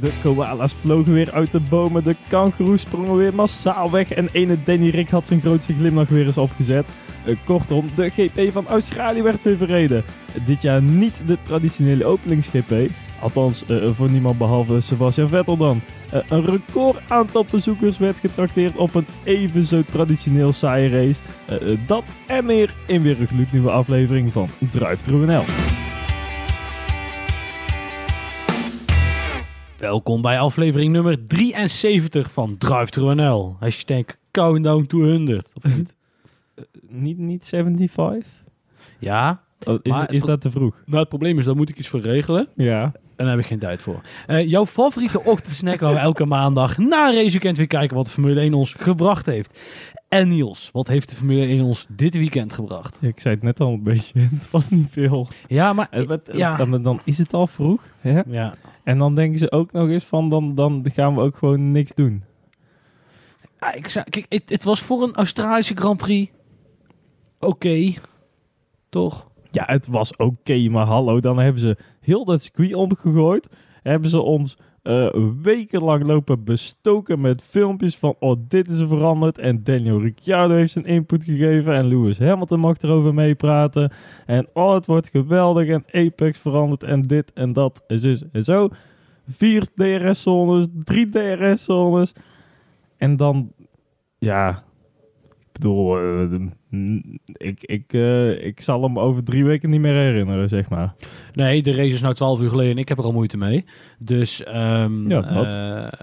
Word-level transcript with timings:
De 0.00 0.12
koala's 0.22 0.74
vlogen 0.80 1.12
weer 1.12 1.32
uit 1.32 1.50
de 1.52 1.60
bomen, 1.60 2.04
de 2.04 2.16
kangoeroes 2.28 2.80
sprongen 2.80 3.16
weer 3.16 3.34
massaal 3.34 3.90
weg 3.90 4.12
en 4.12 4.28
ene 4.32 4.56
Danny 4.64 4.88
Rick 4.88 5.08
had 5.08 5.26
zijn 5.26 5.40
grootste 5.40 5.74
glimlach 5.74 6.08
weer 6.08 6.26
eens 6.26 6.38
opgezet. 6.38 6.90
Eh, 7.24 7.36
kortom, 7.44 7.90
de 7.94 8.10
GP 8.10 8.52
van 8.52 8.66
Australië 8.66 9.22
werd 9.22 9.42
weer 9.42 9.56
verreden. 9.56 10.04
Dit 10.46 10.62
jaar 10.62 10.82
niet 10.82 11.22
de 11.26 11.38
traditionele 11.42 12.04
openings-GP, 12.04 12.90
althans 13.20 13.66
eh, 13.66 13.76
voor 13.94 14.10
niemand 14.10 14.38
behalve 14.38 14.80
Sebastian 14.80 15.28
Vettel 15.28 15.56
dan. 15.56 15.80
Eh, 16.10 16.20
een 16.28 16.44
record 16.44 16.96
aantal 17.08 17.46
bezoekers 17.50 17.98
werd 17.98 18.16
getrakteerd 18.16 18.76
op 18.76 18.94
een 18.94 19.06
even 19.24 19.64
zo 19.64 19.82
traditioneel 19.82 20.52
saaie 20.52 20.88
race. 20.88 21.20
Dat 21.86 22.04
en 22.26 22.44
meer 22.44 22.74
in 22.86 23.02
weer 23.02 23.20
een 23.20 23.26
gloednieuwe 23.26 23.70
aflevering 23.70 24.32
van 24.32 24.48
Drive 24.70 25.10
NL. 25.10 25.67
Welkom 29.78 30.22
bij 30.22 30.38
aflevering 30.38 30.92
nummer 30.92 31.26
73 31.26 32.30
van 32.32 32.58
Drive 32.58 32.86
Through 32.90 33.14
NL. 33.14 33.56
Hashtag 33.60 34.04
Countdown 34.30 34.84
to 34.86 34.98
100. 34.98 35.48
Of 35.54 35.76
niet? 35.76 35.96
Niet, 36.88 37.18
niet 37.18 37.44
75? 37.48 38.26
ja, 38.98 39.42
Oh, 39.66 39.78
is, 39.82 39.90
Maar- 39.92 40.12
is 40.12 40.22
dat 40.22 40.40
te 40.40 40.50
vroeg? 40.50 40.82
nou 40.86 40.98
het 41.00 41.08
probleem 41.08 41.38
is, 41.38 41.44
daar 41.44 41.56
moet 41.56 41.68
ik 41.68 41.78
iets 41.78 41.88
voor 41.88 42.00
regelen. 42.00 42.48
Ja. 42.56 42.92
En 43.18 43.24
daar 43.24 43.34
heb 43.34 43.38
ik 43.38 43.46
geen 43.46 43.58
tijd 43.58 43.82
voor. 43.82 44.00
Eh, 44.26 44.48
jouw 44.48 44.66
favoriete 44.66 45.24
ochtendsnack 45.24 45.80
waar 45.80 45.92
we 45.92 45.98
elke 45.98 46.24
maandag 46.24 46.78
na 46.78 47.08
een 47.08 47.14
raceweekend 47.14 47.56
weer 47.56 47.66
kijken 47.66 47.96
wat 47.96 48.04
de 48.06 48.10
Formule 48.12 48.40
1 48.40 48.54
ons 48.54 48.72
gebracht 48.78 49.26
heeft. 49.26 49.58
En 50.08 50.28
Niels, 50.28 50.70
wat 50.72 50.88
heeft 50.88 51.10
de 51.10 51.16
Formule 51.16 51.46
1 51.46 51.62
ons 51.64 51.86
dit 51.88 52.14
weekend 52.14 52.52
gebracht? 52.52 52.98
Ik 53.00 53.20
zei 53.20 53.34
het 53.34 53.42
net 53.44 53.60
al 53.60 53.72
een 53.72 53.82
beetje, 53.82 54.20
het 54.38 54.50
was 54.50 54.68
niet 54.68 54.86
veel. 54.90 55.28
Ja, 55.48 55.72
maar... 55.72 55.86
Het 55.90 56.06
werd- 56.06 56.28
Ja. 56.32 56.56
dan, 56.56 56.82
dan 56.82 57.00
is 57.04 57.18
het 57.18 57.34
al 57.34 57.46
vroeg. 57.46 57.82
Hè? 58.00 58.20
Ja, 58.26 58.54
En 58.84 58.98
dan 58.98 59.14
denken 59.14 59.38
ze 59.38 59.50
ook 59.52 59.72
nog 59.72 59.88
eens 59.88 60.04
van, 60.04 60.28
dan, 60.28 60.54
dan 60.54 60.84
gaan 60.94 61.14
we 61.14 61.20
ook 61.20 61.36
gewoon 61.36 61.70
niks 61.72 61.94
doen. 61.94 62.22
Ah, 63.58 63.74
ik 63.76 63.88
zei, 63.88 64.04
kijk, 64.10 64.26
het, 64.28 64.50
het 64.50 64.64
was 64.64 64.80
voor 64.80 65.02
een 65.02 65.14
Australische 65.14 65.74
Grand 65.76 65.96
Prix 65.96 66.30
oké, 67.40 67.92
toch? 68.88 69.26
Ja, 69.50 69.62
het 69.66 69.86
was 69.86 70.16
oké, 70.16 70.68
maar 70.68 70.86
hallo, 70.86 71.20
dan 71.20 71.38
hebben 71.38 71.60
ze 71.60 71.76
heel 72.08 72.24
dat 72.24 72.42
circuit 72.42 72.74
omgegooid. 72.74 73.48
Hebben 73.82 74.10
ze 74.10 74.20
ons 74.20 74.56
eh, 74.82 75.08
wekenlang 75.42 76.02
lopen 76.02 76.44
bestoken 76.44 77.20
met 77.20 77.42
filmpjes 77.42 77.96
van, 77.96 78.16
oh, 78.18 78.36
dit 78.48 78.68
is 78.68 78.78
er 78.78 78.88
veranderd. 78.88 79.38
En 79.38 79.62
Daniel 79.62 80.00
Ricciardo 80.00 80.54
heeft 80.54 80.72
zijn 80.72 80.84
input 80.84 81.24
gegeven 81.24 81.74
en 81.74 81.86
Lewis 81.86 82.18
Hamilton 82.18 82.60
mag 82.60 82.82
erover 82.82 83.14
meepraten. 83.14 83.92
En 84.26 84.48
oh, 84.52 84.74
het 84.74 84.86
wordt 84.86 85.08
geweldig 85.08 85.68
en 85.68 85.84
Apex 85.92 86.38
veranderd 86.38 86.82
en 86.82 87.02
dit 87.02 87.32
en 87.32 87.52
dat 87.52 87.82
en 87.86 87.98
zus 87.98 88.22
en 88.32 88.44
zo. 88.44 88.68
Vier 89.28 89.66
DRS-zones, 89.74 90.66
drie 90.84 91.08
DRS-zones. 91.08 92.12
En 92.96 93.16
dan, 93.16 93.52
ja, 94.18 94.64
bedoel, 95.60 95.98
eh, 95.98 96.40
ik, 97.32 97.62
ik, 97.62 97.92
eh, 97.92 98.44
ik 98.46 98.60
zal 98.60 98.82
hem 98.82 98.98
over 98.98 99.24
drie 99.24 99.44
weken 99.44 99.70
niet 99.70 99.80
meer 99.80 99.94
herinneren, 99.94 100.48
zeg 100.48 100.68
maar. 100.68 100.94
Nee, 101.32 101.62
de 101.62 101.74
race 101.74 101.92
is 101.92 102.00
nou 102.00 102.14
12 102.14 102.40
uur 102.40 102.48
geleden 102.48 102.72
en 102.72 102.78
ik 102.78 102.88
heb 102.88 102.98
er 102.98 103.04
al 103.04 103.12
moeite 103.12 103.36
mee. 103.36 103.64
Dus, 103.98 104.44
ehm, 104.44 105.08
Ja, 105.08 105.22
eh, 105.22 105.98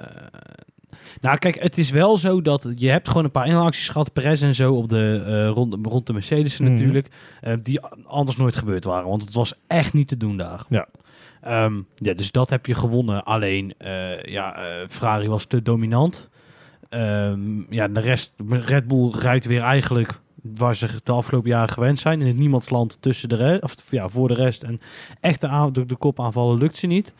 nou 1.22 1.38
kijk, 1.38 1.62
het 1.62 1.78
is 1.78 1.90
wel 1.92 2.18
zo 2.18 2.42
dat 2.42 2.72
je 2.76 2.90
hebt 2.90 3.08
gewoon 3.08 3.24
een 3.24 3.32
paar 3.32 3.48
inhaalacties 3.48 3.90
gehad, 3.90 4.14
Perez 4.14 4.44
en 4.44 4.56
zo, 4.56 4.74
op 4.74 4.90
de, 4.90 5.48
rond, 5.48 5.78
rond 5.88 6.08
de 6.08 6.14
Mercedes 6.14 6.58
Mhm. 6.60 6.72
natuurlijk, 6.72 7.08
die 7.64 7.80
anders 8.08 8.38
nooit 8.38 8.56
gebeurd 8.56 8.84
waren. 8.84 9.10
Want 9.10 9.22
het 9.22 9.34
was 9.34 9.54
echt 9.68 9.94
niet 9.94 10.08
te 10.08 10.18
doen 10.18 10.38
daar. 10.38 10.66
Ja. 10.70 10.88
Ehm, 11.42 11.74
ja, 11.96 12.14
dus 12.14 12.32
dat 12.32 12.50
heb 12.50 12.66
je 12.66 12.74
gewonnen. 12.74 13.24
Alleen, 13.24 13.74
ja, 14.24 14.56
Ferrari 14.90 15.28
was 15.28 15.46
te 15.46 15.62
dominant. 15.62 16.30
Ehm, 16.90 17.74
ja, 17.74 17.88
de 17.88 18.00
rest, 18.00 18.34
Red 18.50 18.88
Bull 18.88 19.10
rijdt 19.12 19.46
weer 19.46 19.62
eigenlijk 19.62 20.20
waar 20.42 20.76
ze 20.76 20.88
de 21.04 21.12
afgelopen 21.12 21.50
jaren 21.50 21.74
gewend 21.74 22.00
zijn. 22.00 22.22
In 22.22 22.28
het 22.28 22.38
niemandsland 22.38 22.98
tussen 23.02 23.30
de 23.30 23.36
rest, 23.36 23.64
of 23.64 23.92
ja, 23.92 24.10
voor 24.10 24.28
de 24.28 24.34
rest. 24.34 24.64
En 24.64 24.82
echte 25.20 25.48
aan, 25.48 25.74
de, 25.74 25.86
de 25.86 25.96
kopaanvallen 25.96 26.58
lukt 26.58 26.78
ze 26.78 26.88
niet. 26.88 27.14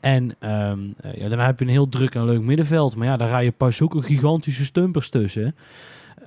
En 0.00 0.34
eh, 0.38 0.72
ja, 1.14 1.28
daarna 1.28 1.46
heb 1.46 1.58
je 1.58 1.64
een 1.64 1.70
heel 1.70 1.88
druk 1.88 2.14
en 2.14 2.24
leuk 2.24 2.40
middenveld. 2.40 2.96
Maar 2.96 3.06
ja, 3.06 3.16
daar 3.16 3.28
rijden 3.28 3.54
pas 3.54 3.76
zulke 3.76 4.02
gigantische 4.02 4.64
stumpers 4.64 5.08
tussen. 5.08 5.56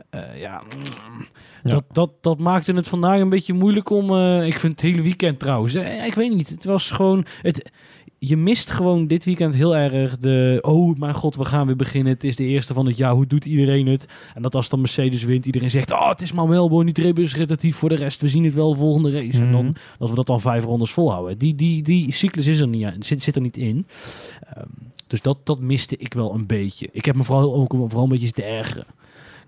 Eh, 0.10 0.40
ja, 0.40 0.62
mm, 0.76 0.84
Ja. 1.64 1.72
Dat, 1.72 1.84
dat, 1.92 2.12
dat 2.22 2.38
maakte 2.38 2.74
het 2.74 2.88
vandaag 2.88 3.20
een 3.20 3.30
beetje 3.30 3.54
moeilijk 3.54 3.90
om... 3.90 4.16
eh, 4.16 4.46
ik 4.46 4.60
vind 4.60 4.72
het 4.82 4.82
hele 4.82 5.02
weekend 5.02 5.40
trouwens. 5.40 5.74
eh, 5.74 6.06
ik 6.06 6.14
weet 6.14 6.36
niet, 6.36 6.50
het 6.50 6.66
was 6.66 6.92
gewoon... 6.92 7.26
Het, 7.42 7.72
je 8.24 8.38
mist 8.38 8.70
gewoon 8.72 9.08
dit 9.08 9.26
weekend 9.26 9.56
heel 9.56 9.76
erg 9.76 10.18
de... 10.18 10.58
Oh 10.62 10.98
mijn 10.98 11.14
god, 11.14 11.36
we 11.36 11.46
gaan 11.46 11.66
weer 11.68 11.76
beginnen. 11.76 12.14
Het 12.14 12.24
is 12.24 12.36
de 12.36 12.44
eerste 12.46 12.74
van 12.74 12.86
het 12.86 12.98
jaar. 12.98 13.14
Hoe 13.14 13.28
doet 13.28 13.46
iedereen 13.46 13.88
het? 13.88 14.06
En 14.34 14.42
dat 14.42 14.56
als 14.56 14.70
dan 14.70 14.80
Mercedes 14.80 15.24
wint, 15.24 15.46
iedereen 15.46 15.70
zegt... 15.70 15.92
Oh, 15.92 16.09
het 16.09 16.22
is 16.22 16.32
maar 16.32 16.48
Melbourne, 16.48 16.86
niet 16.86 16.98
rebusretatief 16.98 17.76
voor 17.76 17.90
de 17.90 17.96
rest. 17.96 18.22
We 18.22 18.28
zien 18.28 18.44
het 18.44 18.54
wel 18.54 18.76
volgende 18.76 19.12
race. 19.12 19.38
En 19.38 19.44
Mhm. 19.44 19.52
dan, 19.52 19.76
dat 19.98 20.09
we 20.09 20.16
dat 20.16 20.28
dan 20.28 20.42
vijf 20.42 20.64
rondes 20.64 20.92
volhouden. 20.92 21.38
Die, 21.38 21.56
die, 21.56 21.84
die 21.84 22.14
cyclus 22.14 22.48
is 22.48 22.59
er 22.59 22.68
niet, 22.68 22.96
zit, 23.00 23.24
zit 23.24 23.36
er 23.36 23.42
niet 23.42 23.58
in. 23.58 23.88
Ehm, 24.53 24.66
dus 25.08 25.22
dat, 25.22 25.38
dat 25.44 25.59
miste 25.59 25.98
ik 25.98 26.14
wel 26.14 26.34
een 26.34 26.46
beetje. 26.46 26.90
Ik 26.92 27.06
heb 27.06 27.16
me 27.16 27.24
vooral 27.24 27.53
ook 27.56 27.74
vooral 27.74 28.03
een 28.03 28.09
beetje 28.09 28.26
zitten 28.26 28.46
ergeren. 28.48 28.86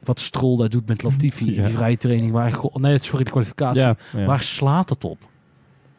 Wat 0.03 0.19
Stroll 0.19 0.57
daar 0.57 0.69
doet 0.69 0.87
met 0.87 1.03
Latifi 1.03 1.47
in 1.47 1.53
Ja. 1.53 1.65
die 1.67 1.75
vrije 1.75 1.97
training. 1.97 2.31
Waar, 2.31 2.59
nee, 2.73 2.97
sorry, 3.01 3.23
de 3.23 3.31
kwalificatie. 3.31 3.81
Ja, 3.81 3.97
ja. 4.17 4.25
Waar 4.25 4.41
slaat 4.43 4.89
het 4.89 5.03
op? 5.03 5.17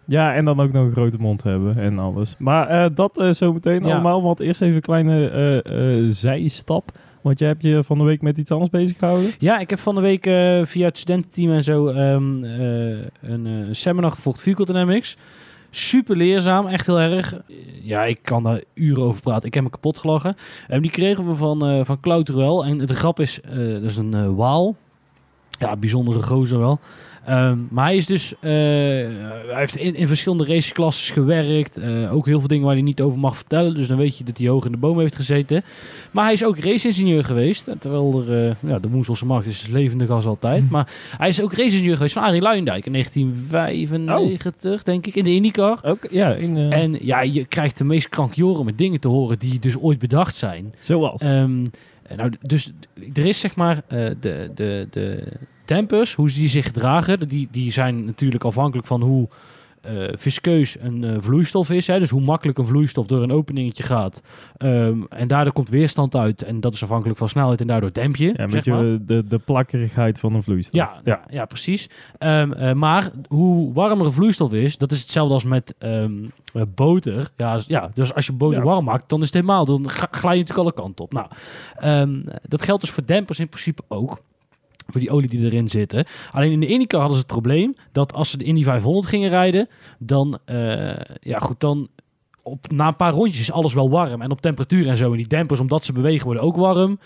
Ja, 0.07 0.35
en 0.35 0.45
dan 0.45 0.61
ook 0.61 0.73
nog 0.73 0.85
een 0.85 0.93
grote 0.93 1.17
mond 1.19 1.43
hebben 1.43 1.79
en 1.79 1.99
alles. 1.99 2.35
Maar 2.39 2.69
eh, 2.69 2.91
dat 2.95 3.19
eh 3.19 3.31
zometeen 3.31 3.85
Ja. 3.85 3.93
allemaal, 3.93 4.23
want 4.23 4.41
eerst 4.41 4.63
even 4.63 4.75
een 4.75 4.81
kleine 4.81 5.31
eh, 5.63 6.05
zijstap. 6.11 6.91
Want 7.21 7.39
jij 7.39 7.49
hebt 7.49 7.63
je 7.63 7.85
van 7.85 7.99
de 7.99 8.05
week 8.05 8.23
met 8.23 8.39
iets 8.39 8.51
anders 8.51 8.71
bezig 8.71 8.99
gehouden. 8.99 9.31
Ja, 9.39 9.59
ik 9.59 9.71
heb 9.71 9.79
van 9.79 9.95
de 9.95 10.01
week 10.01 10.25
via 10.69 10.87
het 10.87 10.99
studententeam 10.99 11.53
en 11.53 11.63
zo 11.63 11.87
ehm, 11.87 12.45
eh, 12.45 12.97
een 13.23 13.69
seminar 13.71 14.11
gevolgd, 14.11 14.43
Vehicle 14.43 14.65
Dynamics. 14.65 15.17
Super 15.71 16.17
leerzaam, 16.17 16.67
echt 16.67 16.87
heel 16.87 17.01
erg. 17.01 17.41
Ja, 17.83 18.05
ik 18.05 18.19
kan 18.23 18.43
daar 18.43 18.63
uren 18.75 19.03
over 19.03 19.23
praten. 19.23 19.47
Ik 19.49 19.55
heb 19.55 19.63
me 19.63 19.71
kapot 19.71 19.99
gelachen. 19.99 20.37
En 20.69 20.83
die 20.83 20.91
kregen 20.91 21.29
we 21.29 21.35
van, 21.35 21.85
van 21.85 22.01
Cloud 22.01 22.29
Ruel. 22.29 22.65
En 22.65 22.79
de 22.79 22.95
grap 22.95 23.21
is, 23.21 23.41
dat 23.81 23.83
is 23.83 23.97
een 23.97 24.35
waal. 24.35 24.77
Ja, 25.59 25.77
bijzondere 25.77 26.23
gozer 26.23 26.59
wel. 26.59 26.81
Ehm, 27.27 27.59
maar 27.71 27.85
hij 27.85 27.97
is 27.97 28.07
dus, 28.07 28.35
eh, 28.41 28.51
hij 28.51 29.55
heeft 29.55 29.77
in, 29.77 29.95
in 29.95 30.07
verschillende 30.07 30.45
raceklasses 30.45 31.11
gewerkt. 31.11 31.79
Eh, 31.79 32.15
ook 32.15 32.27
heel 32.27 32.39
veel 32.39 32.49
dingen 32.49 32.65
waar 32.65 32.75
hij 32.75 32.83
niet 32.83 33.01
over 33.01 33.19
mag 33.19 33.37
vertellen. 33.37 33.75
Dus 33.75 33.87
dan 33.87 33.97
weet 33.97 34.19
je 34.19 34.25
dat 34.25 34.39
hij 34.39 34.49
hoog 34.49 34.65
in 34.65 34.73
de 34.73 34.79
boom 34.79 34.99
heeft 34.99 35.17
gezeten. 35.17 35.65
Maar 36.11 36.25
hij 36.25 36.33
is 36.33 36.45
ook 36.45 36.59
raceingenieur 36.59 37.25
geweest. 37.25 37.71
Terwijl 37.79 38.25
er, 38.27 38.49
eh, 38.49 38.55
ja, 38.71 38.79
de 38.79 38.89
Moeselse 38.89 39.27
macht 39.27 39.47
is 39.47 39.67
levendig 39.67 40.11
als 40.11 40.27
altijd. 40.27 40.71
Maar 40.75 40.89
hij 41.19 41.29
is 41.29 41.43
ook 41.43 41.53
raceingenieur 41.53 41.97
geweest 41.97 42.15
van 42.15 42.23
Arie 42.23 42.41
Luijendijk 42.41 42.87
in 42.87 42.93
1995, 42.93 44.83
denk 44.83 45.07
ik, 45.07 45.15
in 45.15 45.25
de 45.25 45.35
IndyCar. 45.35 45.79
Ook, 45.83 46.07
ja, 46.11 46.35
in, 46.35 46.57
En 46.57 46.97
ja, 47.01 47.23
je 47.23 47.45
krijgt 47.45 47.79
de 47.79 47.85
meest 47.85 48.09
krankjoren 48.09 48.65
met 48.65 48.79
dingen 48.79 49.01
te 49.01 49.09
horen 49.09 49.39
die 49.39 49.59
dus 49.59 49.79
ooit 49.79 49.99
bedacht 49.99 50.35
zijn. 50.35 50.75
zoals. 50.79 51.21
Ehm, 51.21 51.63
nou, 52.17 52.33
dus 52.41 52.73
er 53.15 53.27
is 53.27 53.39
zeg 53.39 53.55
maar 53.55 53.83
de, 53.89 54.51
de, 54.55 54.87
de 54.91 55.23
dampers, 55.65 56.15
hoe 56.15 56.31
die 56.31 56.49
zich 56.49 56.67
gedragen, 56.67 57.29
die, 57.29 57.49
die 57.51 57.73
zijn 57.73 58.05
natuurlijk 58.05 58.45
afhankelijk 58.45 58.87
van 58.87 59.03
hoe 59.03 59.29
eh 59.85 60.09
viskeus 60.13 60.77
een 60.81 61.05
eh, 61.05 61.17
vloeistof 61.19 61.71
is. 61.71 61.87
Hè? 61.87 61.99
Dus 61.99 62.11
hoe 62.11 62.21
makkelijk 62.21 62.59
een 62.59 62.67
vloeistof 62.67 63.07
door 63.07 63.23
een 63.23 63.33
openingetje 63.33 63.83
gaat. 63.83 64.23
Ehm, 64.57 64.99
en 65.09 65.29
daardoor 65.29 65.53
komt 65.53 65.69
weerstand 65.69 66.15
uit. 66.17 66.43
En 66.43 66.61
dat 66.61 66.75
is 66.75 66.83
afhankelijk 66.83 67.19
van 67.19 67.29
snelheid 67.29 67.61
en 67.61 67.67
daardoor 67.67 67.93
demp 67.93 68.17
je. 68.17 68.27
ja, 68.27 68.33
zeg 68.37 68.51
met 68.51 68.65
je, 68.65 68.71
maar. 68.71 68.83
de, 68.83 69.25
de 69.29 69.39
plakkerigheid 69.39 70.19
van 70.19 70.35
een 70.35 70.43
vloeistof. 70.43 70.75
Ja, 70.75 71.01
ja. 71.05 71.21
ja, 71.31 71.45
precies. 71.45 71.89
Ehm, 72.19 72.53
eh, 72.53 72.73
maar 72.73 73.11
hoe 73.29 73.73
warmer 73.73 74.07
een 74.07 74.13
vloeistof 74.13 74.53
is, 74.53 74.79
dat 74.79 74.93
is 74.93 75.01
hetzelfde 75.01 75.35
als 75.35 75.45
met 75.45 75.75
ehm, 75.79 76.13
eh, 76.55 76.63
boter. 76.75 77.31
Ja, 77.37 77.61
ja, 77.67 77.91
dus 77.95 78.15
als 78.15 78.27
je 78.27 78.33
boter 78.33 78.59
Ja. 78.59 78.65
warm 78.65 78.85
maakt, 78.85 79.09
dan 79.09 79.21
is 79.21 79.27
het 79.27 79.35
helemaal, 79.35 79.65
dan 79.65 79.89
glij 79.89 80.37
je 80.37 80.41
natuurlijk 80.41 80.59
alle 80.59 80.73
kanten 80.73 81.05
op. 81.05 81.13
Nou, 81.13 82.23
dat 82.43 82.63
geldt 82.63 82.81
dus 82.81 82.91
voor 82.91 83.05
dampers 83.07 83.39
in 83.39 83.49
principe 83.49 83.83
ook. 83.89 84.21
Voor 84.87 85.01
die 85.01 85.11
olie 85.11 85.29
die 85.29 85.45
erin 85.45 85.69
zitten. 85.69 86.07
Alleen 86.31 86.53
in 86.53 86.61
de 86.61 86.67
IndyCar 86.67 87.01
hadden 87.01 87.19
ze 87.19 87.25
het 87.25 87.33
probleem 87.33 87.75
dat 87.93 88.13
als 88.13 88.31
ze 88.31 88.37
de 88.37 88.45
Indy 88.45 88.63
500 88.63 89.07
gingen 89.07 89.29
rijden, 89.29 89.69
dan, 89.99 90.39
eh, 90.45 90.95
ja 91.21 91.39
goed, 91.39 91.61
dan 91.61 91.89
op, 92.43 92.71
na 92.73 92.89
een 92.89 92.97
paar 92.97 93.13
rondjes 93.13 93.41
is 93.41 93.53
alles 93.53 93.75
wel 93.75 93.91
warm. 93.91 94.23
En 94.23 94.31
op 94.31 94.41
temperatuur 94.41 94.89
en 94.89 94.97
zo. 94.97 95.11
En 95.11 95.17
die 95.17 95.27
dampers, 95.27 95.61
omdat 95.61 95.85
ze 95.85 95.93
bewegen, 95.93 96.25
worden 96.25 96.43
ook 96.43 96.57
warm. 96.57 96.99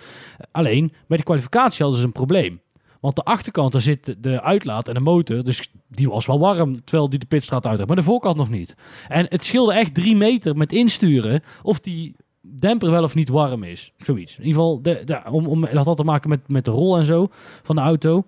Alleen, 0.51 0.93
bij 1.07 1.17
de 1.17 1.23
kwalificatie 1.23 1.83
hadden 1.83 2.01
ze 2.01 2.07
een 2.07 2.13
probleem. 2.13 2.61
Want 3.01 3.17
de 3.17 3.25
achterkant, 3.25 3.73
daar 3.73 3.81
zit 3.81 4.17
de 4.19 4.43
uitlaat 4.43 4.89
en 4.89 4.95
de 4.95 5.01
motor. 5.01 5.45
Dus 5.45 5.71
die 5.89 6.09
was 6.09 6.27
wel 6.27 6.39
warm, 6.39 6.85
terwijl 6.85 7.09
die 7.09 7.19
de 7.19 7.27
pitstraat 7.27 7.67
uit 7.67 7.87
Maar 7.87 7.97
de 7.97 8.03
voorkant 8.03 8.37
nog 8.37 8.51
niet. 8.51 8.75
En 9.09 9.27
het 9.29 9.45
scheelde 9.45 9.73
echt 9.73 9.95
drie 9.95 10.17
meter 10.17 10.57
met 10.57 10.73
insturen 10.73 11.43
of 11.63 11.81
die 11.81 12.17
demper 12.50 12.91
wel 12.91 13.03
of 13.03 13.15
niet 13.15 13.29
warm 13.29 13.62
is. 13.62 13.93
Zoiets. 13.99 14.33
In 14.39 14.45
ieder 14.45 14.55
geval, 14.61 14.83
de, 14.83 15.03
de, 15.05 15.21
om, 15.31 15.47
om, 15.47 15.61
dat 15.73 15.87
had 15.87 15.97
te 15.97 16.05
maken 16.05 16.29
met, 16.29 16.49
met 16.49 16.65
de 16.65 16.71
rol 16.71 16.99
en 16.99 17.05
zo 17.05 17.29
van 17.62 17.77
de 17.77 17.83
auto. 17.83 18.25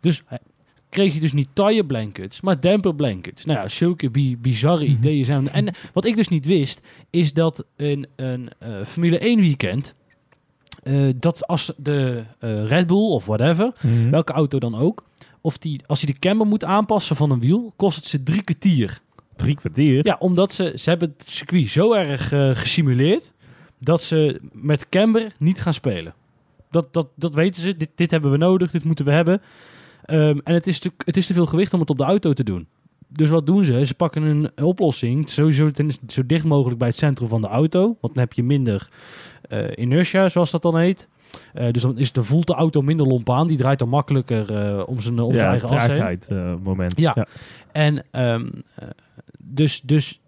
Dus 0.00 0.22
eh, 0.28 0.38
kreeg 0.88 1.14
je 1.14 1.20
dus 1.20 1.32
niet 1.32 1.48
tire 1.52 1.84
blankets, 1.86 2.40
maar 2.40 2.60
damper 2.60 2.94
blankets. 2.94 3.44
Nou 3.44 3.58
ja, 3.58 3.68
zulke 3.68 4.10
bi- 4.10 4.36
bizarre 4.36 4.84
Mhm. 4.84 4.92
ideeën 4.92 5.24
zijn. 5.24 5.48
En 5.52 5.74
wat 5.92 6.04
ik 6.04 6.16
dus 6.16 6.28
niet 6.28 6.46
wist, 6.46 6.80
is 7.10 7.32
dat 7.32 7.64
een, 7.76 8.06
een 8.16 8.50
eh, 8.58 8.68
Formule 8.84 9.18
1 9.18 9.40
weekend, 9.40 9.94
eh, 10.82 11.08
dat 11.16 11.46
als 11.46 11.72
de 11.76 12.22
eh, 12.38 12.66
Red 12.66 12.86
Bull 12.86 12.96
of 13.10 13.26
whatever, 13.26 13.72
Mhm. 13.82 14.10
welke 14.10 14.32
auto 14.32 14.58
dan 14.58 14.74
ook, 14.74 15.04
of 15.40 15.58
die, 15.58 15.80
als 15.86 16.02
hij 16.02 16.12
de 16.12 16.18
camber 16.18 16.46
moet 16.46 16.64
aanpassen 16.64 17.16
van 17.16 17.30
een 17.30 17.40
wiel, 17.40 17.72
kost 17.76 17.96
het 17.96 18.04
ze 18.06 18.22
drie 18.22 18.42
kwartier. 18.42 19.00
Drie 19.36 19.54
kwartier? 19.54 20.06
Ja, 20.06 20.16
omdat 20.18 20.52
ze, 20.52 20.72
ze 20.76 20.88
hebben 20.90 21.14
het 21.18 21.28
circuit 21.28 21.68
zo 21.68 21.92
erg 21.92 22.32
eh, 22.32 22.50
gesimuleerd 22.54 23.32
dat 23.78 24.02
ze 24.02 24.40
met 24.52 24.88
camber 24.88 25.32
niet 25.38 25.60
gaan 25.60 25.74
spelen. 25.74 26.14
Dat, 26.70 26.92
dat, 26.92 27.08
dat 27.14 27.34
weten 27.34 27.60
ze. 27.60 27.76
Dit, 27.76 27.90
dit 27.94 28.10
hebben 28.10 28.30
we 28.30 28.36
nodig, 28.36 28.70
dit 28.70 28.84
moeten 28.84 29.04
we 29.04 29.10
hebben. 29.10 29.42
Ehm, 30.04 30.38
en 30.44 30.54
het 30.54 30.66
is, 30.66 30.78
te, 30.78 30.92
het 30.98 31.16
is 31.16 31.26
te 31.26 31.32
veel 31.34 31.46
gewicht 31.46 31.74
om 31.74 31.80
het 31.80 31.90
op 31.90 31.98
de 31.98 32.04
auto 32.04 32.32
te 32.32 32.44
doen. 32.44 32.66
Dus 33.08 33.30
wat 33.30 33.46
doen 33.46 33.64
ze? 33.64 33.86
Ze 33.86 33.94
pakken 33.94 34.22
een 34.22 34.50
oplossing, 34.64 35.30
sowieso 35.30 35.70
ten- 35.70 35.92
zo 36.06 36.26
dicht 36.26 36.44
mogelijk 36.44 36.78
bij 36.78 36.88
het 36.88 36.96
centrum 36.96 37.28
van 37.28 37.40
de 37.40 37.46
auto. 37.46 37.80
Want 38.00 38.14
dan 38.14 38.22
heb 38.22 38.32
je 38.32 38.42
minder 38.42 38.88
eh, 39.48 39.64
inertia, 39.74 40.28
zoals 40.28 40.50
dat 40.50 40.62
dan 40.62 40.78
heet. 40.78 41.08
Eh, 41.54 41.70
dus 41.72 41.82
dan 41.82 41.98
is 41.98 42.12
de, 42.12 42.22
voelt 42.22 42.46
de 42.46 42.54
auto 42.54 42.82
minder 42.82 43.06
lomp 43.06 43.30
aan. 43.30 43.46
Die 43.46 43.56
draait 43.56 43.78
dan 43.78 43.88
makkelijker 43.88 44.54
eh, 44.54 44.82
om 44.88 45.00
zijn, 45.00 45.20
om 45.20 45.32
zijn 45.32 45.44
ja, 45.44 45.50
eigen 45.50 45.68
as 45.68 46.28
heen. 46.28 46.60
moment. 46.62 46.98
Ja. 46.98 47.26
En 47.72 48.04
ehm, 48.10 48.46
eh, 48.74 48.88
dus, 49.38 49.80
dus, 49.80 50.20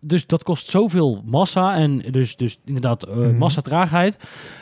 dus 0.00 0.26
dat 0.26 0.42
kost 0.42 0.68
zoveel 0.68 1.22
massa 1.24 1.74
en 1.74 1.98
dus, 2.10 2.36
dus 2.36 2.58
inderdaad 2.64 3.02
eh 3.02 3.16
Mhm. 3.16 3.36
massatraagheid, 3.36 4.18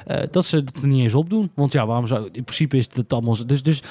eh, 0.06 0.22
dat 0.30 0.44
ze 0.44 0.56
het 0.56 0.82
er 0.82 0.88
niet 0.88 1.02
eens 1.02 1.14
op 1.14 1.30
doen. 1.30 1.50
Want 1.54 1.72
ja, 1.72 1.86
waarom 1.86 2.06
zou 2.06 2.28
in 2.32 2.44
principe 2.44 2.76
is 2.76 2.88
het 2.92 3.12
allemaal 3.12 3.46
dus, 3.46 3.62
dus 3.62 3.82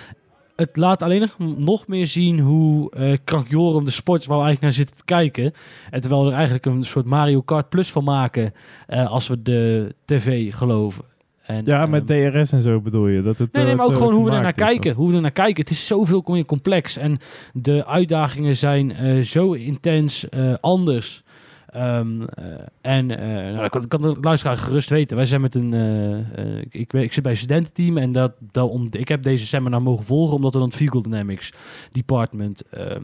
het 0.56 0.78
laat 0.78 1.04
alleen 1.04 1.20
nog, 1.20 1.58
nog 1.58 1.88
meer 1.88 2.08
zien 2.08 2.40
hoe 2.40 2.92
eh 2.92 3.18
krankjorum 3.24 3.86
de 3.86 3.92
sport 3.92 4.26
waar 4.26 4.38
we 4.38 4.44
eigenlijk 4.44 4.62
naar 4.62 4.86
zitten 4.86 4.96
te 4.96 5.06
kijken. 5.06 5.54
En 5.92 6.02
terwijl 6.02 6.22
we 6.24 6.28
er 6.30 6.36
eigenlijk 6.36 6.66
een 6.66 6.84
soort 6.84 7.06
Mario 7.06 7.42
Kart 7.42 7.70
Plus 7.70 7.92
van 7.92 8.04
maken 8.04 8.54
als 8.88 9.28
we 9.28 9.42
de 9.42 9.94
tv 10.06 10.56
geloven. 10.56 11.04
En, 11.44 11.62
Ja, 11.66 11.82
ehm, 11.82 11.90
met 11.90 12.08
DRS 12.08 12.52
en 12.52 12.62
zo 12.62 12.82
bedoel 12.82 13.08
je. 13.08 13.22
Dat 13.22 13.38
het, 13.38 13.54
Nee, 13.54 13.64
nee, 13.66 13.76
maar 13.76 13.86
ook 13.86 13.96
gewoon 13.96 14.14
hoe 14.14 14.26
we 14.26 14.32
er 14.32 14.42
naar 14.42 14.54
kijken. 14.54 14.94
Hoe 14.94 15.10
we 15.10 15.16
er 15.16 15.22
naar 15.22 15.32
kijken. 15.32 15.64
Het 15.64 15.72
is 15.72 15.86
zoveel 15.88 16.24
meer 16.28 16.46
complex. 16.46 16.98
En 16.98 17.20
de 17.54 17.86
uitdagingen 17.86 18.58
zijn 18.58 19.26
zo 19.26 19.52
intens 19.54 20.28
anders. 20.62 21.24
Ehm, 21.68 22.22
eh, 22.22 22.46
en 22.82 23.18
eh 23.20 23.54
nou, 23.54 23.64
ik 23.64 23.72
kan, 23.72 23.88
kan 23.88 24.02
de 24.02 24.18
luisteraar 24.22 24.58
gerust 24.58 24.90
weten. 24.90 25.18
Wij 25.18 25.26
zijn 25.26 25.42
met 25.42 25.56
een. 25.56 25.74
eh, 25.74 26.58
ik, 26.70 26.94
ik, 26.94 27.14
zit 27.14 27.24
bij 27.24 27.32
een 27.32 27.38
studententeam. 27.38 27.98
En 27.98 28.12
dat, 28.12 28.34
dat 28.52 28.70
om, 28.70 28.88
ik 28.92 29.08
heb 29.08 29.24
deze 29.24 29.46
seminar 29.46 29.82
mogen 29.82 30.06
volgen. 30.06 30.36
Omdat 30.36 30.54
we 30.54 30.60
dan 30.60 30.68
het 30.68 30.78
Vehicle 30.78 31.02
Dynamics 31.02 31.54
Department. 31.92 32.62
eh, 32.70 32.96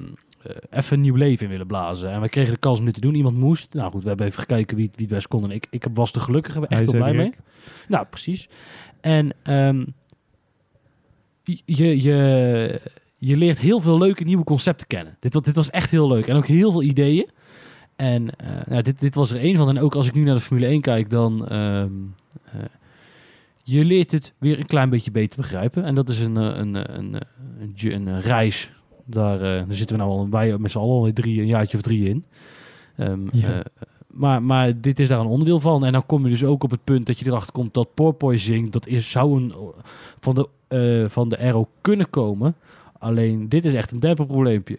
even 0.69 0.95
een 0.95 1.01
nieuw 1.01 1.15
leven 1.15 1.45
in 1.45 1.51
willen 1.51 1.68
blazen. 1.68 2.12
En 2.12 2.21
we 2.21 2.30
kregen 2.30 2.54
de 2.54 2.60
kans 2.60 2.80
om 2.80 2.86
dit 2.86 2.94
te 2.94 3.01
doen. 3.01 3.15
Iemand 3.15 3.38
moest. 3.38 3.74
Nou 3.74 3.92
goed, 3.92 4.01
we 4.01 4.07
hebben 4.07 4.27
even 4.27 4.39
gekeken 4.39 4.77
wie, 4.77 4.89
wie 4.95 5.06
het 5.06 5.16
best 5.16 5.27
kon. 5.27 5.44
En 5.44 5.51
ik, 5.51 5.68
ik 5.69 5.86
was 5.94 6.12
de 6.12 6.19
gelukkige. 6.19 6.68
Echt 6.68 6.81
heel 6.81 6.92
blij 6.92 7.13
mee. 7.13 7.33
Nou, 7.88 8.06
precies. 8.06 8.50
En 9.01 9.31
ehm, 9.44 9.86
je, 11.44 12.01
je, 12.01 12.81
je 13.18 13.38
leert 13.38 13.59
heel 13.59 13.81
veel 13.81 13.98
leuke 13.98 14.24
nieuwe 14.24 14.44
concepten 14.44 14.88
kennen. 14.88 15.18
Dit, 15.19 15.44
dit 15.44 15.56
was 15.56 15.69
echt 15.69 15.92
heel 15.92 16.07
leuk. 16.07 16.27
En 16.27 16.36
ook 16.36 16.48
heel 16.48 16.71
veel 16.71 16.83
ideeën. 16.83 17.30
En 18.03 18.35
eh, 18.35 18.47
nou, 18.67 18.81
dit, 18.81 19.00
dit 19.00 19.15
was 19.15 19.31
er 19.31 19.39
één 19.39 19.55
van. 19.55 19.69
En 19.69 19.79
ook 19.79 19.95
als 19.95 20.07
ik 20.07 20.13
nu 20.13 20.23
naar 20.23 20.35
de 20.35 20.41
Formule 20.41 20.67
1 20.67 20.81
kijk, 20.81 21.09
dan... 21.09 21.47
ehm, 21.47 21.91
eh, 22.44 22.59
je 23.63 23.85
leert 23.85 24.11
het 24.11 24.33
weer 24.38 24.59
een 24.59 24.65
klein 24.65 24.89
beetje 24.89 25.11
beter 25.11 25.38
begrijpen. 25.39 25.83
En 25.83 25.95
dat 25.95 26.09
is 26.09 26.19
een, 26.19 26.38
eh, 26.38 26.44
een, 26.44 26.97
een, 26.97 27.21
een, 27.59 28.07
een, 28.07 28.21
reis. 28.21 28.71
Daar, 29.05 29.39
daar 29.39 29.65
zitten 29.69 29.97
we 29.97 30.03
nou 30.03 30.15
al 30.15 30.27
bij 30.27 30.57
met 30.57 30.71
z'n 30.71 30.77
allen 30.77 30.95
alweer 30.95 31.13
drie, 31.13 31.41
een 31.41 31.47
jaartje 31.47 31.77
of 31.77 31.83
drie 31.83 32.09
in. 32.09 32.23
Ehm, 32.97 33.19
Ja. 33.31 33.53
eh, 33.53 33.59
maar, 34.07 34.44
maar 34.44 34.81
dit 34.81 34.99
is 34.99 35.07
daar 35.07 35.19
een 35.19 35.25
onderdeel 35.25 35.59
van. 35.59 35.85
En 35.85 35.91
dan 35.91 36.06
kom 36.06 36.23
je 36.23 36.29
dus 36.29 36.44
ook 36.44 36.63
op 36.63 36.71
het 36.71 36.83
punt 36.83 37.06
dat 37.06 37.19
je 37.19 37.25
erachter 37.25 37.51
komt 37.51 37.73
dat 37.73 37.94
porpoising, 37.94 38.71
dat 38.71 38.88
is, 38.88 39.11
zou 39.11 39.41
een, 39.41 39.53
van, 40.19 40.35
de, 40.35 40.47
eh, 40.67 41.09
van 41.09 41.29
de 41.29 41.38
aero 41.38 41.67
kunnen 41.81 42.09
komen. 42.09 42.56
Alleen 42.99 43.49
dit 43.49 43.65
is 43.65 43.73
echt 43.73 43.91
een 43.91 43.99
demperprobleempje. 43.99 44.77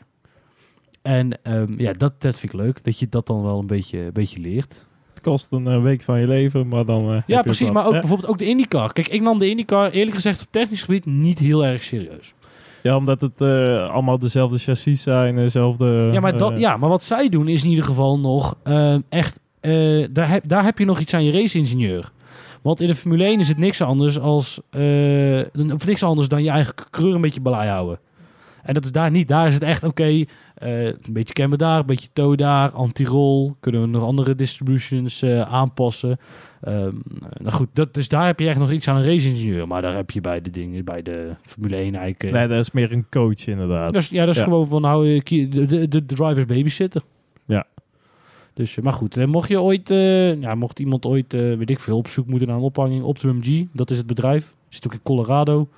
En 1.05 1.43
ehm, 1.43 1.81
ja, 1.81 1.93
dat, 1.93 2.21
dat 2.21 2.39
vind 2.39 2.53
ik 2.53 2.59
leuk. 2.61 2.85
Dat 2.85 2.99
je 2.99 3.07
dat 3.09 3.27
dan 3.27 3.43
wel 3.43 3.59
een 3.59 3.67
beetje, 3.67 3.99
een 3.99 4.13
beetje 4.13 4.41
leert. 4.41 4.87
Het 5.15 5.23
kost 5.23 5.53
een 5.53 5.67
eh, 5.69 5.83
week 5.83 6.03
van 6.03 6.21
je 6.21 6.27
leven, 6.27 6.69
maar 6.69 6.85
dan. 6.85 7.13
eh, 7.13 7.23
Ja, 7.27 7.43
precies. 7.43 7.71
Maar 7.71 7.87
ook 7.87 7.93
Ja. 7.93 7.99
bijvoorbeeld 8.01 8.29
ook 8.31 8.39
de 8.39 8.45
IndyCar. 8.47 8.93
Kijk, 8.93 9.09
ik 9.09 9.21
nam 9.21 9.39
de 9.39 9.49
IndyCar 9.49 9.91
eerlijk 9.91 10.15
gezegd 10.15 10.41
op 10.41 10.47
technisch 10.51 10.83
gebied 10.83 11.07
niet 11.07 11.39
heel 11.39 11.65
erg 11.65 11.83
serieus. 11.83 12.35
Ja, 12.83 12.97
omdat 12.97 13.21
het 13.21 13.41
eh, 13.41 13.91
allemaal 13.91 14.19
dezelfde 14.19 14.59
chassis 14.59 15.03
zijn, 15.03 15.37
dezelfde. 15.37 16.09
Ja, 16.13 16.21
maar, 16.21 16.37
dat, 16.37 16.59
ja, 16.59 16.77
maar 16.77 16.89
wat 16.89 17.03
zij 17.03 17.29
doen 17.29 17.49
is 17.49 17.63
in 17.63 17.69
ieder 17.71 17.85
geval 17.85 18.19
nog 18.19 18.57
ehm, 18.63 19.01
echt... 19.09 19.41
daar, 20.11 20.29
heb, 20.29 20.49
daar 20.49 20.65
heb 20.65 20.79
je 20.79 20.85
nog 20.85 21.01
iets 21.01 21.15
aan 21.15 21.25
je 21.25 21.33
race-ingenieur. 21.33 22.13
Want 22.63 22.81
in 22.81 22.87
de 22.87 22.95
Formule 22.95 23.25
1 23.25 23.41
is 23.41 23.49
het 23.49 23.59
niks 23.59 23.81
anders 23.83 24.19
als... 24.21 24.61
niks 25.87 26.03
anders 26.03 26.29
dan 26.29 26.43
je 26.43 26.51
eigen 26.51 26.75
kleur 26.91 27.15
een 27.15 27.21
beetje 27.21 27.41
belei 27.41 27.69
houden. 27.69 27.99
En 28.65 28.75
dat 28.75 28.85
is 28.85 28.93
daar 28.93 29.11
niet. 29.11 29.29
Daar 29.29 29.47
is 29.47 29.55
het 29.55 29.63
echt 29.63 29.85
oké. 29.85 30.25
eh, 30.55 30.85
een 30.87 30.99
beetje 31.11 31.35
camber 31.35 31.59
daar, 31.59 31.79
een 31.79 31.87
beetje 31.87 32.09
toe 32.13 32.37
daar, 32.37 32.71
anti-roll. 32.71 33.53
Kunnen 33.61 33.81
we 33.81 33.87
nog 33.87 34.03
andere 34.03 34.35
distributions 34.35 35.23
eh, 35.23 35.41
aanpassen. 35.41 36.19
Ehm, 36.61 36.95
nou 37.43 37.53
goed, 37.53 37.69
dat, 37.73 37.95
dus 37.95 38.09
daar 38.09 38.27
heb 38.27 38.41
je 38.41 38.49
echt 38.49 38.59
nog 38.59 38.71
iets 38.73 38.89
aan 38.89 38.97
een 38.97 39.05
race-ingenieur. 39.05 39.67
Maar 39.67 39.83
daar 39.83 39.95
heb 39.95 40.11
je 40.11 40.21
bij 40.21 40.41
de 40.41 40.51
dingen, 40.51 40.85
bij 40.85 41.03
de 41.03 41.35
Formule 41.43 41.77
1 41.77 41.95
eigenlijk... 41.95 42.35
Nee, 42.35 42.49
dat 42.49 42.59
is 42.59 42.71
meer 42.71 42.93
een 42.93 43.07
coach 43.11 43.47
inderdaad. 43.47 43.93
Dus, 43.93 44.09
ja, 44.09 44.21
dat 44.25 44.35
is 44.35 44.41
Ja. 44.41 44.45
gewoon 44.47 44.69
van 44.69 44.85
eh, 44.85 45.21
kie- 45.23 45.49
de, 45.49 45.65
de, 45.67 45.89
de 45.89 46.07
drivers 46.07 46.47
babysitter. 46.47 47.03
Ja. 47.47 47.67
Dus, 48.55 48.77
eh, 48.77 48.85
maar 48.85 48.93
goed, 48.93 49.17
eh, 49.17 49.27
mocht 49.27 49.49
je 49.49 49.61
ooit, 49.61 49.91
eh, 49.91 50.41
ja, 50.41 50.55
mocht 50.55 50.81
iemand 50.81 51.07
ooit, 51.07 51.35
eh, 51.35 51.41
weet 51.41 51.71
ik 51.71 51.81
veel, 51.81 51.97
op 51.97 52.09
zoek 52.09 52.27
moeten 52.27 52.49
naar 52.49 52.57
een 52.57 52.63
ophanging, 52.63 53.03
Optimum 53.03 53.43
G, 53.43 53.63
dat 53.73 53.91
is 53.91 53.99
het 53.99 54.07
bedrijf. 54.07 54.55
Zit 54.69 54.87
ook 54.87 54.93
in 54.93 55.03
Colorado. 55.03 55.69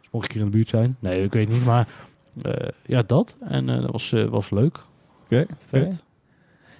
Dus 0.00 0.10
mocht 0.10 0.24
ik 0.24 0.32
hier 0.32 0.40
in 0.42 0.50
de 0.50 0.56
buurt 0.56 0.68
zijn. 0.68 0.96
Nee, 1.00 1.22
ik 1.22 1.32
weet 1.32 1.48
niet, 1.48 1.64
maar 1.64 1.80
eh, 1.80 1.86
ja, 2.86 3.02
dat. 3.02 3.36
En 3.40 3.68
eh, 3.68 3.80
dat 3.80 3.90
was, 3.90 4.12
eh, 4.12 4.24
was 4.24 4.50
leuk. 4.50 4.80
Oké, 5.24 5.46
Vet. 5.58 6.04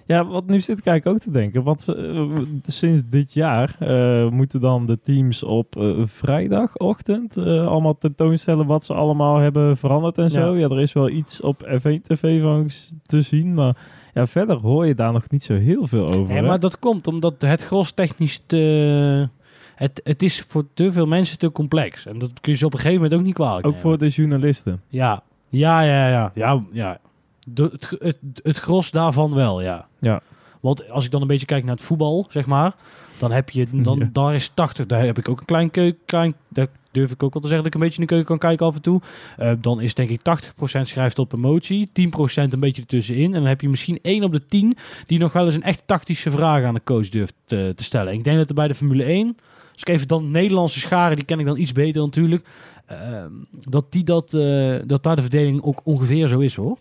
Ja, 0.07 0.27
wat 0.27 0.47
nu 0.47 0.61
zit 0.61 0.79
ik 0.79 0.87
eigenlijk 0.87 1.17
ook 1.17 1.23
te 1.23 1.39
denken. 1.39 1.63
Want 1.63 1.89
eh, 1.89 2.39
sinds 2.63 3.03
dit 3.07 3.33
jaar 3.33 3.77
eh, 3.79 4.29
moeten 4.31 4.61
dan 4.61 4.87
de 4.87 5.01
teams 5.01 5.43
op 5.43 5.77
eh, 5.77 5.93
vrijdagochtend 6.05 7.37
eh, 7.37 7.67
allemaal 7.67 7.99
tentoonstellen 7.99 8.67
wat 8.67 8.85
ze 8.85 8.95
allemaal 8.95 9.37
hebben 9.37 9.77
veranderd 9.77 10.19
en 10.19 10.31
zo. 10.31 10.57
Ja, 10.57 10.69
er 10.69 10.81
is 10.81 10.93
wel 10.93 11.09
iets 11.09 11.41
op 11.41 11.67
F1 11.67 12.03
TV 12.03 12.43
van 12.43 12.69
te 13.07 13.21
zien, 13.21 13.55
maar 13.55 13.77
ja, 14.15 14.27
verder 14.27 14.57
hoor 14.61 14.87
je 14.87 14.95
daar 14.95 15.13
nog 15.13 15.31
niet 15.31 15.43
zo 15.43 15.55
heel 15.55 15.87
veel 15.87 16.07
over. 16.07 16.35
Ja, 16.35 16.41
hè? 16.41 16.47
maar 16.47 16.61
dat 16.61 16.79
komt 16.79 17.07
omdat 17.07 17.35
het 17.39 17.63
gros 17.63 17.93
technisch 17.93 18.43
te... 18.47 19.29
Het, 19.75 20.01
het 20.05 20.23
is 20.23 20.45
voor 20.49 20.65
te 20.75 20.93
veel 20.93 21.07
mensen 21.07 21.39
te 21.39 21.53
complex. 21.53 22.07
En 22.07 22.19
dat 22.19 22.41
kun 22.41 22.53
je 22.53 22.59
ze 22.59 22.67
op 22.67 22.73
een 22.73 22.79
gegeven 22.79 23.03
moment 23.03 23.21
ook 23.21 23.27
niet 23.27 23.35
kwalijk 23.35 23.67
Ook 23.67 23.73
nemen. 23.73 23.89
voor 23.89 23.99
de 23.99 24.09
journalisten. 24.09 24.83
Ja, 24.89 25.23
ja, 25.51 25.81
ja, 25.81 26.09
ja. 26.09 26.31
ja, 26.35 26.63
ja. 26.73 26.99
De, 27.47 27.63
het, 27.63 27.97
het, 27.99 28.17
het 28.43 28.59
gros 28.59 28.91
daarvan 28.91 29.35
wel, 29.35 29.61
ja. 29.61 29.87
Ja. 30.01 30.21
Want 30.61 30.91
als 30.91 31.05
ik 31.05 31.11
dan 31.11 31.21
een 31.21 31.27
beetje 31.27 31.47
kijk 31.47 31.65
naar 31.65 31.75
het 31.75 31.85
voetbal, 31.85 32.27
zeg 32.29 32.47
maar, 32.47 32.75
dan 33.19 33.33
heb 33.33 33.51
je, 33.51 33.67
dan, 33.73 33.99
Ja. 33.99 34.09
daar 34.13 34.35
is 34.35 34.49
80, 34.55 34.87
daar 34.87 35.05
heb 35.05 35.19
ik 35.19 35.29
ook 35.29 35.41
een 35.41 35.47
klein 35.47 35.71
keuken, 35.71 36.01
klein, 36.05 36.35
daar 36.49 36.67
durf 36.91 37.11
ik 37.11 37.23
ook 37.23 37.33
wel 37.33 37.43
te 37.43 37.49
zeggen 37.49 37.65
dat 37.65 37.75
ik 37.75 37.81
een 37.81 37.87
beetje 37.87 38.01
in 38.01 38.07
de 38.07 38.13
keuken 38.15 38.29
kan 38.39 38.49
kijken 38.49 38.67
af 38.67 38.75
en 38.75 38.83
toe. 38.83 39.01
Eh, 39.37 39.53
dan 39.61 39.81
is 39.81 39.95
denk 39.95 40.11
ik 40.11 40.23
80% 40.23 40.89
schrijft 40.89 41.19
op 41.19 41.33
emotie, 41.33 41.91
10% 41.93 42.53
een 42.53 42.61
beetje 42.61 42.83
ertussenin. 42.83 43.25
En 43.35 43.41
dan 43.41 43.49
heb 43.49 43.61
je 43.61 43.69
misschien 43.69 43.99
1 44.03 44.23
op 44.23 44.33
de 44.33 44.47
10 44.47 44.77
die 45.07 45.19
nog 45.19 45.33
wel 45.33 45.45
eens 45.45 45.55
een 45.55 45.63
echt 45.63 45.83
tactische 45.87 46.31
vraag 46.31 46.65
aan 46.65 46.75
de 46.75 46.81
coach 46.85 47.09
durft 47.09 47.35
te, 47.45 47.73
te 47.77 47.85
stellen. 47.85 48.13
Ik 48.13 48.25
denk 48.25 48.37
dat 48.37 48.49
er 48.49 48.55
bij 48.55 48.69
de 48.69 48.75
Formule 48.75 49.05
1, 49.05 49.37
als 49.73 49.81
ik 49.83 49.89
even 49.89 50.09
dan 50.09 50.31
Nederlandse 50.31 50.81
scharen, 50.81 51.17
die 51.17 51.25
ken 51.25 51.39
ik 51.41 51.47
dan 51.47 51.59
iets 51.59 51.73
beter 51.73 52.03
natuurlijk, 52.03 52.47
ehm, 52.91 53.33
dat, 53.69 53.93
die 53.93 54.05
dat, 54.05 54.35
eh, 54.35 54.79
dat 54.87 55.03
daar 55.03 55.17
de 55.17 55.23
verdeling 55.23 55.63
ook 55.63 55.81
ongeveer 55.85 56.29
zo 56.29 56.39
is 56.39 56.55
hoor. 56.55 56.79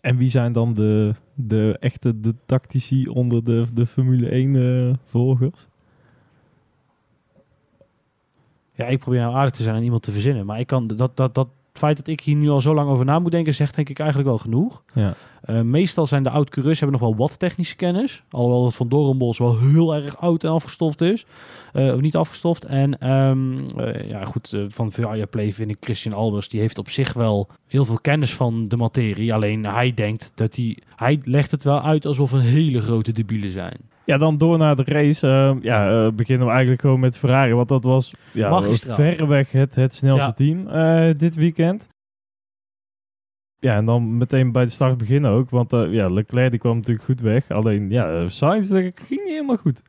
En 0.00 0.16
wie 0.16 0.30
zijn 0.30 0.52
dan 0.52 0.74
de, 0.74 1.14
de 1.34 1.76
echte 1.80 2.20
de 2.20 2.34
tactici 2.46 3.06
onder 3.06 3.44
de, 3.44 3.66
de 3.74 3.86
Formule 3.86 4.28
1 4.28 4.56
eh, 4.56 4.94
volgers? 5.04 5.68
Ja, 8.72 8.86
ik 8.86 8.98
probeer 8.98 9.20
nou 9.20 9.34
aardig 9.34 9.54
te 9.54 9.62
zijn 9.62 9.76
en 9.76 9.82
iemand 9.82 10.02
te 10.02 10.12
verzinnen. 10.12 10.46
Maar 10.46 10.60
ik 10.60 10.66
kan 10.66 10.86
dat, 10.86 11.16
dat, 11.16 11.34
dat 11.34 11.48
feit 11.72 11.96
dat 11.96 12.06
ik 12.06 12.20
hier 12.20 12.36
nu 12.36 12.48
al 12.48 12.60
zo 12.60 12.74
lang 12.74 12.90
over 12.90 13.04
na 13.04 13.18
moet 13.18 13.30
denken, 13.30 13.54
zegt 13.54 13.74
denk 13.74 13.88
ik 13.88 13.98
eigenlijk 13.98 14.28
wel 14.28 14.38
genoeg. 14.38 14.82
Ja. 14.94 15.14
Eh, 15.40 15.60
meestal 15.60 16.06
zijn 16.06 16.22
de 16.22 16.30
oud-coureurs 16.30 16.80
hebben 16.80 17.00
nog 17.00 17.08
wel 17.08 17.18
wat 17.18 17.38
technische 17.38 17.76
kennis. 17.76 18.22
Alhoewel 18.30 18.64
het 18.64 18.74
van 18.74 18.88
Dorenbos 18.88 19.38
wel 19.38 19.58
heel 19.58 19.94
erg 19.94 20.20
oud 20.20 20.44
en 20.44 20.50
afgestoft 20.50 21.00
is. 21.00 21.26
Eh, 21.72 21.94
of 21.94 22.00
niet 22.00 22.16
afgestoft. 22.16 22.64
En 22.64 22.98
ehm, 22.98 23.58
eh, 23.76 24.08
ja, 24.08 24.24
goed, 24.24 24.56
van 24.68 24.92
VIA 24.92 25.26
Play 25.26 25.52
vind 25.52 25.70
ik 25.70 25.76
Christian 25.80 26.14
Albers. 26.14 26.48
Die 26.48 26.60
heeft 26.60 26.78
op 26.78 26.90
zich 26.90 27.12
wel 27.12 27.48
heel 27.66 27.84
veel 27.84 27.98
kennis 28.00 28.34
van 28.34 28.68
de 28.68 28.76
materie. 28.76 29.34
Alleen 29.34 29.64
hij 29.64 29.94
denkt 29.94 30.32
dat 30.34 30.56
hij... 30.56 30.78
Hij 30.96 31.20
legt 31.22 31.50
het 31.50 31.64
wel 31.64 31.82
uit 31.82 32.06
alsof 32.06 32.32
een 32.32 32.40
hele 32.40 32.80
grote 32.80 33.12
debielen 33.12 33.52
zijn. 33.52 33.76
Ja, 34.10 34.18
dan 34.18 34.38
door 34.38 34.58
naar 34.58 34.76
de 34.76 34.84
race. 34.84 35.26
Eh, 35.26 35.62
ja, 35.62 36.04
eh, 36.06 36.12
beginnen 36.12 36.46
we 36.46 36.52
eigenlijk 36.52 36.80
gewoon 36.80 37.00
met 37.00 37.18
Ferrari. 37.18 37.52
Want 37.54 37.68
dat 37.68 37.82
was 37.84 38.14
ja, 38.32 38.62
verreweg 38.72 39.52
het, 39.52 39.74
het 39.74 39.94
snelste 39.94 40.24
Ja. 40.24 40.32
team 40.32 40.68
eh, 40.68 41.18
dit 41.18 41.34
weekend. 41.34 41.88
Ja, 43.58 43.76
en 43.76 43.84
dan 43.84 44.16
meteen 44.16 44.52
bij 44.52 44.64
de 44.64 44.70
start 44.70 44.98
beginnen 44.98 45.30
ook. 45.30 45.50
Want 45.50 45.72
eh, 45.72 45.92
ja, 45.92 46.06
Leclerc 46.08 46.50
die 46.50 46.60
kwam 46.60 46.76
natuurlijk 46.76 47.04
goed 47.04 47.20
weg. 47.20 47.50
Alleen, 47.50 47.90
ja, 47.90 48.28
Sainz 48.28 48.68
ging 48.68 48.94
niet 49.08 49.28
helemaal 49.28 49.56
goed. 49.56 49.82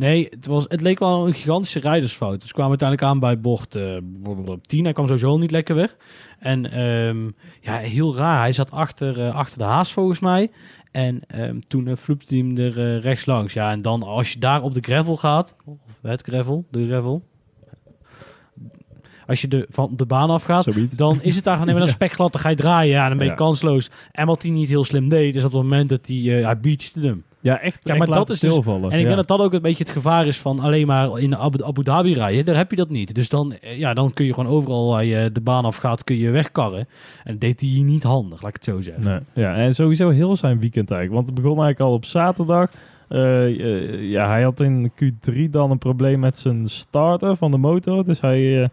Nee, 0.00 0.26
het, 0.30 0.46
was, 0.46 0.64
het 0.68 0.80
leek 0.80 0.98
wel 0.98 1.26
een 1.26 1.34
gigantische 1.34 1.78
rijdersfout. 1.80 2.40
Dus 2.40 2.52
kwamen 2.52 2.70
uiteindelijk 2.70 3.10
aan 3.10 3.18
bij 3.20 3.40
bocht 3.40 3.74
eh, 3.74 3.96
blablabla 4.22 4.56
10. 4.62 4.84
Hij 4.84 4.92
kwam 4.92 5.06
sowieso 5.06 5.36
niet 5.38 5.50
lekker 5.50 5.74
weg. 5.74 5.96
En 6.38 6.70
ehm, 6.72 7.24
ja, 7.60 7.76
heel 7.76 8.16
raar. 8.16 8.40
Hij 8.40 8.52
zat 8.52 8.70
achter, 8.70 9.20
eh, 9.26 9.34
achter 9.34 9.58
de 9.58 9.64
haas 9.64 9.92
volgens 9.92 10.18
mij. 10.18 10.50
En 10.90 11.20
ehm, 11.26 11.58
toen 11.68 11.86
uh, 11.86 11.96
vloepte 11.96 12.34
hij 12.34 12.44
hem 12.46 12.56
er 12.58 12.78
eh, 12.78 13.02
rechts 13.02 13.26
langs. 13.26 13.52
Ja, 13.52 13.70
en 13.70 13.82
dan 13.82 14.02
als 14.02 14.32
je 14.32 14.38
daar 14.38 14.62
op 14.62 14.74
de 14.74 14.80
gravel 14.80 15.16
gaat. 15.16 15.56
Of 15.64 15.76
het 16.02 16.22
gravel, 16.22 16.64
de 16.70 16.86
gravel. 16.86 17.22
Als 19.26 19.40
je 19.40 19.48
de, 19.48 19.66
van 19.70 19.92
de 19.96 20.06
baan 20.06 20.30
afgaat, 20.30 20.64
Zoiets. 20.64 20.96
dan 20.96 21.22
is 21.22 21.34
het 21.34 21.44
daar 21.44 21.54
gewoon 21.54 21.68
even 21.68 21.80
een 21.80 21.86
Ja. 21.86 21.92
spekglad. 21.94 22.32
Dan 22.32 22.40
ga 22.40 22.48
je 22.48 22.56
draaien. 22.56 22.92
Ja, 22.92 23.08
dan 23.08 23.16
ben 23.16 23.26
je 23.26 23.32
Ja. 23.32 23.38
kansloos. 23.38 23.90
En 24.12 24.26
wat 24.26 24.42
hij 24.42 24.50
niet 24.50 24.68
heel 24.68 24.84
slim 24.84 25.08
deed, 25.08 25.36
is 25.36 25.44
op 25.44 25.52
het 25.52 25.62
moment 25.62 25.88
dat 25.88 26.06
hij, 26.06 26.38
eh 26.38 26.44
hij 26.44 26.58
beachte 26.60 27.00
hem. 27.00 27.24
Ja, 27.42 27.60
echt, 27.60 27.80
Ja, 27.82 27.90
echt 27.90 27.98
maar 27.98 28.06
dat 28.06 28.16
laten 28.16 28.34
is 28.34 28.40
dus-. 28.40 28.66
En 28.66 28.84
ik 28.84 28.90
ja. 28.90 29.02
denk 29.02 29.16
dat 29.16 29.28
dat 29.28 29.40
ook 29.40 29.52
een 29.52 29.62
beetje 29.62 29.84
het 29.84 29.92
gevaar 29.92 30.26
is 30.26 30.38
van 30.38 30.60
alleen 30.60 30.86
maar 30.86 31.18
in 31.18 31.36
Abu, 31.36 31.64
Abu 31.64 31.82
Dhabi 31.82 32.14
rijden. 32.14 32.44
Daar 32.44 32.56
heb 32.56 32.70
je 32.70 32.76
dat 32.76 32.88
niet. 32.88 33.14
Dus 33.14 33.28
dan, 33.28 33.52
eh, 33.52 33.78
ja, 33.78 33.94
dan 33.94 34.12
kun 34.12 34.24
je 34.24 34.34
gewoon 34.34 34.52
overal 34.52 34.88
waar 34.88 35.04
je 35.04 35.32
de 35.32 35.40
baan 35.40 35.64
afgaat, 35.64 36.04
kun 36.04 36.16
je 36.16 36.30
wegkarren. 36.30 36.88
En 37.24 37.32
dat 37.32 37.40
deed 37.40 37.60
hij 37.60 37.82
niet 37.82 38.02
handig, 38.02 38.42
laat 38.42 38.48
ik 38.48 38.54
het 38.54 38.64
zo 38.64 38.80
zeggen. 38.80 39.04
Nee. 39.04 39.44
Ja, 39.44 39.54
en 39.54 39.74
sowieso 39.74 40.08
heel 40.08 40.36
zijn 40.36 40.60
weekend 40.60 40.90
eigenlijk. 40.90 41.22
Want 41.22 41.26
het 41.26 41.44
begon 41.44 41.64
eigenlijk 41.64 41.90
al 41.90 41.96
op 41.96 42.04
zaterdag. 42.04 42.70
Eh, 43.08 43.46
eh, 43.46 44.10
ja, 44.10 44.28
hij 44.28 44.42
had 44.42 44.60
in 44.60 44.92
Q3 45.02 45.50
dan 45.50 45.70
een 45.70 45.78
probleem 45.78 46.20
met 46.20 46.38
zijn 46.38 46.68
starter 46.68 47.36
van 47.36 47.50
de 47.50 47.58
motor. 47.58 48.04
Dus 48.04 48.20
hij, 48.20 48.68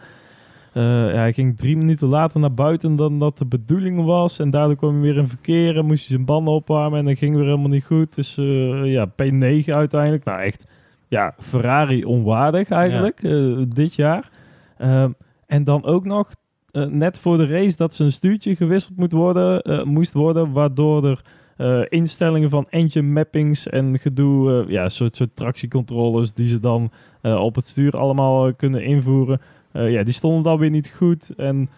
eh, 0.77 0.83
ja, 0.83 1.19
hij 1.19 1.33
ging 1.33 1.57
drie 1.57 1.77
minuten 1.77 2.07
later 2.07 2.39
naar 2.39 2.53
buiten 2.53 2.95
dan 2.95 3.19
dat 3.19 3.37
de 3.37 3.45
bedoeling 3.45 4.05
was. 4.05 4.39
En 4.39 4.49
daardoor 4.49 4.75
kwam 4.75 4.91
hij 4.91 5.01
weer 5.01 5.17
in 5.17 5.27
verkeer 5.27 5.77
en 5.77 5.85
moest 5.85 5.99
hij 5.99 6.09
zijn 6.09 6.25
banden 6.25 6.53
opwarmen. 6.53 6.99
En 6.99 7.05
dat 7.05 7.17
ging 7.17 7.35
weer 7.35 7.45
helemaal 7.45 7.69
niet 7.69 7.85
goed. 7.85 8.15
Dus 8.15 8.37
eh, 8.37 8.91
ja, 8.91 9.07
P9 9.09 9.65
uiteindelijk. 9.65 10.23
Nou, 10.23 10.41
echt 10.41 10.65
ja, 11.07 11.33
Ferrari 11.39 12.05
onwaardig 12.05 12.69
eigenlijk 12.69 13.23
eh, 13.23 13.57
dit 13.67 13.95
jaar. 13.95 14.29
Ehm, 14.77 15.11
en 15.45 15.63
dan 15.63 15.85
ook 15.85 16.05
nog 16.05 16.29
net 16.71 17.19
voor 17.19 17.37
de 17.37 17.47
race 17.47 17.77
dat 17.77 17.93
zijn 17.93 18.11
stuurtje 18.11 18.55
gewisseld 18.55 18.97
moet 18.97 19.11
worden, 19.11 19.87
moest 19.87 20.13
worden, 20.13 20.51
waardoor 20.51 21.23
er 21.57 21.91
instellingen 21.91 22.49
van 22.49 22.65
engine 22.69 23.07
mappings 23.07 23.67
en 23.67 23.99
gedoe, 23.99 24.65
ja, 24.67 24.89
soort, 24.89 25.15
soort 25.15 25.35
tractiecontroles 25.35 26.33
die 26.33 26.47
ze 26.47 26.59
dan 26.59 26.91
op 27.21 27.55
het 27.55 27.67
stuur 27.67 27.91
allemaal 27.91 28.53
kunnen 28.53 28.83
invoeren, 28.83 29.41
eh, 29.77 29.91
ja, 29.91 30.03
die 30.03 30.13
stonden 30.13 30.43
dan 30.43 30.57
weer 30.57 30.69
niet 30.69 30.89
goed 30.89 31.29
en 31.35 31.69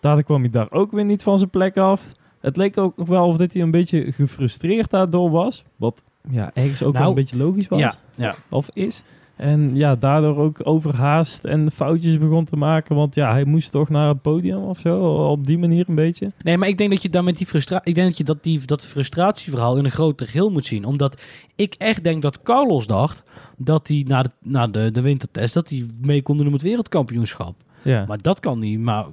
daardoor 0.00 0.24
kwam 0.24 0.40
hij 0.40 0.50
daar 0.50 0.70
ook 0.70 0.92
weer 0.92 1.04
niet 1.04 1.22
van 1.22 1.38
zijn 1.38 1.50
plek 1.50 1.76
af. 1.76 2.02
Het 2.40 2.56
leek 2.56 2.78
ook 2.78 2.96
nog 2.96 3.08
wel 3.08 3.26
of 3.26 3.36
dat 3.36 3.52
hij 3.52 3.62
een 3.62 3.70
beetje 3.70 4.12
gefrustreerd 4.12 4.90
daardoor 4.90 5.30
was, 5.30 5.64
wat 5.76 6.04
ja, 6.30 6.50
ergens 6.54 6.82
ook 6.82 6.92
wel 6.92 7.02
Nou, 7.02 7.08
een 7.14 7.20
beetje 7.22 7.36
logisch 7.36 7.68
was 7.68 7.78
Ja, 7.78 7.94
ja. 8.16 8.34
of 8.48 8.68
is. 8.72 9.02
En 9.38 9.76
ja, 9.76 9.96
daardoor 9.96 10.36
ook 10.36 10.60
overhaast 10.62 11.44
en 11.44 11.70
foutjes 11.70 12.18
begon 12.18 12.44
te 12.44 12.56
maken. 12.56 12.96
Want 12.96 13.14
ja, 13.14 13.32
hij 13.32 13.44
moest 13.44 13.70
toch 13.70 13.88
naar 13.88 14.08
het 14.08 14.22
podium 14.22 14.62
of 14.62 14.78
zo. 14.78 14.98
Op 15.30 15.46
die 15.46 15.58
manier 15.58 15.84
een 15.88 15.94
beetje. 15.94 16.32
Nee, 16.42 16.58
maar 16.58 16.68
ik 16.68 16.78
denk 16.78 16.90
dat 16.90 17.02
je 17.02 17.10
dan 17.10 17.24
met 17.24 17.36
die 17.36 17.46
frustratie. 17.46 17.88
Ik 17.88 17.94
denk 17.94 18.08
dat 18.08 18.16
je 18.18 18.24
dat, 18.24 18.42
die, 18.42 18.60
dat 18.64 18.86
frustratieverhaal 18.86 19.76
in 19.76 19.84
een 19.84 19.90
groter 19.90 20.26
geheel 20.26 20.50
moet 20.50 20.66
zien. 20.66 20.84
Omdat 20.84 21.20
ik 21.56 21.74
echt 21.74 22.04
denk 22.04 22.22
dat 22.22 22.42
Carlos 22.42 22.86
dacht 22.86 23.22
dat 23.56 23.88
hij 23.88 24.04
na 24.06 24.22
de, 24.22 24.30
na 24.42 24.66
de, 24.66 24.90
de 24.90 25.00
wintertest 25.00 25.54
dat 25.54 25.68
hij 25.68 25.86
mee 26.00 26.22
kon 26.22 26.36
doen 26.36 26.46
om 26.46 26.52
het 26.52 26.62
wereldkampioenschap. 26.62 27.54
Ja, 27.82 28.04
Maar 28.08 28.22
dat 28.22 28.40
kan 28.40 28.58
niet. 28.58 28.78
Maar 28.78 29.06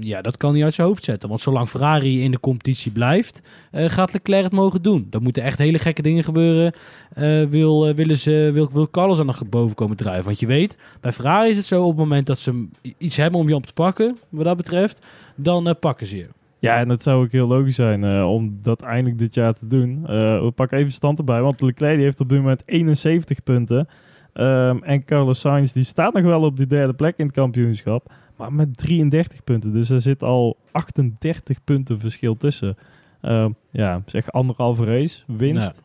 ja, 0.00 0.22
dat 0.22 0.36
kan 0.36 0.54
hij 0.54 0.64
uit 0.64 0.74
zijn 0.74 0.86
hoofd 0.86 1.04
zetten. 1.04 1.28
Want 1.28 1.40
zolang 1.40 1.68
Ferrari 1.68 2.22
in 2.22 2.30
de 2.30 2.40
competitie 2.40 2.92
blijft, 2.92 3.42
eh, 3.70 3.88
gaat 3.88 4.12
Leclerc 4.12 4.44
het 4.44 4.52
mogen 4.52 4.82
doen. 4.82 5.06
Dan 5.10 5.22
moeten 5.22 5.42
echt 5.42 5.58
hele 5.58 5.78
gekke 5.78 6.02
dingen 6.02 6.24
gebeuren. 6.24 6.72
Eh, 7.14 7.44
wil, 7.44 7.86
eh, 7.86 7.94
willen 7.94 8.18
ze, 8.18 8.50
wil, 8.52 8.70
wil 8.72 8.90
Carlos 8.90 9.18
er 9.18 9.24
nog 9.24 9.48
boven 9.48 9.74
komen 9.74 9.96
drijven? 9.96 10.24
Want 10.24 10.40
je 10.40 10.46
weet, 10.46 10.78
bij 11.00 11.12
Ferrari 11.12 11.50
is 11.50 11.56
het 11.56 11.66
zo 11.66 11.82
op 11.82 11.88
het 11.88 11.98
moment 11.98 12.26
dat 12.26 12.38
ze 12.38 12.68
iets 12.98 13.16
hebben 13.16 13.40
om 13.40 13.48
je 13.48 13.54
op 13.54 13.66
te 13.66 13.72
pakken, 13.72 14.16
wat 14.28 14.44
dat 14.44 14.56
betreft, 14.56 15.06
dan 15.34 15.76
pakken 15.80 16.06
ze 16.06 16.16
je. 16.16 16.26
ja 16.58 16.78
en 16.78 16.88
het 16.88 17.02
zou 17.02 17.24
ook 17.24 17.32
heel 17.32 17.46
logisch 17.46 17.74
zijn 17.74 18.24
om 18.24 18.58
dat 18.62 18.82
eindelijk 18.82 19.18
dit 19.18 19.34
jaar 19.34 19.54
te 19.54 19.66
doen. 19.66 20.02
We 20.42 20.52
pakken 20.54 20.78
even 20.78 20.92
stand 20.92 21.18
erbij. 21.18 21.40
Want 21.40 21.60
Leclerc 21.60 21.94
die 21.94 22.04
heeft 22.04 22.20
op 22.20 22.28
dit 22.28 22.38
moment 22.38 22.62
71 22.66 23.42
punten. 23.42 23.88
Ehm, 24.36 24.78
en 24.82 25.04
Carlos 25.04 25.40
Sainz 25.40 25.72
die 25.72 25.84
staat 25.84 26.12
nog 26.12 26.22
wel 26.22 26.42
op 26.42 26.56
die 26.56 26.66
derde 26.66 26.92
plek 26.92 27.16
in 27.16 27.26
het 27.26 27.34
kampioenschap. 27.34 28.12
Maar 28.36 28.52
met 28.52 28.76
33 28.76 29.44
punten. 29.44 29.72
Dus 29.72 29.90
er 29.90 30.00
zit 30.00 30.22
al 30.22 30.56
38 30.72 31.64
punten 31.64 31.98
verschil 32.00 32.36
tussen. 32.36 32.76
Ehm, 33.20 33.50
ja, 33.70 34.02
zeg 34.06 34.32
anderhalve 34.32 34.84
race, 34.84 35.22
winst. 35.26 35.80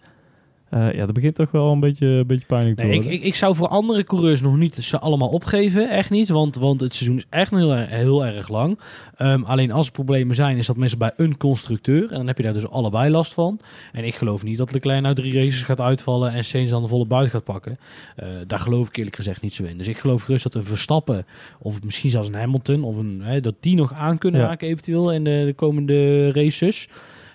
Eh, 0.72 0.94
ja, 0.94 1.06
dat 1.06 1.14
begint 1.14 1.36
toch 1.36 1.52
wel 1.52 1.72
een 1.72 1.80
beetje, 1.80 2.06
een 2.08 2.28
beetje 2.28 2.46
pijnlijk 2.46 2.76
te 2.78 2.84
Nee, 2.86 2.92
ik, 2.94 3.02
worden. 3.02 3.20
ik, 3.20 3.26
ik 3.26 3.36
zou 3.36 3.56
voor 3.56 3.68
andere 3.68 4.04
coureurs 4.04 4.42
nog 4.42 4.58
niet 4.58 4.76
ze 4.76 5.00
allemaal 5.00 5.30
opgeven. 5.30 5.90
Echt 5.90 6.10
niet. 6.10 6.30
Want, 6.30 6.56
want 6.56 6.82
het 6.82 6.94
seizoen 6.94 7.18
is 7.18 7.26
echt 7.30 7.52
heel, 7.52 7.72
erg- 7.76 7.90
heel 7.90 8.26
erg 8.26 8.48
lang. 8.50 8.80
Ehm, 9.18 9.44
alleen 9.44 9.72
als 9.72 9.86
er 9.86 9.92
problemen 9.92 10.36
zijn, 10.36 10.58
is 10.58 10.66
dat 10.66 10.78
meestal 10.78 11.00
bij 11.00 11.12
een 11.18 11.38
constructeur. 11.38 12.10
En 12.12 12.18
dan 12.18 12.28
heb 12.28 12.38
je 12.38 12.44
daar 12.44 12.54
dus 12.54 12.70
allebei 12.70 13.10
last 13.10 13.34
van. 13.34 13.60
En 13.92 14.04
ik 14.06 14.16
geloof 14.16 14.44
niet 14.44 14.58
dat 14.58 14.72
Leclerc 14.72 15.02
nou 15.02 15.16
drie 15.16 15.34
races 15.34 15.64
gaat 15.64 15.80
uitvallen 15.82 16.32
en 16.34 16.44
Sainz 16.46 16.70
dan 16.72 16.82
de 16.82 16.88
volle 16.88 17.06
buit 17.06 17.30
gaat 17.30 17.44
pakken. 17.44 17.78
Eh, 18.16 18.28
daar 18.48 18.60
geloof 18.60 18.88
ik 18.88 18.98
eerlijk 18.98 19.16
gezegd 19.16 19.42
niet 19.42 19.54
zo 19.54 19.64
in. 19.64 19.78
Dus 19.78 19.88
ik 19.88 19.98
geloof 19.98 20.24
gerust 20.24 20.44
dat 20.44 20.54
een 20.54 20.64
Verstappen, 20.64 21.26
of 21.60 21.84
misschien 21.84 22.10
zelfs 22.10 22.28
een 22.28 22.34
Hamilton, 22.34 22.84
of 22.84 22.98
een, 22.98 23.22
hè, 23.24 23.42
dat 23.42 23.56
die 23.60 23.76
nog 23.76 23.94
aan 23.94 24.18
kunnen 24.18 24.42
Ja. 24.42 24.48
haken 24.48 24.68
eventueel 24.68 25.12
in 25.12 25.24
de, 25.24 25.44
de 25.46 25.54
komende 25.54 26.32
races. 26.32 26.90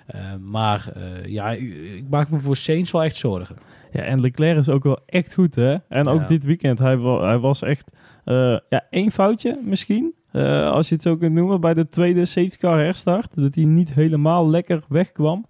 Eh, 0.06 0.20
maar 0.40 0.88
eh, 0.94 1.24
ja, 1.26 1.50
ik 1.50 2.04
maak 2.10 2.30
me 2.30 2.38
voor 2.38 2.56
Sainz 2.56 2.90
wel 2.92 3.02
echt 3.04 3.16
zorgen. 3.16 3.56
Ja, 3.92 4.00
en 4.02 4.20
Leclerc 4.20 4.58
is 4.58 4.68
ook 4.68 4.84
wel 4.84 4.98
echt 5.06 5.34
goed, 5.34 5.54
hè? 5.54 5.76
En 5.88 6.06
ook 6.06 6.20
Ja. 6.20 6.26
dit 6.26 6.44
weekend, 6.44 6.78
hij, 6.78 6.96
hij 6.98 7.38
was 7.38 7.62
echt... 7.62 7.92
eh, 8.24 8.58
ja, 8.68 8.86
één 8.90 9.10
foutje 9.10 9.60
misschien, 9.64 10.14
als 10.72 10.88
je 10.88 10.94
het 10.94 11.02
zo 11.04 11.16
kunt 11.16 11.34
noemen, 11.34 11.60
bij 11.60 11.74
de 11.74 11.88
tweede 11.88 12.24
safety 12.24 12.56
car 12.56 12.78
herstart. 12.78 13.34
Dat 13.34 13.54
hij 13.54 13.64
niet 13.64 13.92
helemaal 13.94 14.48
lekker 14.50 14.82
wegkwam. 14.88 15.46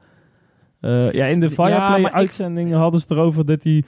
Ja, 0.80 1.24
in 1.26 1.40
de 1.40 1.46
Ja, 1.48 1.52
Fireplay 1.52 2.00
maar 2.00 2.10
ik- 2.10 2.12
uitzending 2.16 2.72
hadden 2.72 3.00
ze 3.00 3.06
het 3.08 3.16
erover 3.18 3.44
dat 3.46 3.64
hij, 3.64 3.84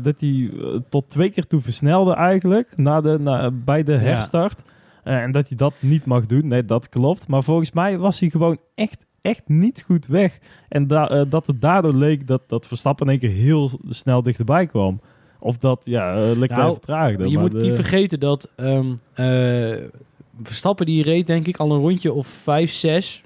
dat 0.00 0.20
hij 0.20 0.50
tot 0.88 1.08
twee 1.10 1.30
keer 1.30 1.46
toe 1.46 1.60
versnelde 1.60 2.12
eigenlijk, 2.14 2.72
na 2.76 3.00
de, 3.00 3.18
na, 3.20 3.50
bij 3.50 3.82
de 3.82 3.92
herstart. 3.96 4.62
En 5.04 5.30
dat 5.30 5.48
hij 5.48 5.56
dat 5.56 5.74
niet 5.80 6.04
mag 6.04 6.26
doen, 6.26 6.46
nee, 6.46 6.64
dat 6.64 6.88
klopt. 6.88 7.28
Maar 7.28 7.42
volgens 7.42 7.72
mij 7.72 7.98
was 7.98 8.20
hij 8.20 8.30
gewoon 8.30 8.58
echt, 8.74 9.06
echt 9.28 9.42
niet 9.46 9.82
goed 9.86 10.06
weg. 10.06 10.38
En 10.68 10.86
da- 10.86 11.08
eh, 11.08 11.22
dat 11.28 11.46
het 11.46 11.60
daardoor 11.60 11.94
leek 11.94 12.26
dat, 12.26 12.42
dat 12.46 12.66
Verstappen 12.66 13.06
in 13.06 13.12
één 13.12 13.20
keer 13.20 13.30
heel 13.42 13.70
snel 13.90 14.22
dichterbij 14.22 14.66
kwam. 14.66 15.00
Of 15.40 15.58
dat, 15.58 15.80
ja, 15.84 16.12
eh, 16.14 16.20
Leclerc 16.28 16.50
Nou, 16.50 16.72
vertraagde. 16.72 17.28
je 17.30 17.38
moet 17.38 17.50
de- 17.52 17.60
niet 17.60 17.74
vergeten 17.74 18.20
dat 18.20 18.48
eh, 18.56 18.80
Verstappen 20.42 20.86
die 20.86 21.02
reed 21.02 21.26
denk 21.26 21.46
ik 21.46 21.56
al 21.56 21.72
een 21.72 21.80
rondje 21.80 22.12
of 22.12 22.26
5, 22.26 22.72
6 22.72 23.22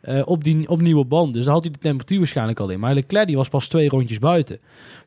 eh, 0.00 0.22
op, 0.24 0.44
die, 0.44 0.68
op 0.68 0.80
nieuwe 0.80 1.04
band. 1.04 1.34
Dus 1.34 1.46
had 1.46 1.62
hij 1.62 1.72
de 1.72 1.78
temperatuur 1.78 2.18
waarschijnlijk 2.18 2.60
al 2.60 2.68
in. 2.70 2.80
Maar 2.80 2.94
Leclerc 2.94 3.26
die 3.26 3.36
was 3.36 3.48
pas 3.48 3.68
twee 3.68 3.88
rondjes 3.88 4.18
buiten. 4.18 4.58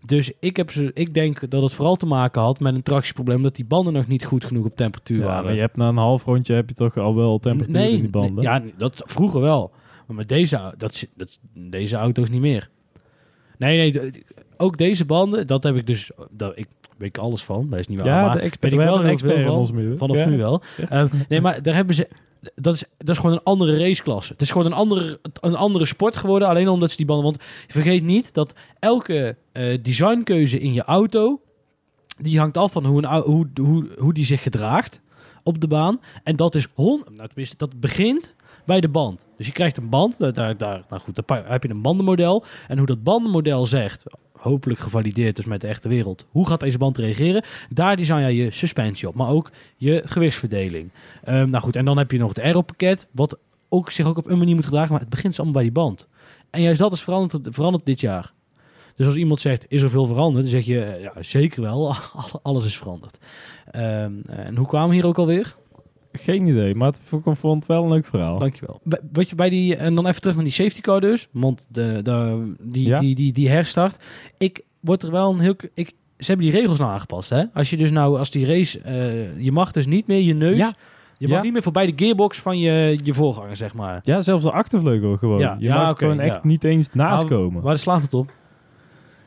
Dus 0.06 0.32
ik, 0.40 0.58
heb 0.58 0.72
ze, 0.72 0.92
ik 0.94 1.14
denk 1.14 1.50
dat 1.50 1.62
het 1.64 1.74
vooral 1.74 1.96
te 1.96 2.06
maken 2.06 2.42
had 2.42 2.60
met 2.60 2.76
een 2.76 2.84
tractieprobleem... 2.84 3.44
dat 3.44 3.56
die 3.56 3.66
banden 3.66 3.94
nog 3.94 4.08
niet 4.08 4.26
goed 4.26 4.46
genoeg 4.46 4.66
op 4.66 4.76
temperatuur 4.76 5.20
Ja, 5.20 5.26
waren. 5.26 5.44
maar 5.44 5.54
je 5.54 5.60
hebt 5.60 5.78
na 5.78 5.88
een 5.88 5.98
half 5.98 6.24
rondje 6.26 6.54
heb 6.54 6.70
je 6.70 6.76
toch 6.76 6.98
al 6.98 7.16
wel 7.16 7.40
temperatuur 7.40 7.90
in 7.90 8.00
die 8.02 8.10
banden. 8.10 8.34
Nee, 8.44 8.44
ja, 8.44 8.62
dat 8.78 9.02
vroeger 9.06 9.42
wel. 9.42 9.72
Maar 10.08 10.16
met 10.16 10.30
deze, 10.30 10.74
dat, 10.78 11.08
dat, 11.16 11.40
deze 11.54 11.96
auto's 11.96 12.30
niet 12.30 12.42
meer. 12.42 12.70
Nee, 13.58 13.92
nee, 13.92 14.12
ook 14.58 14.78
deze 14.78 15.06
banden, 15.06 15.48
dat 15.48 15.64
heb 15.64 15.76
ik 15.76 15.88
dus... 15.88 16.12
Dat, 16.30 16.58
ik 16.58 16.68
weet 16.98 17.10
ik 17.10 17.18
alles 17.18 17.44
van, 17.44 17.70
dat 17.70 17.80
is 17.80 17.88
niet 17.88 17.98
waar. 17.98 18.08
Ja, 18.08 18.26
maar 18.26 18.38
expert, 18.38 18.74
weet 18.74 18.82
ik 18.82 18.88
we 18.88 18.94
wel 18.94 19.04
een 19.04 19.10
expert 19.10 19.44
van. 19.44 19.56
ons 19.56 19.72
midden. 19.72 19.98
Vanaf 19.98 20.18
Ja. 20.18 20.26
nu 20.26 20.38
wel. 20.38 20.62
Ja. 20.78 20.88
Eh, 20.88 21.12
nee, 21.30 21.42
maar 21.42 21.62
daar 21.62 21.76
hebben 21.76 21.96
ze... 21.96 22.08
Dat 22.56 22.74
is, 22.74 22.84
dat 22.98 23.10
is 23.10 23.18
gewoon 23.18 23.32
een 23.32 23.44
andere 23.44 23.78
raceklasse. 23.78 24.32
Het 24.32 24.42
is 24.42 24.52
gewoon 24.52 24.68
een 24.68 24.74
andere, 24.74 25.20
een 25.42 25.56
andere 25.56 25.86
sport 25.86 26.18
geworden. 26.18 26.48
Alleen 26.48 26.68
omdat 26.68 26.92
ze 26.92 26.98
die 26.98 27.06
banden... 27.06 27.26
Want 27.26 27.44
vergeet 27.68 28.04
niet 28.04 28.34
dat 28.34 28.54
elke 28.80 29.36
eh, 29.52 29.78
designkeuze 29.82 30.60
in 30.60 30.74
je 30.74 30.84
auto... 30.84 31.42
Die 32.20 32.40
hangt 32.40 32.58
af 32.58 32.72
van 32.72 32.86
hoe, 32.86 33.04
een, 33.04 33.22
hoe, 33.22 33.48
hoe, 33.62 33.88
hoe 33.98 34.14
die 34.14 34.26
zich 34.26 34.44
gedraagt 34.44 35.02
op 35.44 35.62
de 35.62 35.68
baan. 35.68 36.00
En 36.24 36.36
dat 36.36 36.56
is... 36.56 36.68
Hon, 36.74 37.04
nou, 37.12 37.28
tenminste, 37.28 37.56
dat 37.58 37.80
begint 37.80 38.36
bij 38.68 38.82
de 38.82 38.90
band. 38.90 39.26
Dus 39.38 39.46
je 39.46 39.52
krijgt 39.52 39.78
een 39.78 39.90
band. 39.90 40.18
Daar, 40.18 40.58
daar, 40.58 40.84
nou 40.90 41.02
goed, 41.02 41.22
heb 41.28 41.64
je 41.64 41.70
een 41.70 41.82
bandenmodel. 41.82 42.44
En 42.68 42.78
hoe 42.78 42.88
dat 42.88 43.04
bandenmodel 43.04 43.66
zegt... 43.66 44.04
Hopelijk 44.38 44.80
gevalideerd 44.80 45.36
dus 45.36 45.46
met 45.46 45.62
de 45.62 45.68
echte 45.68 45.90
wereld. 45.90 46.26
Hoe 46.32 46.48
gaat 46.48 46.60
deze 46.60 46.78
band 46.78 46.98
reageren? 46.98 47.44
Daar 47.70 47.96
design 47.96 48.20
jij 48.20 48.34
je 48.34 48.52
suspensie 48.52 49.08
op. 49.08 49.16
Maar 49.16 49.30
ook 49.30 49.52
je 49.78 50.02
gewichtsverdeling. 50.06 50.92
Ehm, 51.24 51.50
nou 51.50 51.64
goed, 51.64 51.76
en 51.76 51.86
dan 51.86 51.98
heb 51.98 52.12
je 52.12 52.18
nog 52.18 52.30
het 52.30 52.42
aeropakket, 52.42 53.08
wat 53.12 53.38
ook 53.70 53.92
zich 53.92 54.06
ook 54.06 54.18
op 54.18 54.28
een 54.28 54.38
manier 54.38 54.56
moet 54.56 54.66
gedragen, 54.66 54.92
maar 54.92 55.00
het 55.00 55.10
begint 55.10 55.28
dus 55.28 55.38
allemaal 55.38 55.62
bij 55.62 55.72
die 55.72 55.82
band. 55.82 56.08
En 56.50 56.62
juist 56.62 56.80
dat 56.80 56.92
is 56.92 57.02
veranderd, 57.02 57.48
veranderd 57.52 57.86
dit 57.86 58.00
jaar. 58.00 58.34
Dus 58.96 59.06
als 59.06 59.16
iemand 59.16 59.40
zegt, 59.40 59.66
is 59.68 59.82
er 59.82 59.90
veel 59.90 60.08
veranderd? 60.08 60.44
Dan 60.44 60.52
zeg 60.52 60.66
je, 60.66 60.84
eh, 60.84 61.02
ja, 61.02 61.14
zeker 61.20 61.62
wel. 61.62 61.96
Alles 62.42 62.66
is 62.66 62.78
veranderd. 62.78 63.18
Ehm, 63.72 64.14
en 64.26 64.56
hoe 64.56 64.68
kwamen 64.68 64.90
we 64.90 64.96
hier 64.96 65.06
ook 65.06 65.18
alweer? 65.18 65.56
Geen 66.20 66.48
idee, 66.48 66.76
maar 66.76 66.88
het, 66.88 67.00
ik 67.12 67.36
vond 67.38 67.56
het 67.64 67.66
wel 67.66 67.84
een 67.84 67.90
leuk 67.90 68.06
verhaal. 68.06 68.40
Dankjewel. 68.40 68.80
Bij- 68.84 69.00
Wat 69.14 69.30
je 69.30 69.36
bij 69.36 69.50
die, 69.50 69.76
en 69.76 69.96
dan 69.96 70.08
even 70.08 70.22
terug 70.22 70.36
naar 70.36 70.44
die 70.46 70.54
safety 70.54 70.82
car 70.82 71.02
dus, 71.02 71.28
want 71.32 71.68
de, 71.72 72.00
de, 72.04 72.52
die, 72.62 72.88
Ja. 72.88 73.00
die, 73.00 73.16
die, 73.16 73.34
die 73.34 73.50
herstart. 73.50 73.98
Ik 74.38 74.62
word 74.80 75.04
er 75.04 75.12
wel 75.12 75.32
een 75.34 75.40
heel, 75.40 75.56
ik, 75.74 75.88
ze 76.18 76.26
hebben 76.26 76.46
die 76.52 76.60
regels 76.60 76.80
nou 76.80 76.92
aangepast, 76.92 77.30
hè? 77.30 77.44
Als 77.54 77.70
je 77.70 77.78
dus 77.78 77.92
nou, 77.92 78.18
als 78.18 78.32
die 78.32 78.46
race, 78.46 78.80
eh, 78.82 79.40
je 79.44 79.52
mag 79.52 79.72
dus 79.72 79.86
niet 79.86 80.08
meer 80.08 80.22
je 80.22 80.34
neus, 80.34 80.58
Ja. 80.58 80.74
je 81.18 81.28
mag 81.28 81.38
Ja. 81.38 81.44
niet 81.44 81.54
meer 81.54 81.64
voorbij 81.64 81.86
de 81.86 81.94
gearbox 82.06 82.40
van 82.40 82.60
je, 82.60 83.00
je 83.04 83.14
voorganger, 83.14 83.56
zeg 83.56 83.74
maar. 83.74 84.00
Ja, 84.04 84.22
zelfs 84.22 84.44
de 84.44 84.52
achtervleugel 84.52 85.18
gewoon. 85.18 85.40
Ja, 85.40 85.56
je 85.60 85.66
ja, 85.66 85.76
mag 85.86 85.98
gewoon 85.98 86.20
echt 86.20 86.44
niet 86.44 86.64
eens 86.64 86.94
naast 86.94 87.30
Maar 87.30 87.38
komen. 87.40 87.62
Waar 87.62 87.78
slaat 87.78 88.02
het 88.02 88.14
op? 88.14 88.32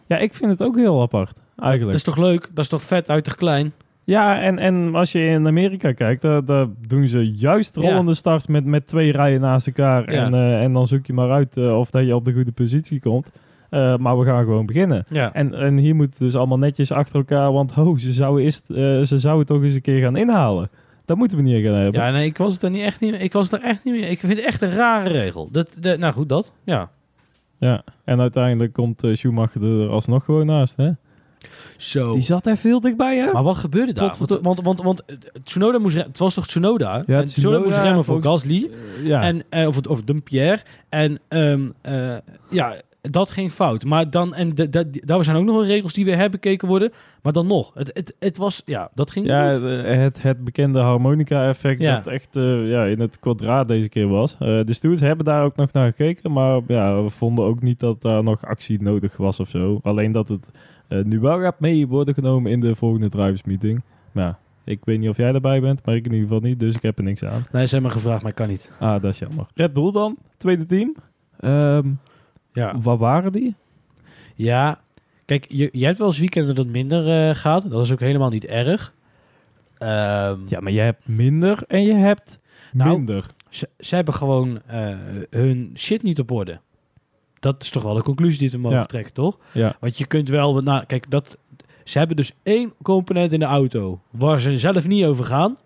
Ja, 0.07 0.19
ik 0.19 0.35
vind 0.35 0.51
het 0.51 0.63
ook 0.63 0.77
heel 0.77 1.01
apart, 1.03 1.35
Dat 1.57 1.65
eigenlijk. 1.65 1.97
is 1.97 2.03
toch 2.03 2.17
leuk? 2.17 2.51
Dat 2.55 2.65
is 2.65 2.71
toch 2.71 2.83
vet, 2.83 3.09
uit 3.09 3.35
klein? 3.37 3.73
Ja, 4.11 4.41
en, 4.41 4.59
en 4.59 4.95
als 4.95 5.13
je 5.13 5.27
in 5.27 5.47
Amerika 5.47 5.93
kijkt, 5.93 6.23
daar, 6.23 6.45
daar 6.45 6.67
doen 6.87 7.09
ze 7.09 7.33
juist 7.33 7.77
Ja. 7.77 7.83
rollende 7.83 8.15
starts 8.15 8.47
met, 8.47 8.65
met 8.65 8.87
twee 8.87 9.13
rijen 9.13 9.41
naast 9.41 9.67
elkaar. 9.67 10.13
Ja. 10.13 10.25
En, 10.25 10.35
eh, 10.35 10.63
en 10.63 10.73
dan 10.73 10.87
zoek 10.87 11.07
je 11.07 11.13
maar 11.13 11.31
uit 11.31 11.57
eh, 11.57 11.79
of 11.79 11.91
dat 11.91 12.07
je 12.07 12.15
op 12.15 12.25
de 12.25 12.33
goede 12.33 12.53
positie 12.53 13.01
komt. 13.01 13.31
Eh, 13.71 13.97
maar 13.97 14.19
we 14.19 14.25
gaan 14.25 14.45
gewoon 14.45 14.67
beginnen. 14.67 15.05
Ja. 15.09 15.33
En, 15.33 15.55
en 15.55 15.77
hier 15.77 15.95
moet 15.95 16.19
dus 16.19 16.37
allemaal 16.37 16.59
netjes 16.59 16.93
achter 16.93 17.17
elkaar, 17.17 17.53
want 17.53 17.73
ho, 17.73 17.97
ze 17.97 18.13
zouden, 18.13 18.45
eerst, 18.45 18.67
ze 19.09 19.19
zouden 19.19 19.47
toch 19.47 19.63
eens 19.63 19.75
een 19.75 19.81
keer 19.81 20.01
gaan 20.01 20.17
inhalen. 20.17 20.71
Dat 21.05 21.17
moeten 21.17 21.37
we 21.37 21.43
niet 21.43 21.65
gaan 21.65 21.75
hebben. 21.75 22.01
Ja, 22.01 22.11
nee, 22.11 22.27
ik 22.27 22.37
was 22.37 22.53
het 22.55 22.63
er 22.63 22.71
niet 22.71 22.83
echt 22.83 23.01
niet. 23.01 23.23
Ik 23.23 23.33
was 23.33 23.53
er 23.53 23.63
echt 23.63 23.85
niet 23.85 23.95
meer. 23.95 24.09
Ik 24.09 24.19
vind 24.19 24.33
het 24.33 24.45
echt 24.45 24.63
een 24.63 24.75
rare 24.75 25.09
regel. 25.09 25.49
Dat, 25.53 25.77
de, 25.81 25.97
nou 25.99 26.13
goed, 26.13 26.29
dat. 26.29 26.53
Ja. 26.65 26.91
Ja, 27.59 27.83
en 28.05 28.21
uiteindelijk 28.21 28.73
komt 28.73 29.03
Schumacher 29.13 29.63
er 29.63 29.89
alsnog 29.89 30.25
gewoon 30.25 30.47
naast, 30.47 30.77
hè? 30.77 30.91
Zo. 31.77 32.13
Die 32.13 32.23
zat 32.23 32.47
er 32.47 32.57
veel 32.57 32.81
dichtbij, 32.81 33.17
hè? 33.19 33.33
Maar 33.33 33.43
wat 33.43 33.57
gebeurde 33.57 33.93
daar? 33.93 34.09
Tot- 34.11 34.19
Want, 34.19 34.31
tot- 34.31 34.43
want, 34.43 34.61
want, 34.63 34.83
want, 34.83 35.05
eh, 35.05 35.17
Tsunoda 35.45 35.79
moest 35.79 35.97
het 35.97 36.19
was 36.19 36.35
toch 36.35 36.47
Tsunoda? 36.47 37.03
Ja, 37.07 37.19
En 37.19 37.25
Tsunoda 37.25 37.59
moest 37.59 37.77
remmen 37.77 38.05
voor 38.05 38.23
volgens- 38.23 38.43
Gasly. 38.43 38.71
Eh, 39.01 39.07
ja. 39.07 39.23
En, 39.23 39.43
eh, 39.49 39.67
of, 39.67 39.77
het- 39.77 39.87
of 39.87 40.03
Dumpierre. 40.03 40.59
En 40.89 41.19
ehm, 41.29 41.69
eh, 41.81 42.17
ja, 42.51 42.75
dat 43.01 43.31
ging 43.31 43.53
fout. 43.53 43.85
Maar 43.85 44.11
dan, 44.11 44.35
en 44.35 44.51
daar 45.05 45.25
zijn 45.25 45.37
ook 45.37 45.45
nog 45.45 45.55
wel 45.57 45.65
regels 45.67 45.93
die 45.93 46.05
weer 46.05 46.17
herbekeken 46.17 46.69
worden. 46.69 46.93
Maar 47.23 47.33
dan 47.33 47.47
nog, 47.47 47.71
het, 47.75 47.91
het, 47.95 48.15
het 48.19 48.37
was, 48.37 48.63
ja, 48.65 48.91
dat 48.95 49.11
ging 49.11 49.27
Ja, 49.27 49.53
goed. 49.53 49.63
het, 49.85 50.23
het 50.23 50.45
bekende 50.45 50.79
harmonica-effect 50.81 51.81
Ja. 51.81 51.95
dat 51.95 52.07
echt 52.07 52.37
eh, 52.37 52.71
ja, 52.71 52.85
in 52.85 53.01
het 53.01 53.19
kwadraat 53.19 53.69
deze 53.69 53.89
keer 53.89 54.09
was. 54.09 54.37
Eh, 54.39 54.61
de 54.65 54.73
stewards 54.73 55.03
hebben 55.03 55.25
daar 55.25 55.45
ook 55.45 55.57
nog 55.57 55.73
naar 55.73 55.87
gekeken, 55.87 56.33
maar 56.33 56.61
ja, 56.67 57.03
we 57.03 57.11
vonden 57.11 57.45
ook 57.45 57.63
niet 57.63 57.79
dat 57.81 58.03
daar 58.03 58.23
nog 58.23 58.45
actie 58.47 58.83
nodig 58.83 59.17
was 59.17 59.41
of 59.41 59.49
zo. 59.49 59.81
Alleen 59.83 60.13
dat 60.13 60.29
het 60.29 60.51
eh, 60.91 61.03
nu 61.05 61.21
wel 61.21 61.41
gaat 61.41 61.61
mee 61.61 61.87
worden 61.87 62.15
genomen 62.15 62.51
in 62.51 62.61
de 62.61 62.75
volgende 62.77 63.09
drivers 63.09 63.43
meeting. 63.45 63.83
Maar 64.13 64.25
ja, 64.25 64.39
ik 64.65 64.85
weet 64.85 64.99
niet 64.99 65.09
of 65.09 65.17
jij 65.17 65.35
erbij 65.35 65.61
bent, 65.61 65.87
maar 65.87 65.95
ik 65.95 66.07
in 66.07 66.13
ieder 66.13 66.29
geval 66.29 66.49
niet, 66.49 66.61
dus 66.61 66.75
ik 66.75 66.83
heb 66.83 66.99
er 66.99 67.05
niks 67.05 67.25
aan. 67.25 67.47
Nee, 67.53 67.67
ze 67.67 67.73
hebben 67.75 67.91
me 67.91 67.97
gevraagd, 67.97 68.23
maar 68.23 68.31
ik 68.31 68.37
kan 68.37 68.49
niet. 68.49 68.71
Ah, 68.79 69.03
dat 69.03 69.13
is 69.13 69.19
jammer. 69.19 69.47
Red 69.55 69.73
Bull 69.73 69.93
dan, 69.93 70.17
tweede 70.37 70.65
team. 70.65 70.95
Ehm 71.41 71.89
Ja. 72.53 72.81
Waar 72.81 72.97
waren 72.97 73.33
die? 73.33 73.55
Ja, 74.35 74.81
kijk, 75.25 75.47
je, 75.49 75.69
je 75.73 75.85
hebt 75.85 75.99
wel 75.99 76.07
eens 76.07 76.19
weekenden 76.19 76.55
dat 76.55 76.67
minder 76.67 77.29
eh, 77.29 77.35
gaat. 77.35 77.71
Dat 77.71 77.85
is 77.85 77.93
ook 77.93 78.01
helemaal 78.01 78.31
niet 78.31 78.45
erg. 78.47 78.95
Ehm, 79.79 80.39
Ja, 80.47 80.61
maar 80.61 80.73
je 80.73 80.81
hebt 80.81 81.09
minder 81.09 81.63
en 81.69 81.83
je 81.83 81.95
hebt 81.95 82.41
Nou, 82.73 82.91
minder. 82.97 83.27
ze, 83.49 83.69
ze 83.79 83.95
hebben 83.95 84.15
gewoon 84.15 84.61
eh, 84.67 84.95
hun 85.31 85.71
shit 85.77 86.03
niet 86.03 86.19
op 86.19 86.31
orde. 86.31 86.61
Dat 87.41 87.63
is 87.63 87.71
toch 87.71 87.83
wel 87.83 87.95
de 87.95 88.03
conclusie 88.03 88.39
die 88.39 88.51
we 88.51 88.59
mogen 88.59 88.79
Ja. 88.79 88.85
trekken, 88.87 89.13
toch? 89.13 89.39
Ja. 89.53 89.77
Want 89.81 89.99
je 89.99 90.07
kunt 90.07 90.29
wel... 90.29 90.61
Nou, 90.61 90.85
kijk, 90.85 91.11
dat, 91.11 91.37
ze 91.85 91.99
hebben 91.99 92.17
dus 92.17 92.33
één 92.43 92.73
component 92.83 93.33
in 93.33 93.39
de 93.39 93.45
auto... 93.45 94.01
waar 94.11 94.41
ze 94.41 94.59
zelf 94.59 94.87
niet 94.87 95.05
over 95.05 95.25
gaan. 95.25 95.57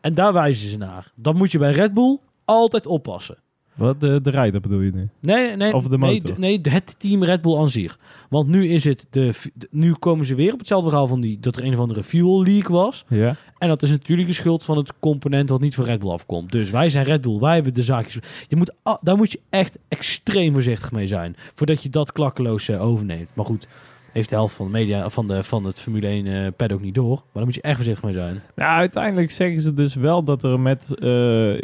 En 0.00 0.14
daar 0.14 0.32
wijzen 0.32 0.68
ze 0.68 0.76
naar. 0.76 1.12
Dat 1.14 1.34
moet 1.34 1.52
je 1.52 1.58
bij 1.58 1.72
Red 1.72 1.94
Bull 1.94 2.18
altijd 2.44 2.86
oppassen. 2.86 3.36
Wat, 3.74 4.00
de, 4.00 4.20
de 4.20 4.30
rijder 4.30 4.60
bedoel 4.60 4.80
je 4.80 4.92
nu? 4.92 5.08
Nee, 5.20 5.56
nee, 5.56 5.74
Of 5.74 5.88
de 5.88 5.98
nee, 5.98 6.12
motor. 6.20 6.34
d- 6.34 6.38
nee, 6.38 6.60
het 6.62 6.98
team 6.98 7.24
Red 7.24 7.40
Bull 7.42 7.56
aan 7.58 7.68
zich. 7.70 7.98
Want 8.30 8.48
nu 8.48 8.68
is 8.68 8.84
het 8.84 9.06
de, 9.10 9.32
nu 9.70 9.92
komen 9.92 10.26
ze 10.26 10.34
weer 10.34 10.52
op 10.52 10.58
hetzelfde 10.58 10.88
verhaal 10.88 11.06
van 11.06 11.20
die 11.20 11.40
dat 11.40 11.56
er 11.56 11.64
een 11.64 11.72
of 11.72 11.78
andere 11.78 12.02
fuel 12.02 12.42
leak 12.42 12.68
was. 12.68 13.04
Ja. 13.08 13.36
En 13.58 13.68
dat 13.68 13.82
is 13.82 13.90
natuurlijk 13.90 14.28
de 14.28 14.34
schuld 14.34 14.64
van 14.64 14.76
het 14.76 14.92
component 14.98 15.48
wat 15.50 15.60
niet 15.60 15.74
van 15.74 15.84
Red 15.84 15.98
Bull 16.00 16.10
afkomt. 16.10 16.52
Dus 16.52 16.70
wij 16.70 16.88
zijn 16.88 17.04
Red 17.04 17.20
Bull, 17.20 17.38
wij 17.38 17.54
hebben 17.54 17.74
de 17.74 17.82
zaakjes. 17.82 18.18
Je 18.48 18.56
moet, 18.56 18.72
daar 19.00 19.16
moet 19.16 19.32
je 19.32 19.40
echt 19.50 19.78
extreem 19.88 20.52
voorzichtig 20.52 20.92
mee 20.92 21.06
zijn 21.06 21.36
voordat 21.54 21.82
je 21.82 21.88
dat 21.90 22.12
klakkeloos 22.12 22.68
eh, 22.68 22.82
overneemt. 22.84 23.30
Maar 23.34 23.44
goed, 23.44 23.68
heeft 24.14 24.28
de 24.28 24.34
helft 24.34 24.54
van 24.54 24.66
de 24.66 24.72
media 24.72 25.08
van 25.08 25.28
de 25.28 25.42
van 25.42 25.64
het 25.64 25.80
Formule 25.80 26.06
1 26.06 26.26
eh 26.26 26.46
paddock 26.56 26.80
niet 26.80 26.94
door. 26.94 27.14
Maar 27.16 27.24
daar 27.32 27.44
moet 27.44 27.54
je 27.54 27.60
echt 27.60 27.76
voorzichtig 27.76 28.04
mee 28.04 28.12
zijn. 28.14 28.40
Nou, 28.56 28.70
uiteindelijk 28.78 29.30
zeggen 29.30 29.60
ze 29.60 29.72
dus 29.72 29.94
wel 29.94 30.22
dat 30.22 30.42
er 30.42 30.60
met 30.60 30.94
eh, 30.98 31.60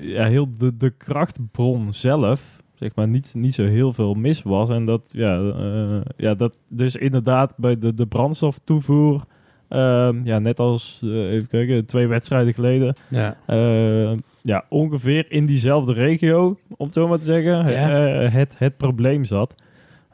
ja, 0.00 0.26
heel 0.26 0.48
de, 0.58 0.76
de 0.76 0.90
krachtbron 0.90 1.92
zelf, 1.92 2.60
zeg 2.74 2.94
maar, 2.94 3.08
niet, 3.08 3.30
niet 3.34 3.54
zo 3.54 3.64
heel 3.64 3.92
veel 3.92 4.14
mis 4.14 4.42
was. 4.42 4.68
En 4.70 4.84
dat, 4.84 5.08
ja, 5.12 5.38
eh, 5.40 6.00
ja, 6.16 6.34
dat 6.34 6.58
dus 6.68 6.96
inderdaad 6.96 7.54
bij 7.56 7.78
de, 7.78 7.94
de 7.94 8.06
brandstoftoevoer, 8.06 9.24
ehm, 9.68 10.20
ja, 10.24 10.38
net 10.38 10.58
als, 10.58 11.00
even 11.04 11.46
kijken, 11.48 11.86
twee 11.86 12.06
wedstrijden 12.06 12.54
geleden, 12.54 12.94
Ja. 13.10 13.36
eh, 13.46 14.12
ja, 14.42 14.64
ongeveer 14.68 15.26
in 15.28 15.46
diezelfde 15.46 15.92
regio, 15.92 16.56
om 16.76 16.84
het 16.86 16.94
zo 16.94 17.08
maar 17.08 17.18
te 17.18 17.24
zeggen, 17.24 17.70
Ja. 17.70 18.06
eh, 18.22 18.32
het, 18.32 18.54
het 18.58 18.76
probleem 18.76 19.24
zat. 19.24 19.54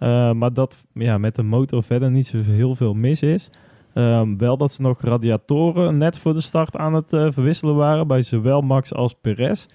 Eh, 0.03 0.33
maar 0.33 0.53
dat 0.53 0.85
ja, 0.93 1.19
met 1.19 1.35
de 1.35 1.43
motor 1.43 1.83
verder 1.83 2.11
niet 2.11 2.27
zo 2.27 2.41
heel 2.41 2.75
veel 2.75 2.95
mis 2.95 3.23
is. 3.23 3.51
Ehm, 3.95 4.37
wel 4.37 4.57
dat 4.57 4.73
ze 4.73 4.83
nog 4.83 5.01
radiatoren 5.01 5.99
net 5.99 6.19
voor 6.19 6.35
de 6.35 6.41
start 6.41 6.77
aan 6.77 6.95
het 6.95 7.12
eh, 7.12 7.27
verwisselen 7.31 7.75
waren 7.75 8.07
bij 8.07 8.23
zowel 8.23 8.61
Max 8.61 8.95
als 8.95 9.15
Perez. 9.21 9.67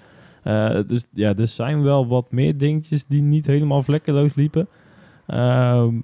Eh, 0.43 0.79
dus 0.87 1.07
ja, 1.13 1.35
er 1.35 1.47
zijn 1.47 1.83
wel 1.83 2.07
wat 2.07 2.31
meer 2.31 2.57
dingetjes 2.57 3.05
die 3.05 3.21
niet 3.21 3.45
helemaal 3.45 3.83
vlekkeloos 3.83 4.35
liepen. 4.35 4.67
Ehm, 5.27 5.95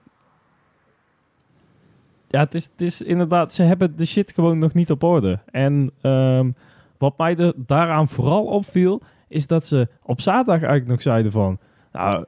ja, 2.27 2.39
het 2.39 2.53
is, 2.53 2.63
het 2.63 2.81
is 2.81 3.01
inderdaad, 3.01 3.53
ze 3.53 3.63
hebben 3.63 3.95
de 3.95 4.05
shit 4.05 4.31
gewoon 4.31 4.57
nog 4.57 4.73
niet 4.73 4.91
op 4.91 5.03
orde. 5.03 5.39
En 5.51 5.91
ehm, 6.01 6.51
wat 6.97 7.17
mij 7.17 7.53
daaraan 7.55 8.09
vooral 8.09 8.45
opviel, 8.45 9.01
is 9.27 9.47
dat 9.47 9.65
ze 9.65 9.88
op 10.03 10.21
zaterdag 10.21 10.62
eigenlijk 10.62 10.89
nog 10.89 11.01
zeiden 11.01 11.31
van... 11.31 11.57
Nou, 11.91 12.25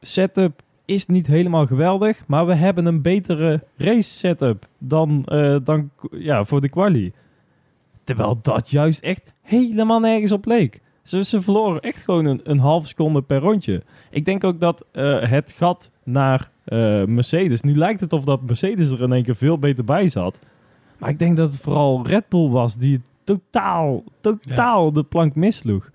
setup 0.00 0.62
is 0.90 1.06
niet 1.06 1.26
helemaal 1.26 1.66
geweldig, 1.66 2.22
maar 2.26 2.46
we 2.46 2.54
hebben 2.54 2.86
een 2.86 3.02
betere 3.02 3.62
race 3.76 4.10
setup 4.10 4.68
dan, 4.78 5.24
eh, 5.24 5.56
dan 5.64 5.90
ja, 6.10 6.44
voor 6.44 6.60
de 6.60 6.68
quali. 6.68 7.12
Terwijl 8.04 8.38
dat 8.42 8.70
juist 8.70 9.02
echt 9.02 9.32
helemaal 9.42 10.00
nergens 10.00 10.32
op 10.32 10.46
leek. 10.46 10.80
Ze, 11.02 11.24
ze 11.24 11.40
verloren 11.40 11.80
echt 11.80 12.02
gewoon 12.02 12.24
een, 12.24 12.40
een 12.42 12.58
half 12.58 12.86
seconde 12.86 13.22
per 13.22 13.38
rondje. 13.38 13.82
Ik 14.10 14.24
denk 14.24 14.44
ook 14.44 14.60
dat 14.60 14.84
eh, 14.92 15.28
het 15.30 15.52
gat 15.52 15.90
naar 16.04 16.50
eh, 16.64 17.04
Mercedes... 17.04 17.60
Nu 17.60 17.76
lijkt 17.76 18.00
het 18.00 18.12
of 18.12 18.24
dat 18.24 18.42
Mercedes 18.42 18.90
er 18.90 19.02
in 19.02 19.12
één 19.12 19.22
keer 19.22 19.36
veel 19.36 19.58
beter 19.58 19.84
bij 19.84 20.08
zat. 20.08 20.38
Maar 20.98 21.10
ik 21.10 21.18
denk 21.18 21.36
dat 21.36 21.52
het 21.52 21.60
vooral 21.60 22.06
Red 22.06 22.28
Bull 22.28 22.48
was 22.48 22.76
die 22.76 23.00
totaal, 23.24 24.04
totaal 24.20 24.92
de 24.92 25.02
plank 25.02 25.34
missloeg. 25.34 25.90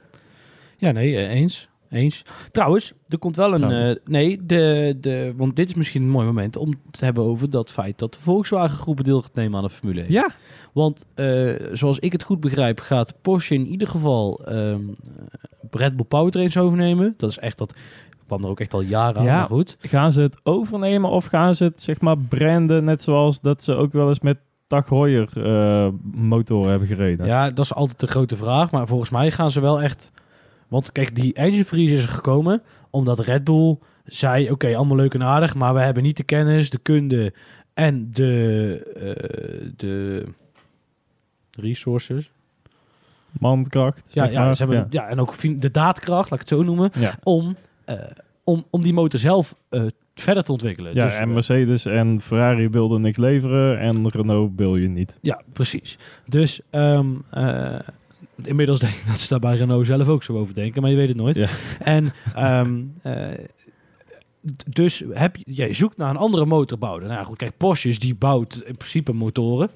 Ja, 0.78 0.92
nee, 0.92 1.28
eens. 1.28 1.70
Eens. 1.90 2.26
Trouwens, 2.52 2.94
er 3.10 3.18
komt 3.18 3.36
wel 3.36 3.54
een. 3.54 3.72
Eh, 3.72 3.96
nee, 4.06 4.40
de, 4.46 4.98
de, 5.00 5.34
want 5.38 5.56
dit 5.56 5.68
is 5.70 5.74
misschien 5.76 6.02
een 6.02 6.10
mooi 6.10 6.26
moment 6.26 6.56
om 6.58 6.74
te 6.92 7.06
hebben 7.06 7.24
over 7.24 7.50
dat 7.50 7.72
feit 7.72 8.00
dat 8.00 8.14
de 8.14 8.20
Volkswagen 8.22 8.78
groepen 8.78 9.04
deel 9.04 9.22
gaat 9.22 9.34
nemen 9.36 9.58
aan 9.58 9.64
de 9.64 9.70
Formule 9.70 10.02
1. 10.02 10.12
Ja, 10.12 10.30
Want 10.74 11.06
eh, 11.14 11.54
zoals 11.74 12.00
ik 12.00 12.12
het 12.12 12.24
goed 12.24 12.40
begrijp, 12.40 12.80
gaat 12.80 13.14
Porsche 13.22 13.54
in 13.54 13.68
ieder 13.68 13.88
geval 13.88 14.42
ehm 14.46 14.82
Red 15.72 15.96
Bull 15.96 16.06
Powertrains 16.06 16.58
overnemen. 16.58 17.14
Dat 17.18 17.30
is 17.30 17.38
echt 17.38 17.58
dat. 17.58 17.74
kwam 18.28 18.44
er 18.44 18.50
ook 18.50 18.60
echt 18.60 18.74
al 18.74 18.82
jaren 18.82 19.18
aan, 19.20 19.26
Ja. 19.26 19.38
maar 19.38 19.48
goed. 19.48 19.78
gaan 19.80 20.12
ze 20.12 20.22
het 20.22 20.40
overnemen 20.44 21.10
of 21.10 21.26
gaan 21.26 21.56
ze 21.56 21.64
het 21.64 21.82
zeg 21.82 22.02
maar 22.02 22.18
branden 22.18 22.84
net 22.84 23.04
zoals 23.04 23.42
dat 23.42 23.64
ze 23.64 23.74
ook 23.76 23.92
wel 23.94 24.08
eens 24.08 24.20
met 24.20 24.38
Tag 24.68 24.90
Heuer 24.90 25.30
eh, 25.36 25.88
motor 26.14 26.70
hebben 26.70 26.88
gereden? 26.88 27.26
Ja, 27.26 27.50
dat 27.50 27.66
is 27.66 27.74
altijd 27.74 28.00
de 28.00 28.08
grote 28.08 28.38
vraag. 28.38 28.72
Maar 28.72 28.88
volgens 28.88 29.10
mij 29.10 29.32
gaan 29.32 29.52
ze 29.52 29.60
wel 29.62 29.82
echt. 29.82 30.12
Want 30.68 30.92
kijk, 30.92 31.16
die 31.16 31.34
engine 31.34 31.66
freeze 31.66 31.94
is 31.94 32.04
er 32.04 32.10
gekomen 32.10 32.62
omdat 32.90 33.20
Red 33.20 33.44
Bull 33.44 33.78
zei: 34.06 34.52
Oké, 34.52 34.76
allemaal 34.76 34.98
leuk 34.98 35.14
en 35.14 35.24
aardig, 35.24 35.56
maar 35.56 35.74
we 35.74 35.80
hebben 35.80 36.04
niet 36.04 36.18
de 36.18 36.24
kennis, 36.24 36.70
de 36.70 36.78
kunde 36.78 37.34
en 37.74 38.10
de, 38.12 38.78
eh, 38.96 39.70
de 39.76 40.26
resources. 41.52 42.32
Mandkracht. 43.40 44.14
Ja, 44.14 44.24
ja, 44.26 44.54
ze 44.54 44.64
hebben, 44.64 44.88
ja. 44.90 45.08
en 45.08 45.20
ook 45.20 45.62
de 45.62 45.72
daadkracht, 45.72 46.30
laat 46.30 46.42
ik 46.42 46.50
het 46.50 46.58
zo 46.58 46.64
noemen, 46.64 46.92
Ja. 47.00 47.16
om, 47.24 47.56
eh, 47.86 47.96
om, 48.44 48.66
om 48.70 48.82
die 48.82 48.94
motor 48.94 49.20
zelf 49.20 49.56
eh, 49.70 49.84
verder 50.16 50.44
te 50.44 50.52
ontwikkelen. 50.52 50.94
Ja, 50.96 51.06
Dus, 51.06 51.16
en 51.18 51.34
Mercedes 51.34 51.86
en 51.86 52.22
Ferrari 52.22 52.70
wilden 52.70 53.02
niks 53.02 53.18
leveren 53.18 53.80
en 53.80 54.10
Renault 54.10 54.52
wil 54.56 54.76
je 54.76 54.88
niet. 54.88 55.18
Ja, 55.22 55.42
precies. 55.54 55.98
Dus 56.26 56.62
ehm, 56.70 57.08
eh, 57.30 57.76
inmiddels 58.44 58.80
denk 58.80 58.94
ik 58.94 59.08
dat 59.08 59.20
ze 59.20 59.28
daar 59.28 59.40
bij 59.40 59.56
Renault 59.56 59.86
zelf 59.86 60.08
ook 60.08 60.24
zo 60.24 60.38
over 60.38 60.54
denken, 60.54 60.82
maar 60.82 60.92
je 60.92 60.98
weet 60.98 61.08
het 61.08 61.18
nooit. 61.18 61.36
Ja. 61.36 61.50
En 61.80 62.14
ehm, 62.36 62.84
eh, 63.02 63.28
dus 64.66 65.04
heb 65.10 65.36
je, 65.36 65.44
jij 65.48 65.74
zoekt 65.74 65.98
naar 65.98 66.10
een 66.10 66.18
andere 66.18 66.46
motorbouwer. 66.46 67.02
Nou 67.02 67.14
ja, 67.14 67.24
goed, 67.24 67.38
kijk, 67.38 67.58
Porsche 67.58 68.00
die 68.00 68.16
bouwt 68.16 68.64
in 68.66 68.78
principe 68.78 69.14
motoren. 69.14 69.70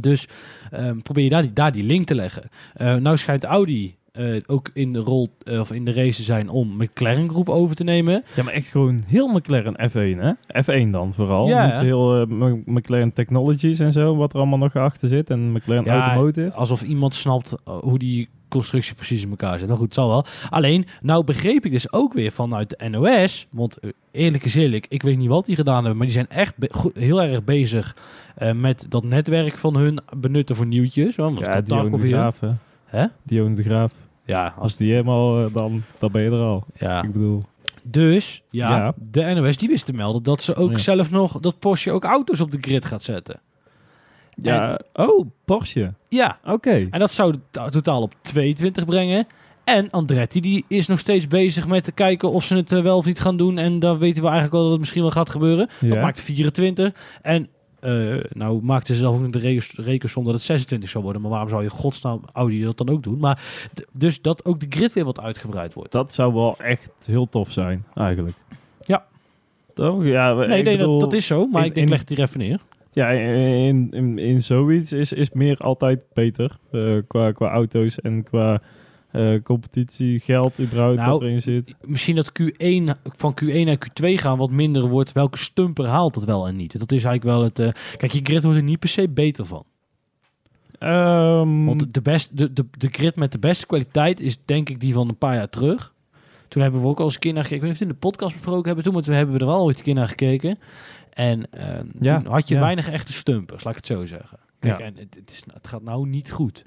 Dus 0.00 0.28
ehm, 0.70 0.98
probeer 0.98 1.24
je 1.24 1.30
daar 1.30 1.42
die, 1.42 1.52
daar 1.52 1.72
die 1.72 1.84
link 1.84 2.06
te 2.06 2.14
leggen. 2.14 2.50
Eh, 2.74 2.94
nou 2.94 3.16
schijnt 3.16 3.44
Audi 3.44 3.96
eh, 4.12 4.36
ook 4.46 4.70
in 4.74 4.92
de 4.92 4.98
rol 4.98 5.28
eh, 5.42 5.60
of 5.60 5.72
in 5.72 5.84
de 5.84 5.92
race 5.92 6.22
zijn 6.22 6.48
om 6.48 6.76
McLaren 6.76 7.28
groep 7.28 7.48
over 7.48 7.76
te 7.76 7.84
nemen. 7.84 8.24
Ja, 8.36 8.42
maar 8.42 8.52
echt 8.52 8.66
gewoon 8.66 9.00
heel 9.06 9.28
McLaren 9.28 9.90
F1, 9.90 10.18
hè? 10.20 10.32
F1 10.62 10.90
dan 10.90 11.12
vooral. 11.14 11.48
Ja. 11.48 11.66
Niet 11.72 11.80
heel 11.80 12.20
eh, 12.20 12.26
McLaren 12.64 13.12
Technologies 13.12 13.78
en 13.78 13.92
zo, 13.92 14.16
wat 14.16 14.32
er 14.32 14.38
allemaal 14.38 14.58
nog 14.58 14.76
achter 14.76 15.08
zit. 15.08 15.30
En 15.30 15.52
McLaren 15.52 15.84
Ja, 15.84 16.06
Automotive. 16.06 16.52
Alsof 16.52 16.82
iemand 16.82 17.14
snapt 17.14 17.54
hoe 17.64 17.98
die 17.98 18.28
constructie 18.48 18.94
precies 18.94 19.22
in 19.22 19.30
elkaar 19.30 19.58
zit. 19.58 19.66
Nou 19.66 19.78
goed, 19.78 19.86
het 19.86 19.96
zal 19.96 20.08
wel. 20.08 20.24
Alleen, 20.50 20.86
nou 21.02 21.24
begreep 21.24 21.64
ik 21.66 21.72
dus 21.72 21.92
ook 21.92 22.12
weer 22.12 22.32
vanuit 22.32 22.70
de 22.78 22.88
NOS. 22.88 23.46
Want 23.50 23.78
eerlijk 24.10 24.44
is 24.44 24.54
eerlijk, 24.54 24.86
ik 24.88 25.02
weet 25.02 25.18
niet 25.18 25.28
wat 25.28 25.46
die 25.46 25.56
gedaan 25.56 25.76
hebben. 25.78 25.96
Maar 25.96 26.06
die 26.06 26.14
zijn 26.14 26.28
echt 26.28 26.54
goed- 26.70 26.96
heel 26.96 27.22
erg 27.22 27.44
bezig 27.44 27.96
met 28.54 28.86
dat 28.88 29.04
netwerk 29.04 29.58
van 29.58 29.76
hun 29.76 29.98
benutten 30.16 30.56
voor 30.56 30.66
nieuwtjes. 30.66 31.16
Want 31.16 31.38
Ja, 31.38 31.60
de. 31.60 31.98
Graaf, 31.98 32.40
hè? 32.84 33.06
Dion 33.22 33.54
de 33.54 33.62
Graaf. 33.62 33.92
Ja, 34.24 34.54
als, 34.58 34.76
die 34.76 34.90
helemaal, 34.90 35.44
eh, 35.44 35.54
dan, 35.54 35.82
dan 35.98 36.12
ben 36.12 36.22
je 36.22 36.30
er 36.30 36.40
al. 36.42 36.64
ja. 36.78 37.02
Ik 37.02 37.12
bedoel... 37.12 37.42
Dus, 37.84 38.42
ja, 38.50 38.76
Ja. 38.76 38.94
de 39.10 39.22
NOS 39.24 39.56
die 39.56 39.68
wist 39.68 39.86
te 39.86 39.92
melden 39.92 40.22
dat 40.22 40.42
ze 40.42 40.54
ook 40.54 40.70
Ja. 40.70 40.78
zelf 40.78 41.10
nog, 41.10 41.40
dat 41.40 41.58
Porsche 41.58 41.90
ook 41.92 42.04
auto's 42.04 42.40
op 42.40 42.50
de 42.50 42.58
grid 42.60 42.84
gaat 42.84 43.02
zetten. 43.02 43.40
Ja, 44.34 44.78
oh, 44.92 45.26
Porsche. 45.44 45.92
Ja, 46.08 46.38
Oké. 46.44 46.86
En 46.90 46.98
dat 47.00 47.10
zou 47.12 47.30
het 47.52 47.72
totaal 47.72 48.02
op 48.02 48.14
22 48.22 48.84
brengen. 48.84 49.26
En 49.64 49.90
Andretti 49.90 50.40
die 50.40 50.64
is 50.68 50.86
nog 50.86 50.98
steeds 50.98 51.26
bezig 51.28 51.66
met 51.66 51.84
te 51.84 51.92
kijken 51.92 52.30
of 52.30 52.44
ze 52.44 52.56
het 52.56 52.72
eh, 52.72 52.82
wel 52.82 52.96
of 52.96 53.04
niet 53.06 53.20
gaan 53.20 53.36
doen. 53.36 53.58
En 53.58 53.78
dan 53.78 53.98
weten 53.98 54.22
we 54.22 54.28
eigenlijk 54.28 54.52
wel 54.54 54.62
dat 54.62 54.70
het 54.70 54.80
misschien 54.80 55.02
wel 55.02 55.10
gaat 55.10 55.30
gebeuren. 55.30 55.68
Dat 55.80 56.00
maakt 56.00 56.20
24. 56.20 56.92
En 57.22 57.48
eh, 57.82 58.16
nou 58.32 58.62
maakten 58.62 58.94
ze 58.94 59.00
zelf 59.00 59.16
ook 59.22 59.32
de 59.32 59.38
re- 59.38 59.60
rekensom 59.82 60.24
dat 60.24 60.34
het 60.34 60.42
26 60.42 60.88
zou 60.90 61.04
worden. 61.04 61.22
Maar 61.22 61.30
waarom 61.30 61.48
zou 61.48 61.62
je 61.62 61.70
godsnaam 61.70 62.20
Audi 62.32 62.62
dat 62.64 62.78
dan 62.78 62.88
ook 62.90 63.02
doen? 63.02 63.18
Maar 63.18 63.42
dus 63.92 64.20
dat 64.22 64.44
ook 64.44 64.60
de 64.60 64.66
grid 64.68 64.92
weer 64.92 65.04
wat 65.04 65.20
uitgebreid 65.20 65.74
wordt. 65.74 65.92
Dat 65.92 66.12
zou 66.12 66.34
wel 66.34 66.56
echt 66.58 67.06
heel 67.06 67.28
tof 67.28 67.52
zijn, 67.52 67.84
eigenlijk. 67.94 68.36
Ja. 68.80 69.04
Toch? 69.74 70.04
Ja, 70.04 70.32
Nee, 70.34 70.58
ik 70.58 70.64
nee 70.64 70.76
bedoel, 70.76 70.98
dat, 70.98 71.10
dat 71.10 71.18
is 71.18 71.26
zo. 71.26 71.46
Maar 71.46 71.60
in- 71.62 71.68
ik 71.68 71.74
denk, 71.74 71.86
in- 71.86 71.92
leg 71.92 72.00
het 72.00 72.08
hier 72.08 72.20
even 72.20 72.38
neer. 72.38 72.60
Ja, 72.92 73.08
in, 73.10 73.90
in, 73.92 74.18
in 74.18 74.42
zoiets 74.42 74.92
is, 74.92 75.12
is 75.12 75.30
meer 75.30 75.56
altijd 75.58 76.00
beter. 76.12 76.56
eh, 76.70 76.96
qua, 77.06 77.32
qua 77.32 77.48
auto's 77.50 78.00
en 78.00 78.22
qua 78.22 78.62
eh, 79.12 79.42
competitie, 79.42 80.20
geld 80.20 80.60
überhaupt 80.60 80.96
Nou, 80.96 81.10
wat 81.10 81.22
erin 81.22 81.42
zit. 81.42 81.74
Misschien 81.80 82.16
dat 82.16 82.32
Q1 82.42 83.00
van 83.04 83.34
Q1 83.44 83.64
naar 83.64 83.88
Q2 83.88 84.06
gaan 84.14 84.38
wat 84.38 84.50
minder 84.50 84.88
wordt. 84.88 85.12
Welke 85.12 85.38
stumper 85.38 85.86
haalt 85.86 86.14
het 86.14 86.24
wel 86.24 86.46
en 86.48 86.56
niet? 86.56 86.78
Dat 86.78 86.92
is 86.92 87.04
eigenlijk 87.04 87.36
wel 87.36 87.44
het... 87.44 87.58
eh, 87.58 87.96
kijk, 87.96 88.12
je 88.12 88.20
grid 88.22 88.42
wordt 88.42 88.58
er 88.58 88.64
niet 88.64 88.78
per 88.78 88.88
se 88.88 89.08
beter 89.08 89.44
van. 89.46 89.64
Ehm, 90.78 91.64
Want 91.64 91.94
de, 91.94 92.02
best, 92.02 92.36
de, 92.36 92.52
de, 92.52 92.66
de 92.78 92.88
grid 92.88 93.16
met 93.16 93.32
de 93.32 93.38
beste 93.38 93.66
kwaliteit 93.66 94.20
is 94.20 94.38
denk 94.44 94.68
ik 94.68 94.80
die 94.80 94.92
van 94.92 95.08
een 95.08 95.18
paar 95.18 95.34
jaar 95.34 95.50
terug. 95.50 95.94
Toen 96.48 96.62
hebben 96.62 96.80
we 96.80 96.86
ook 96.86 96.98
al 96.98 97.04
eens 97.04 97.14
een 97.14 97.20
keer 97.20 97.32
naar 97.32 97.42
gekeken. 97.44 97.66
Ik 97.66 97.70
weet 97.70 97.80
niet 97.80 97.82
of 97.82 97.86
we 97.88 97.94
het 97.94 98.02
in 98.02 98.10
de 98.10 98.16
podcast 98.16 98.34
besproken 98.34 98.66
hebben 98.66 98.84
toen, 98.84 98.92
maar 98.94 99.02
toen 99.02 99.14
hebben 99.14 99.34
we 99.34 99.40
er 99.40 99.46
wel 99.46 99.62
ooit 99.62 99.78
een 99.78 99.84
keer 99.84 99.94
naar 99.94 100.08
gekeken. 100.08 100.58
En 101.10 101.46
Ja, 102.00 102.20
toen 102.22 102.32
had 102.32 102.48
je 102.48 102.54
ja. 102.54 102.60
weinig 102.60 102.88
echte 102.88 103.12
stumpers, 103.12 103.64
laat 103.64 103.76
ik 103.76 103.84
het 103.88 103.98
zo 103.98 104.06
zeggen. 104.06 104.38
Kijk, 104.58 104.78
Ja. 104.78 104.84
en 104.84 104.94
het, 104.96 105.14
het, 105.14 105.30
is, 105.30 105.42
het 105.52 105.66
gaat 105.68 105.82
nou 105.82 106.08
niet 106.08 106.30
goed. 106.30 106.64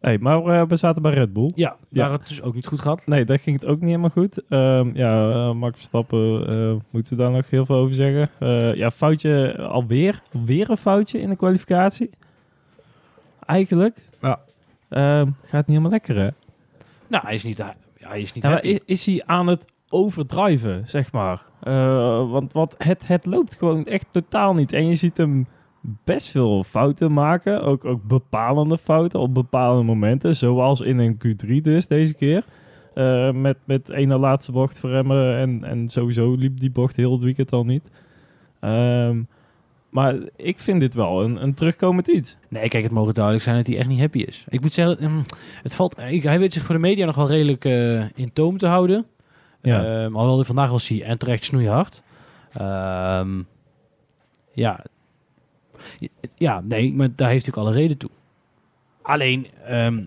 Hey, 0.00 0.18
maar 0.18 0.44
eh, 0.44 0.66
we 0.68 0.76
zaten 0.76 1.02
bij 1.02 1.12
Red 1.14 1.32
Bull. 1.32 1.50
Ja, 1.54 1.76
Ja. 1.88 2.00
daar 2.00 2.10
had 2.10 2.18
het 2.20 2.28
dus 2.28 2.42
ook 2.42 2.54
niet 2.54 2.66
goed 2.66 2.80
gehad. 2.80 3.06
Nee, 3.06 3.24
daar 3.24 3.38
ging 3.38 3.60
het 3.60 3.68
ook 3.68 3.78
niet 3.78 3.88
helemaal 3.88 4.10
goed. 4.10 4.42
Ehm, 4.48 4.90
ja, 4.94 5.30
eh, 5.30 5.52
Max 5.52 5.76
Verstappen, 5.76 6.46
eh, 6.48 6.74
moeten 6.90 7.16
we 7.16 7.22
daar 7.22 7.30
nog 7.30 7.50
heel 7.50 7.66
veel 7.66 7.76
over 7.76 7.94
zeggen. 7.94 8.28
Ja, 8.76 8.90
foutje 8.90 9.58
alweer. 9.68 10.22
Alweer 10.34 10.70
een 10.70 10.76
foutje 10.76 11.20
in 11.20 11.28
de 11.28 11.36
kwalificatie. 11.36 12.10
Eigenlijk. 13.46 14.08
Ja. 14.20 14.40
Ehm, 14.88 15.28
gaat 15.42 15.66
niet 15.66 15.66
helemaal 15.66 15.90
lekker, 15.90 16.16
hè? 16.16 16.28
Nou, 17.06 17.24
hij 17.26 17.34
is 17.34 17.44
niet, 17.44 17.56
ja, 17.58 17.74
hij 17.98 18.20
is 18.20 18.32
niet 18.32 18.42
Ja, 18.44 18.50
happy. 18.50 18.66
is, 18.66 18.78
is 18.84 19.06
hij 19.06 19.22
aan 19.26 19.46
het 19.46 19.64
overdrijven, 19.88 20.82
zeg 20.88 21.12
maar? 21.12 21.42
Want 22.30 22.52
want 22.52 22.74
het, 22.78 23.06
het 23.06 23.26
loopt 23.26 23.54
gewoon 23.54 23.84
echt 23.86 24.06
totaal 24.10 24.54
niet. 24.54 24.72
En 24.72 24.86
je 24.86 24.94
ziet 24.94 25.16
hem 25.16 25.46
best 25.80 26.28
veel 26.28 26.64
fouten 26.64 27.12
maken. 27.12 27.62
Ook, 27.62 27.84
ook 27.84 28.02
bepalende 28.02 28.78
fouten 28.78 29.20
op 29.20 29.34
bepaalde 29.34 29.82
momenten. 29.82 30.36
Zoals 30.36 30.80
in 30.80 30.98
een 30.98 31.18
Q3 31.26 31.60
dus 31.62 31.86
deze 31.86 32.14
keer. 32.14 32.44
Eh, 32.94 33.32
met, 33.32 33.56
met 33.64 33.88
ene 33.88 34.18
laatste 34.18 34.52
bocht 34.52 34.78
verremmen. 34.78 35.36
En, 35.36 35.64
en 35.64 35.88
sowieso 35.88 36.34
liep 36.34 36.60
die 36.60 36.70
bocht 36.70 36.96
heel 36.96 37.12
het 37.12 37.22
weekend 37.22 37.52
al 37.52 37.64
niet. 37.64 37.90
Ehm, 38.60 39.22
maar 39.90 40.16
ik 40.36 40.58
vind 40.58 40.80
dit 40.80 40.94
wel 40.94 41.22
een, 41.22 41.42
een 41.42 41.54
terugkomend 41.54 42.08
iets. 42.08 42.36
Nee, 42.48 42.68
kijk, 42.68 42.82
het 42.82 42.92
mogen 42.92 43.14
duidelijk 43.14 43.44
zijn 43.44 43.56
dat 43.56 43.66
hij 43.66 43.76
echt 43.76 43.88
niet 43.88 44.00
happy 44.00 44.18
is. 44.18 44.44
Ik 44.48 44.60
moet 44.60 44.72
zeggen, 44.72 45.10
mm, 45.10 45.24
het 45.62 45.74
valt, 45.74 45.96
hij 45.96 46.38
weet 46.38 46.52
zich 46.52 46.64
voor 46.64 46.74
de 46.74 46.80
media 46.80 47.06
nog 47.06 47.14
wel 47.14 47.28
redelijk 47.28 47.64
eh, 47.64 48.02
in 48.14 48.32
toom 48.32 48.58
te 48.58 48.66
houden. 48.66 49.06
Ja. 49.62 49.84
Ehm, 49.84 50.16
alhoewel 50.16 50.44
vandaag 50.44 50.70
was 50.70 50.88
hij 50.88 51.02
en 51.02 51.18
terecht 51.18 51.44
snoeihard. 51.44 52.02
Ehm 52.52 53.42
ja. 54.52 54.84
Ja, 56.34 56.60
nee, 56.60 56.92
maar 56.92 57.08
daar 57.14 57.28
heeft 57.28 57.46
hij 57.46 57.54
ook 57.54 57.60
alle 57.60 57.74
reden 57.74 57.96
toe. 57.96 58.10
Alleen, 59.02 59.46
ehm, 59.66 60.02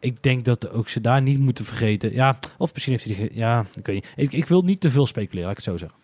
ik 0.00 0.22
denk 0.22 0.44
dat 0.44 0.70
ook 0.70 0.88
ze 0.88 1.00
daar 1.00 1.22
niet 1.22 1.38
moeten 1.38 1.64
vergeten. 1.64 2.12
Ja, 2.12 2.38
of 2.58 2.72
misschien 2.72 2.92
heeft 2.92 3.04
hij... 3.04 3.28
Die, 3.28 3.38
ja, 3.38 3.66
ik 3.74 3.86
weet 3.86 3.94
niet. 3.94 4.06
Ik, 4.16 4.32
ik 4.32 4.46
wil 4.46 4.62
niet 4.62 4.80
te 4.80 4.90
veel 4.90 5.06
speculeren, 5.06 5.48
laat 5.48 5.58
ik 5.58 5.64
het 5.64 5.74
zo 5.74 5.76
zeggen. 5.76 5.98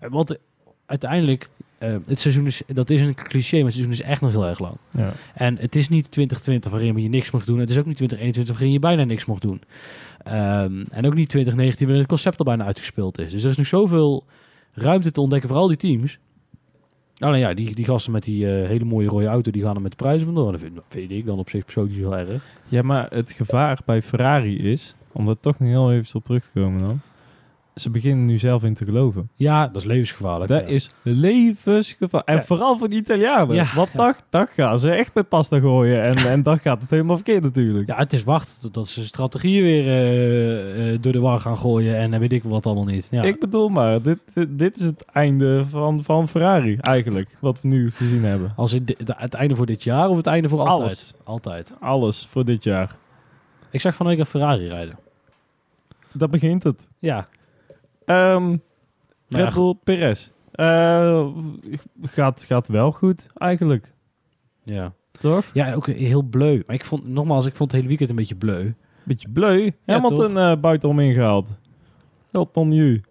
Eh, 0.00 0.10
Want 0.10 0.30
eh, 0.30 0.38
uiteindelijk, 0.86 1.48
eh, 1.78 1.96
het 2.06 2.20
seizoen 2.20 2.46
is... 2.46 2.62
Dat 2.66 2.90
is 2.90 3.00
een 3.00 3.14
cliché, 3.14 3.56
maar 3.56 3.64
het 3.64 3.74
seizoen 3.74 3.92
is 3.92 4.02
echt 4.02 4.20
nog 4.20 4.30
heel 4.30 4.46
erg 4.46 4.58
lang. 4.58 4.76
Ja. 4.90 5.12
En 5.34 5.56
het 5.58 5.76
is 5.76 5.88
niet 5.88 6.10
2020 6.10 6.70
waarin 6.70 7.02
je 7.02 7.08
niks 7.08 7.30
mocht 7.30 7.46
doen. 7.46 7.58
Het 7.58 7.70
is 7.70 7.78
ook 7.78 7.86
niet 7.86 7.96
2021 7.96 8.54
waarin 8.54 8.72
je 8.72 8.78
bijna 8.78 9.04
niks 9.04 9.24
mocht 9.24 9.42
doen. 9.42 9.62
Ehm, 10.22 10.84
en 10.90 11.06
ook 11.06 11.14
niet 11.14 11.28
2019 11.28 11.86
waarin 11.86 12.02
het 12.02 12.12
concept 12.12 12.38
al 12.38 12.44
bijna 12.44 12.64
uitgespeeld 12.64 13.18
is. 13.18 13.32
Dus 13.32 13.44
er 13.44 13.50
is 13.50 13.56
nog 13.56 13.66
zoveel 13.66 14.24
ruimte 14.72 15.10
te 15.10 15.20
ontdekken 15.20 15.48
voor 15.48 15.58
al 15.58 15.68
die 15.68 15.76
teams. 15.76 16.18
Alleen 17.20 17.40
ja, 17.40 17.54
die, 17.54 17.74
die 17.74 17.84
gasten 17.84 18.12
met 18.12 18.22
die 18.22 18.46
eh, 18.46 18.68
hele 18.68 18.84
mooie 18.84 19.08
rode 19.08 19.26
auto, 19.26 19.50
die 19.50 19.62
gaan 19.62 19.74
er 19.74 19.82
met 19.82 19.90
de 19.90 19.96
prijzen 19.96 20.24
vandoor. 20.24 20.52
Dat 20.52 20.84
vind, 20.88 21.10
ik 21.10 21.26
dan 21.26 21.38
op 21.38 21.50
zich 21.50 21.64
persoonlijk 21.64 21.96
heel 21.96 22.16
erg. 22.16 22.44
Ja, 22.68 22.82
maar 22.82 23.10
het 23.10 23.32
gevaar 23.32 23.80
bij 23.84 24.02
Ferrari 24.02 24.58
is, 24.72 24.94
om 25.12 25.28
er 25.28 25.40
toch 25.40 25.58
nog 25.58 25.68
heel 25.68 25.92
even 25.92 26.14
op 26.14 26.24
terug 26.24 26.44
te 26.44 26.60
komen 26.60 26.84
dan. 26.84 27.00
Ze 27.74 27.90
beginnen 27.90 28.24
nu 28.24 28.38
zelf 28.38 28.62
in 28.64 28.74
te 28.74 28.84
geloven. 28.84 29.30
Ja, 29.34 29.66
dat 29.66 29.76
is 29.76 29.84
levensgevaarlijk. 29.84 30.50
Dat 30.50 30.60
ja. 30.60 30.66
is 30.66 30.90
levensgevaar. 31.02 32.22
En 32.24 32.34
Ja. 32.36 32.42
vooral 32.42 32.78
voor 32.78 32.88
de 32.88 32.96
Italianen. 32.96 33.54
Ja, 33.54 33.66
Want 33.74 33.90
dat 34.30 34.50
gaan 34.50 34.78
ze 34.78 34.90
echt 34.90 35.14
met 35.14 35.28
pasta 35.28 35.60
gooien. 35.60 36.02
En, 36.02 36.16
en 36.16 36.42
dan 36.42 36.58
gaat 36.58 36.80
het 36.80 36.90
helemaal 36.90 37.16
verkeerd 37.16 37.42
natuurlijk. 37.42 37.88
Ja, 37.88 37.96
het 37.96 38.12
is 38.12 38.24
wachten 38.24 38.60
totdat 38.60 38.88
ze 38.88 39.06
strategieën 39.06 39.62
weer 39.62 39.86
eh, 39.86 40.92
eh, 40.92 41.02
door 41.02 41.12
de 41.12 41.20
war 41.20 41.38
gaan 41.38 41.56
gooien 41.56 41.96
en 41.96 42.12
eh, 42.12 42.18
weet 42.20 42.32
ik 42.32 42.42
wat 42.42 42.66
allemaal 42.66 42.84
niet. 42.84 43.08
Ja. 43.10 43.22
Ik 43.22 43.40
bedoel 43.40 43.68
maar, 43.68 44.02
dit, 44.02 44.18
dit, 44.34 44.58
dit 44.58 44.78
is 44.78 44.84
het 44.84 45.04
einde 45.12 45.64
van, 45.68 46.04
van 46.04 46.28
Ferrari 46.28 46.76
eigenlijk. 46.76 47.36
Wat 47.40 47.60
we 47.60 47.68
nu 47.68 47.90
gezien 47.90 48.24
hebben. 48.24 48.52
Als 48.56 48.72
in 48.72 48.84
de, 48.84 48.96
de- 49.04 49.14
het 49.16 49.34
einde 49.34 49.56
voor 49.56 49.66
dit 49.66 49.82
jaar 49.82 50.08
of 50.08 50.16
het 50.16 50.26
einde 50.26 50.48
voor 50.48 50.58
altijd? 50.60 50.80
Alles. 50.90 51.12
Altijd. 51.24 51.74
Alles 51.80 52.26
voor 52.30 52.44
dit 52.44 52.64
jaar. 52.64 52.96
Ik 53.70 53.80
zag 53.80 53.94
van 53.94 54.06
een 54.06 54.26
Ferrari 54.26 54.68
rijden. 54.68 54.98
Dat 56.12 56.30
begint 56.30 56.62
het. 56.62 56.86
Ja. 56.98 57.28
Ehm 58.04 58.48
Maar 59.28 59.40
Red 59.40 59.48
ja, 59.48 59.54
Bull 59.54 59.74
Perez. 59.84 60.30
Eh, 60.52 61.26
gaat, 62.02 62.44
gaat 62.44 62.68
wel 62.68 62.92
goed 62.92 63.26
eigenlijk. 63.34 63.92
Ja. 64.64 64.92
Toch? 65.18 65.44
ja, 65.52 65.74
ook 65.74 65.86
heel 65.86 66.22
bleu. 66.22 66.62
Maar 66.66 66.76
ik 66.76 66.84
vond, 66.84 67.08
nogmaals, 67.08 67.46
ik 67.46 67.54
vond 67.54 67.70
het 67.70 67.76
hele 67.80 67.88
weekend 67.88 68.10
een 68.10 68.16
beetje 68.16 68.34
bleu. 68.34 68.72
Beetje 69.04 69.28
bleu. 69.28 69.70
Hamilton 69.86 70.38
eh 70.38 70.56
buitenom 70.60 70.98
ingehaald. 71.00 71.48
Elton 72.32 72.68
nu. 72.68 73.02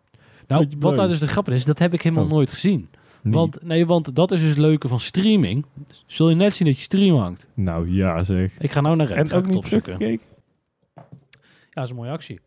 Nou, 0.47 0.67
wat 0.79 0.95
nou 0.95 1.07
dus 1.07 1.19
de 1.19 1.27
grap 1.27 1.49
is, 1.49 1.65
dat 1.65 1.79
heb 1.79 1.93
ik 1.93 2.01
helemaal 2.01 2.23
Oh. 2.25 2.29
nooit 2.31 2.51
gezien. 2.51 2.89
Want, 3.21 3.63
nee, 3.63 3.85
want 3.85 4.15
dat 4.15 4.31
is 4.31 4.39
dus 4.39 4.49
het 4.49 4.57
leuke 4.57 4.87
van 4.87 4.99
streaming. 4.99 5.65
Zul 6.05 6.29
je 6.29 6.35
net 6.35 6.53
zien 6.53 6.67
dat 6.67 6.77
je 6.77 6.83
stream 6.83 7.15
hangt. 7.17 7.47
Nou 7.53 7.93
ja 7.93 8.23
zeg. 8.23 8.59
Ik 8.59 8.71
ga 8.71 8.81
nou 8.81 8.95
naar 8.95 9.07
Red. 9.07 9.29
En 9.29 9.37
ook 9.37 9.45
niet 9.45 9.55
opzoeken. 9.57 9.93
teruggekeken? 9.97 10.25
Ja, 10.95 11.05
dat 11.71 11.83
is 11.83 11.89
een 11.89 11.95
mooie 11.95 12.11
actie. 12.11 12.39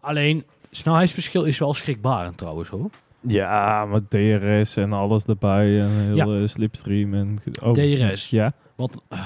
Alleen, 0.00 0.44
snelheidsverschil 0.76 1.44
is 1.44 1.58
wel 1.58 1.74
schrikbarend 1.74 2.36
trouwens 2.36 2.68
hoor. 2.68 2.90
Ja, 3.20 3.84
met 3.84 4.10
DRS 4.10 4.76
en 4.76 4.92
alles 4.92 5.24
erbij. 5.24 5.80
En 5.80 5.88
heel 5.90 6.14
Ja. 6.16 6.40
eh, 6.42 6.46
slipstream. 6.48 7.14
En, 7.14 7.38
oh, 7.62 7.72
DRS. 7.72 8.30
Ja. 8.30 8.52
Want, 8.76 9.00
eh, 9.08 9.20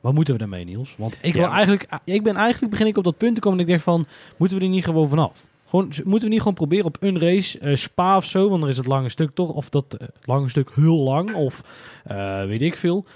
wat 0.00 0.14
moeten 0.14 0.32
we 0.34 0.40
daarmee 0.40 0.64
Niels? 0.64 0.94
Want 0.98 1.16
ik, 1.22 1.34
wil 1.34 1.46
eigenlijk, 1.48 1.86
ah, 1.88 1.98
ik 2.04 2.22
ben 2.22 2.36
eigenlijk, 2.36 2.70
begin 2.70 2.86
ik 2.86 2.96
op 2.96 3.04
dat 3.04 3.16
punt 3.16 3.34
te 3.34 3.40
komen 3.40 3.58
en 3.58 3.64
ik 3.64 3.70
denk 3.70 3.82
van, 3.82 4.06
moeten 4.36 4.58
we 4.58 4.64
er 4.64 4.70
niet 4.70 4.84
gewoon 4.84 5.08
vanaf? 5.08 5.46
Gewoon, 5.66 5.84
moeten 6.04 6.20
we 6.28 6.28
niet 6.28 6.38
gewoon 6.38 6.54
proberen 6.54 6.84
op 6.84 6.96
een 7.00 7.18
race, 7.18 7.58
eh, 7.58 7.74
Spa 7.76 8.16
of 8.16 8.24
zo, 8.24 8.48
want 8.48 8.60
dan 8.60 8.70
is 8.70 8.76
het 8.76 8.86
lange 8.86 9.08
stuk 9.08 9.30
toch, 9.34 9.48
of 9.48 9.68
dat 9.68 9.94
eh, 9.94 10.08
lange 10.24 10.48
stuk 10.48 10.70
heel 10.74 10.98
lang, 11.02 11.34
of 11.34 11.62
eh, 12.04 12.44
weet 12.44 12.62
ik 12.62 12.76
veel. 12.76 13.06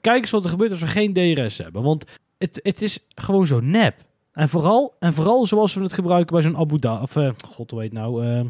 Kijk 0.00 0.20
eens 0.20 0.30
wat 0.30 0.44
er 0.44 0.50
gebeurt 0.50 0.70
als 0.70 0.80
we 0.80 0.86
geen 0.86 1.12
DRS 1.12 1.58
hebben, 1.58 1.82
want 1.82 2.04
het, 2.38 2.60
het 2.62 2.82
is 2.82 2.98
gewoon 3.14 3.46
zo 3.46 3.60
nep. 3.60 3.94
En 4.36 4.48
vooral, 4.48 4.94
en 4.98 5.12
vooral 5.14 5.46
zoals 5.46 5.74
we 5.74 5.82
het 5.82 5.92
gebruiken 5.92 6.34
bij 6.34 6.42
zo'n 6.42 6.56
Abu 6.56 6.78
Dhabi, 6.78 7.02
of 7.02 7.16
eh, 7.16 7.30
god 7.48 7.70
het 7.70 7.92
nou, 7.92 8.26
eh, 8.26 8.40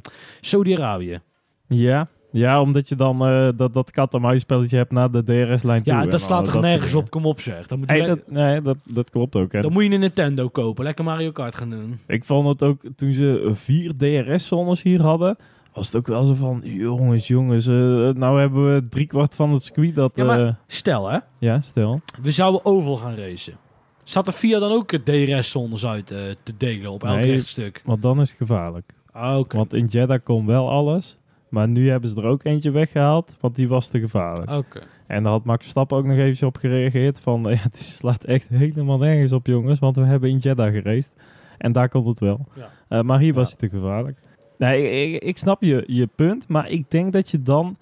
Saudi-Arabië. 0.40 1.20
Ja, 1.66 2.08
ja 2.32 2.60
omdat 2.60 2.88
je 2.88 2.96
dan 2.96 3.26
eh, 3.26 3.48
dat, 3.56 3.72
dat 3.72 3.90
kat-en-muis 3.90 4.40
spelletje 4.40 4.76
hebt 4.76 4.92
naar 4.92 5.10
de 5.10 5.22
DRS-lijn 5.22 5.82
toe. 5.82 5.94
Ja, 5.94 6.02
en 6.02 6.10
dat 6.10 6.20
slaat 6.20 6.44
toch 6.44 6.60
nergens 6.60 6.94
op, 6.94 7.10
kom 7.10 7.26
op 7.26 7.40
zeg. 7.40 7.66
Dan 7.66 7.78
moet, 7.78 7.90
je 7.90 8.06
dat, 8.06 8.18
nee 8.26 8.60
dat, 8.60 8.76
dat 8.84 9.10
klopt 9.10 9.36
ook. 9.36 9.52
hè. 9.52 9.60
dan 9.60 9.72
moet 9.72 9.84
je 9.84 9.90
een 9.90 10.00
Nintendo 10.00 10.48
kopen, 10.48 10.84
lekker 10.84 11.04
Mario 11.04 11.30
Kart 11.30 11.54
gaan 11.54 11.70
doen. 11.70 12.00
Ik 12.06 12.24
vond 12.24 12.48
het 12.48 12.62
ook, 12.62 12.82
toen 12.96 13.12
ze 13.12 13.50
vier 13.54 13.96
DRS-zones 13.96 14.82
hier 14.82 15.02
hadden, 15.02 15.36
was 15.72 15.86
het 15.86 15.96
ook 15.96 16.06
wel 16.06 16.24
zo 16.24 16.34
van, 16.34 16.60
jongens, 16.64 17.26
jongens, 17.26 17.66
eh, 17.66 17.74
nou 18.14 18.40
hebben 18.40 18.74
we 18.74 18.88
driekwart 18.88 19.34
van 19.34 19.52
het 19.52 19.62
circuit 19.62 19.94
dat... 19.94 20.12
Ja, 20.14 20.24
maar- 20.24 20.58
Stel 20.66 21.10
hè, 21.10 21.18
ja 21.38 21.60
stel. 21.60 22.00
we 22.22 22.30
zouden 22.30 22.64
oval 22.64 22.96
gaan 22.96 23.14
racen. 23.14 23.54
Zat 24.06 24.26
er 24.26 24.32
via 24.32 24.58
dan 24.58 24.72
ook 24.72 24.90
DRS-zones 25.04 25.86
uit 25.86 26.10
eh, 26.10 26.18
te 26.42 26.56
delen 26.56 26.90
op 26.90 27.04
elk 27.04 27.16
Nee. 27.16 27.30
rechtstuk? 27.32 27.82
Want 27.84 28.02
dan 28.02 28.20
is 28.20 28.28
het 28.28 28.38
gevaarlijk. 28.38 28.92
Ah, 29.12 29.44
Want 29.48 29.74
in 29.74 29.86
Jeddah 29.86 30.22
kon 30.24 30.46
wel 30.46 30.70
alles, 30.70 31.18
maar 31.48 31.68
nu 31.68 31.90
hebben 31.90 32.10
ze 32.10 32.20
er 32.20 32.26
ook 32.28 32.44
eentje 32.44 32.70
weggehaald, 32.70 33.36
want 33.40 33.54
die 33.54 33.68
was 33.68 33.88
te 33.88 33.98
gevaarlijk. 34.00 34.50
oké. 34.50 34.80
En 35.06 35.22
daar 35.22 35.32
had 35.32 35.44
Max 35.44 35.60
Verstappen 35.62 35.96
ook 35.98 36.04
nog 36.04 36.16
eventjes 36.16 36.42
op 36.48 36.56
gereageerd 36.56 37.20
van, 37.20 37.42
ja, 37.50 37.56
het 37.62 37.78
slaat 37.78 38.24
echt 38.24 38.48
helemaal 38.48 38.98
nergens 38.98 39.32
op 39.32 39.46
jongens, 39.46 39.78
want 39.78 39.96
we 39.96 40.02
hebben 40.04 40.30
in 40.30 40.38
Jeddah 40.38 40.72
geraced. 40.72 41.14
En 41.58 41.72
daar 41.72 41.88
komt 41.88 42.06
het 42.06 42.20
wel. 42.20 42.46
Ja. 42.54 42.70
Eh, 42.88 43.00
maar 43.02 43.18
hier 43.18 43.34
was 43.34 43.50
het 43.50 43.58
te 43.58 43.68
gevaarlijk. 43.68 44.18
Nee, 44.58 44.90
ik, 45.12 45.22
ik, 45.22 45.38
snap 45.38 45.62
je, 45.62 45.84
je 45.86 46.06
punt, 46.14 46.48
maar 46.48 46.68
ik 46.70 46.90
denk 46.90 47.12
dat 47.12 47.30
je 47.30 47.42
dan 47.42 47.76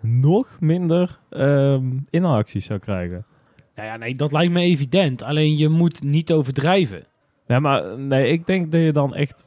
nog 0.00 0.56
minder 0.60 1.18
ehm 1.30 1.84
inhaalacties 2.10 2.64
zou 2.64 2.78
krijgen. 2.78 3.24
Nou 3.80 3.92
ja, 3.92 3.98
nee, 3.98 4.14
dat 4.14 4.32
lijkt 4.32 4.52
me 4.52 4.60
evident. 4.60 5.22
Alleen 5.22 5.56
je 5.56 5.68
moet 5.68 6.02
niet 6.02 6.32
overdrijven. 6.32 7.04
Nee, 7.46 7.60
maar 7.60 7.98
nee, 7.98 8.28
ik 8.28 8.46
denk 8.46 8.72
dat 8.72 8.80
je 8.80 8.92
dan 8.92 9.14
echt, 9.14 9.46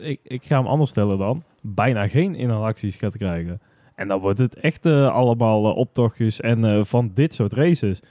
ik, 0.00 0.20
ik 0.22 0.44
ga 0.44 0.56
hem 0.56 0.66
anders 0.66 0.90
stellen 0.90 1.18
dan, 1.18 1.42
bijna 1.60 2.08
geen 2.08 2.34
inhaalacties 2.34 2.96
gaat 2.96 3.16
krijgen. 3.16 3.60
En 3.94 4.08
dan 4.08 4.20
wordt 4.20 4.38
het 4.38 4.54
echt 4.54 4.84
eh, 4.84 5.14
allemaal 5.14 5.70
eh, 5.70 5.76
optochtjes 5.76 6.40
en 6.40 6.64
eh, 6.64 6.84
van 6.84 7.10
dit 7.14 7.34
soort 7.34 7.52
races. 7.52 8.02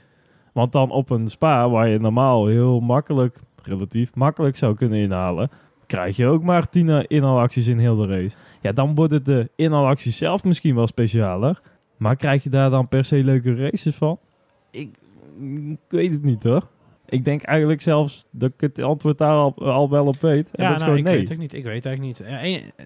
Want 0.52 0.72
dan 0.72 0.90
op 0.90 1.10
een 1.10 1.28
spa 1.28 1.68
waar 1.68 1.88
je 1.88 1.98
normaal 1.98 2.46
heel 2.46 2.80
makkelijk, 2.80 3.40
relatief 3.62 4.14
makkelijk 4.14 4.56
zou 4.56 4.74
kunnen 4.74 4.98
inhalen, 4.98 5.50
krijg 5.86 6.16
je 6.16 6.26
ook 6.26 6.42
maar 6.42 6.68
10 6.68 7.06
inhaalacties 7.06 7.66
in 7.66 7.78
heel 7.78 7.96
de 7.96 8.06
race. 8.06 8.36
Ja, 8.60 8.72
dan 8.72 8.94
worden 8.94 9.24
de 9.24 9.50
inhaalacties 9.56 10.16
zelf 10.16 10.44
misschien 10.44 10.74
wel 10.74 10.86
specialer. 10.86 11.60
Maar 11.96 12.16
krijg 12.16 12.42
je 12.42 12.50
daar 12.50 12.70
dan 12.70 12.88
per 12.88 13.04
se 13.04 13.24
leuke 13.24 13.54
races 13.54 13.94
van? 13.94 14.18
Ik, 14.70 14.98
ik 15.70 15.78
weet 15.88 16.12
het 16.12 16.22
niet 16.22 16.42
hoor. 16.42 16.68
Ik 17.08 17.24
denk 17.24 17.42
eigenlijk 17.42 17.82
zelfs 17.82 18.24
dat 18.30 18.50
ik 18.54 18.60
het 18.60 18.78
antwoord 18.78 19.18
daar 19.18 19.34
al, 19.36 19.54
al 19.56 19.90
wel 19.90 20.06
op 20.06 20.20
weet. 20.20 20.50
En 20.50 20.62
ja, 20.62 20.68
dat 20.70 20.80
is 20.80 20.82
nou, 20.82 20.92
gewoon 20.92 20.98
ik 20.98 21.04
nee. 21.04 21.16
weet 21.18 21.28
het 21.28 21.38
niet. 21.38 21.52
Ik 21.54 21.64
weet 21.64 21.84
het 21.84 21.86
eigenlijk 21.86 22.18
niet. 22.18 22.28
Ja, 22.28 22.84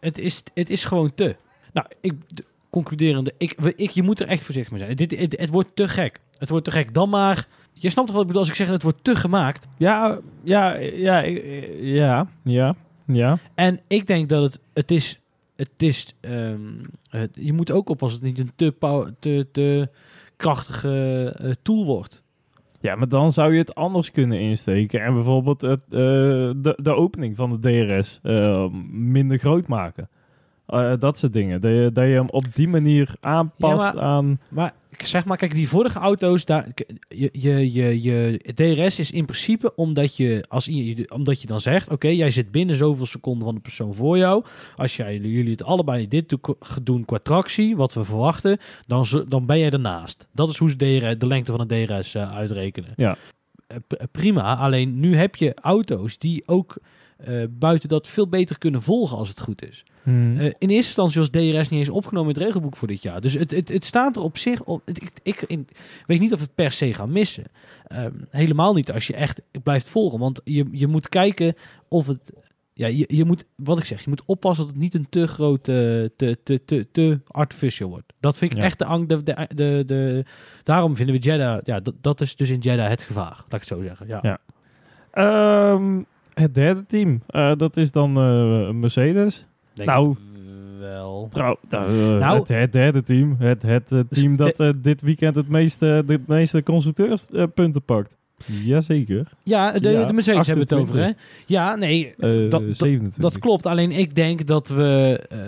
het, 0.00 0.18
is, 0.18 0.42
het 0.54 0.70
is 0.70 0.84
gewoon 0.84 1.14
te. 1.14 1.36
Nou, 1.72 1.86
ik, 2.00 2.14
de- 2.34 2.44
concluderende, 2.70 3.34
ik, 3.38 3.52
ik, 3.76 3.90
je 3.90 4.02
moet 4.02 4.20
er 4.20 4.26
echt 4.28 4.42
voorzichtig 4.42 4.72
mee 4.72 4.82
zijn. 4.84 4.96
Dit, 4.96 5.20
het, 5.20 5.40
het 5.40 5.50
wordt 5.50 5.68
te 5.76 5.88
gek. 5.88 6.20
Het 6.38 6.48
wordt 6.48 6.64
te 6.64 6.70
gek. 6.70 6.94
Dan 6.94 7.08
maar, 7.08 7.46
je 7.72 7.90
snapt 7.90 8.06
toch 8.06 8.16
wat 8.16 8.20
ik 8.20 8.26
bedoel 8.26 8.42
als 8.42 8.50
ik 8.50 8.56
zeg 8.58 8.68
het 8.68 8.82
wordt 8.82 9.04
te 9.04 9.16
gemaakt. 9.16 9.68
Ja, 9.76 10.18
ja, 10.42 10.74
ja, 10.76 11.18
ja, 11.80 12.26
ja, 12.44 12.74
ja. 13.06 13.38
En 13.54 13.80
ik 13.86 14.06
denk 14.06 14.28
dat 14.28 14.42
het, 14.42 14.60
het 14.72 14.90
is, 14.90 15.20
het 15.56 15.70
is, 15.76 16.14
ehm, 16.20 16.60
het- 17.08 17.36
je 17.40 17.52
moet 17.52 17.70
ook 17.70 17.88
oppassen 17.88 18.20
dat 18.20 18.28
het 18.28 18.38
niet 18.38 18.48
een 18.48 18.74
te, 18.78 19.12
te, 19.18 19.46
te 19.52 19.88
krachtige 20.38 21.34
eh, 21.38 21.50
tool 21.62 21.84
wordt. 21.84 22.22
Ja, 22.80 22.94
maar 22.94 23.08
dan 23.08 23.32
zou 23.32 23.52
je 23.52 23.58
het 23.58 23.74
anders 23.74 24.10
kunnen 24.10 24.40
insteken. 24.40 25.00
En 25.00 25.14
bijvoorbeeld 25.14 25.60
het, 25.60 25.82
eh, 25.82 25.90
de, 26.76 26.94
opening 26.94 27.36
van 27.36 27.50
de 27.50 27.58
DRS 27.58 28.20
eh, 28.22 28.68
minder 28.90 29.38
groot 29.38 29.66
maken. 29.66 30.08
Eh, 30.68 30.92
dat 30.98 31.18
soort 31.18 31.32
dingen. 31.32 31.60
Dat 31.60 31.70
je, 31.70 31.90
dat 31.92 32.04
je 32.04 32.10
hem 32.12 32.28
op 32.30 32.54
die 32.54 32.68
manier 32.68 33.14
aanpast 33.20 33.84
Ja, 33.86 33.92
maar- 33.92 34.02
aan... 34.02 34.40
Maar 34.48 34.74
ik 34.90 35.06
zeg 35.06 35.24
maar, 35.24 35.36
kijk, 35.36 35.54
die 35.54 35.68
vorige 35.68 35.98
auto's, 35.98 36.44
daar, 36.44 36.68
je, 37.08 37.28
je, 37.32 37.72
je, 37.72 38.02
je 38.02 38.38
DRS 38.54 38.98
is 38.98 39.10
in 39.10 39.24
principe 39.24 39.74
omdat 39.74 40.16
je, 40.16 40.44
als 40.48 40.70
omdat 41.08 41.40
je 41.40 41.46
dan 41.46 41.60
zegt, 41.60 41.90
oké, 41.90 42.08
jij 42.08 42.30
zit 42.30 42.50
binnen 42.50 42.76
zoveel 42.76 43.06
seconden 43.06 43.44
van 43.44 43.54
de 43.54 43.60
persoon 43.60 43.94
voor 43.94 44.16
jou. 44.18 44.44
Als 44.76 44.96
jij, 44.96 45.16
jullie 45.18 45.50
het 45.50 45.62
allebei 45.64 46.08
dit 46.08 46.28
do- 46.28 46.58
doen 46.82 47.04
qua 47.04 47.18
tractie, 47.22 47.76
wat 47.76 47.94
we 47.94 48.04
verwachten, 48.04 48.58
dan, 48.86 49.06
dan 49.28 49.46
ben 49.46 49.58
jij 49.58 49.70
ernaast. 49.70 50.26
Dat 50.32 50.48
is 50.48 50.56
hoe 50.56 50.70
ze 50.70 50.76
DRS, 50.76 51.18
de 51.18 51.26
lengte 51.26 51.52
van 51.52 51.60
een 51.68 51.86
DRS 51.86 52.14
eh, 52.14 52.34
uitrekenen. 52.36 52.92
Ja. 52.96 53.16
Eh, 53.66 53.76
prima, 54.12 54.56
alleen 54.56 55.00
nu 55.00 55.16
heb 55.16 55.36
je 55.36 55.54
auto's 55.60 56.18
die 56.18 56.42
ook 56.46 56.76
eh, 57.18 57.42
buiten 57.50 57.88
dat 57.88 58.08
veel 58.08 58.28
beter 58.28 58.58
kunnen 58.58 58.82
volgen 58.82 59.16
als 59.18 59.28
het 59.28 59.40
goed 59.40 59.62
is. 59.68 59.84
Hmm. 60.02 60.36
Eh, 60.38 60.44
in 60.44 60.52
eerste 60.68 60.74
instantie 61.00 61.20
was 61.20 61.28
DRS 61.30 61.68
niet 61.68 61.80
eens 61.80 61.88
opgenomen 61.88 62.28
in 62.28 62.34
het 62.34 62.44
regelboek 62.46 62.76
voor 62.76 62.88
dit 62.88 63.02
jaar. 63.02 63.20
Dus 63.20 63.34
het, 63.34 63.50
het, 63.50 63.68
het 63.68 63.84
staat 63.84 64.16
er 64.16 64.22
op 64.22 64.38
zich 64.38 64.62
op. 64.64 64.82
het- 64.84 65.02
ik, 65.02 65.10
ik 65.22 65.42
in- 65.46 65.68
weet 66.06 66.20
niet 66.20 66.32
of 66.32 66.40
het 66.40 66.54
per 66.54 66.70
se 66.72 66.94
gaan 66.94 67.12
missen. 67.12 67.44
Ehm, 67.86 68.12
helemaal 68.30 68.74
niet 68.74 68.92
als 68.92 69.06
je 69.06 69.14
echt 69.14 69.42
blijft 69.62 69.88
volgen. 69.88 70.18
Want 70.18 70.40
je, 70.44 70.66
je 70.72 70.86
moet 70.86 71.08
kijken 71.08 71.54
of 71.88 72.06
het. 72.06 72.32
Ja, 72.72 72.86
je, 72.86 73.04
je 73.08 73.24
moet, 73.24 73.44
wat 73.56 73.78
ik 73.78 73.84
zeg, 73.84 74.02
je 74.04 74.08
moet 74.08 74.22
oppassen 74.26 74.64
dat 74.64 74.74
het 74.74 74.82
niet 74.82 74.94
een 74.94 75.06
te 75.08 75.26
groot, 75.26 75.64
te, 75.64 76.10
te, 76.16 76.38
te, 76.64 76.86
te 76.92 77.20
artificial 77.26 77.88
wordt. 77.88 78.12
Dat 78.20 78.36
vind 78.38 78.52
ik 78.52 78.58
Ja. 78.58 78.64
echt 78.64 78.78
de 78.78 78.84
angst. 78.84 79.08
De, 79.08 79.22
de, 79.22 79.46
de, 79.54 79.82
de- 79.86 80.24
daarom 80.64 80.96
vinden 80.96 81.14
we 81.14 81.20
Jeddah, 81.20 81.60
ja, 81.64 81.80
dat, 81.80 81.94
dat 82.00 82.20
is 82.20 82.36
dus 82.36 82.50
in 82.50 82.58
Jeddah 82.58 82.88
het 82.88 83.02
gevaar, 83.02 83.30
laat 83.36 83.44
ik 83.46 83.50
het 83.50 83.66
zo 83.66 83.82
zeggen. 83.82 84.06
Ja. 84.06 84.18
Ja. 84.22 84.38
Ehm, 85.10 86.02
het 86.40 86.54
derde 86.54 86.86
team, 86.86 87.22
eh, 87.26 87.52
dat 87.56 87.76
is 87.76 87.90
dan 87.90 88.16
eh, 88.16 88.70
Mercedes. 88.70 89.46
Denk 89.74 89.88
Nou. 89.88 90.08
het 90.08 90.18
wel. 90.78 91.26
Trouw, 91.30 91.58
nou, 91.68 91.88
eh, 91.88 92.18
Nou- 92.18 92.38
het, 92.38 92.48
het 92.48 92.72
derde 92.72 93.02
team. 93.02 93.36
Het, 93.38 93.62
het 93.62 93.92
eh, 93.92 94.00
team 94.10 94.36
Dus 94.36 94.56
dat 94.56 94.74
dit 94.82 95.00
weekend 95.00 95.34
het 95.34 95.48
meeste, 95.48 96.02
de 96.06 96.20
meeste 96.26 96.62
constructeurspunten 96.62 97.82
pakt. 97.82 98.16
Jazeker. 98.46 99.26
Ja, 99.42 99.78
de, 99.78 99.88
Ja, 99.88 100.04
de 100.04 100.12
Mercedes 100.12 100.46
hebben 100.46 100.68
we 100.68 100.74
het 100.74 100.82
over, 100.82 100.94
hè? 100.98 101.00
28. 101.08 101.46
Ja, 101.46 101.74
nee, 101.76 102.12
Dat- 102.16 102.50
dat- 102.50 102.62
27. 102.76 103.22
Dat 103.22 103.38
klopt, 103.38 103.66
alleen 103.66 103.90
ik 103.90 104.14
denk 104.14 104.46
dat 104.46 104.68
we, 104.68 105.20
eh, 105.28 105.38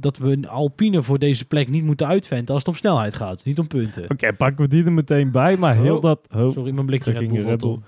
dat 0.00 0.18
we 0.18 0.32
een 0.32 0.48
Alpine 0.48 1.02
voor 1.02 1.18
deze 1.18 1.44
plek 1.44 1.68
niet 1.68 1.84
moeten 1.84 2.06
uitventen 2.06 2.54
als 2.54 2.62
het 2.62 2.72
om 2.72 2.78
snelheid 2.78 3.14
gaat, 3.14 3.44
niet 3.44 3.58
om 3.58 3.66
punten. 3.66 4.10
Oké, 4.10 4.32
pakken 4.32 4.64
we 4.64 4.70
die 4.70 4.84
er 4.84 4.92
meteen 4.92 5.30
bij, 5.30 5.56
maar 5.56 5.76
heel 5.76 5.96
Oh, 5.96 6.02
dat... 6.02 6.20
Oh, 6.36 6.52
Sorry, 6.52 6.72
mijn 6.72 6.86
blikje 6.86 7.12
ging. 7.14 7.78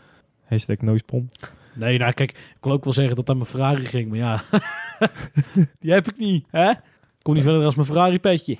Hashtag 0.44 0.80
noospon. 0.80 1.28
Nee, 1.76 1.98
nou 1.98 2.12
kijk, 2.12 2.30
ik 2.30 2.56
wil 2.60 2.72
ook 2.72 2.84
wel 2.84 2.92
zeggen 2.92 3.16
dat 3.16 3.26
dat 3.26 3.36
mijn 3.36 3.48
Ferrari 3.48 3.84
ging, 3.84 4.08
maar 4.08 4.18
ja, 4.18 4.42
die 5.80 5.92
heb 5.92 6.08
ik 6.08 6.18
niet, 6.18 6.46
hè? 6.50 6.72
Kom 7.22 7.34
niet 7.34 7.42
verder 7.42 7.64
als 7.64 7.74
mijn 7.74 7.86
Ferrari 7.86 8.20
petje. 8.20 8.56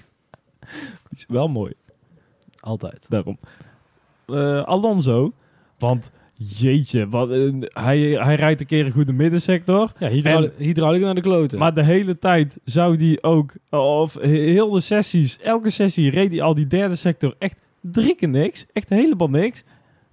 Is 1.10 1.24
wel 1.28 1.48
mooi, 1.48 1.72
Altijd. 2.60 3.06
daarom. 3.08 3.38
Eh, 4.26 4.62
Alonso, 4.62 5.32
want 5.78 6.10
jeetje, 6.34 7.08
wat, 7.08 7.30
eh, 7.30 7.52
hij, 7.68 7.98
hij 7.98 8.34
rijdt 8.34 8.60
een 8.60 8.66
keer 8.66 8.84
een 8.86 8.92
goede 8.92 9.12
middensector. 9.12 9.92
Ja, 9.98 10.08
hydraulica, 10.08 10.54
hydraulica 10.58 11.04
naar 11.04 11.14
de 11.14 11.20
kloten. 11.20 11.58
Maar 11.58 11.74
de 11.74 11.84
hele 11.84 12.18
tijd 12.18 12.58
zou 12.64 12.96
die 12.96 13.22
ook, 13.22 13.52
of 13.70 14.14
heel 14.14 14.70
de 14.70 14.80
sessies, 14.80 15.38
elke 15.38 15.70
sessie 15.70 16.10
reed 16.10 16.30
hij 16.30 16.42
al 16.42 16.54
die 16.54 16.66
derde 16.66 16.96
sector 16.96 17.34
echt 17.38 17.58
drie 17.80 18.14
keer 18.14 18.28
niks. 18.28 18.66
Echt 18.72 18.88
helemaal 18.88 19.30
niks. 19.30 19.64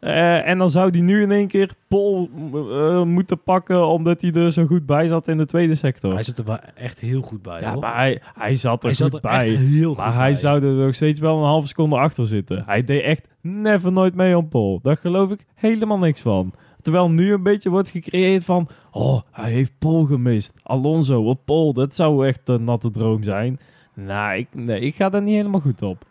Eh, 0.04 0.48
en 0.48 0.58
dan 0.58 0.70
zou 0.70 0.90
die 0.92 1.02
nu 1.02 1.22
in 1.22 1.32
één 1.32 1.48
keer 1.48 1.70
pol 1.88 2.30
eh, 2.54 3.04
moeten 3.04 3.44
pakken 3.44 3.88
omdat 3.88 4.22
hij 4.22 4.32
er 4.32 4.52
zo 4.52 4.66
goed 4.66 4.86
bij 4.86 5.08
zat 5.08 5.28
in 5.28 5.38
de 5.38 5.46
tweede 5.46 5.76
sector. 5.76 6.14
hij 6.14 6.24
zit 6.24 6.38
er 6.38 6.60
echt 6.76 7.00
heel 7.00 7.22
goed 7.22 7.42
bij, 7.42 7.60
ja, 7.60 7.72
hoor. 7.72 7.82
maar 7.82 7.96
hij, 7.96 8.22
hij 8.34 8.56
zat 8.56 8.84
er 8.84 8.90
hij 8.90 8.98
goed 8.98 9.12
zat 9.12 9.14
er 9.14 9.30
bij. 9.30 9.52
echt 9.54 9.62
heel 9.62 9.90
goed 9.90 9.98
Maar 9.98 10.14
hij 10.14 10.32
bij. 10.32 10.40
zou 10.40 10.64
er 10.64 10.74
nog 10.74 10.96
steeds 10.96 11.20
wel 11.20 11.38
een 11.38 11.44
halve 11.46 11.68
seconde 11.68 11.96
achter 11.96 12.26
zitten. 12.26 12.64
Hij 12.66 12.84
deed 12.84 13.04
echt 13.04 13.28
never 13.42 13.92
nooit 13.92 14.16
mee 14.16 14.38
op 14.38 14.50
pol. 14.50 14.80
Daar 14.82 14.98
geloof 14.98 15.32
ik 15.32 15.46
helemaal 15.56 15.98
niks 15.98 16.22
van. 16.22 16.54
Terwijl 16.82 17.10
nu 17.10 17.34
een 17.34 17.44
beetje 17.44 17.70
wordt 17.70 17.90
gecreëerd 17.90 18.44
van... 18.46 18.68
Oh, 18.92 19.22
hij 19.32 19.52
heeft 19.52 19.72
pol 19.80 20.06
gemist. 20.06 20.54
Alonso 20.64 21.22
op 21.24 21.40
pol. 21.46 21.74
Dat 21.74 21.96
zou 21.96 22.28
echt 22.28 22.50
een 22.50 22.64
natte 22.64 22.92
droom 22.92 23.24
zijn. 23.24 23.60
Nou, 23.94 24.38
ik, 24.38 24.48
nee, 24.52 24.80
ik 24.80 24.96
ga 24.96 25.10
daar 25.10 25.22
niet 25.22 25.36
helemaal 25.36 25.62
goed 25.62 25.82
op. 25.82 26.06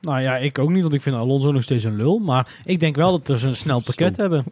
Nou 0.00 0.20
ja, 0.20 0.36
ik 0.36 0.58
ook 0.58 0.70
niet, 0.70 0.82
want 0.82 0.94
ik 0.94 1.02
vind 1.02 1.16
Alonso 1.16 1.52
nog 1.52 1.62
steeds 1.62 1.84
een 1.84 1.96
lul. 1.96 2.18
Maar 2.18 2.60
ik 2.64 2.80
denk 2.80 2.96
wel 2.96 3.20
dat 3.22 3.40
we 3.40 3.46
een 3.46 3.56
snel 3.56 3.80
pakket 3.86 4.14
Zo. 4.14 4.20
hebben. 4.20 4.44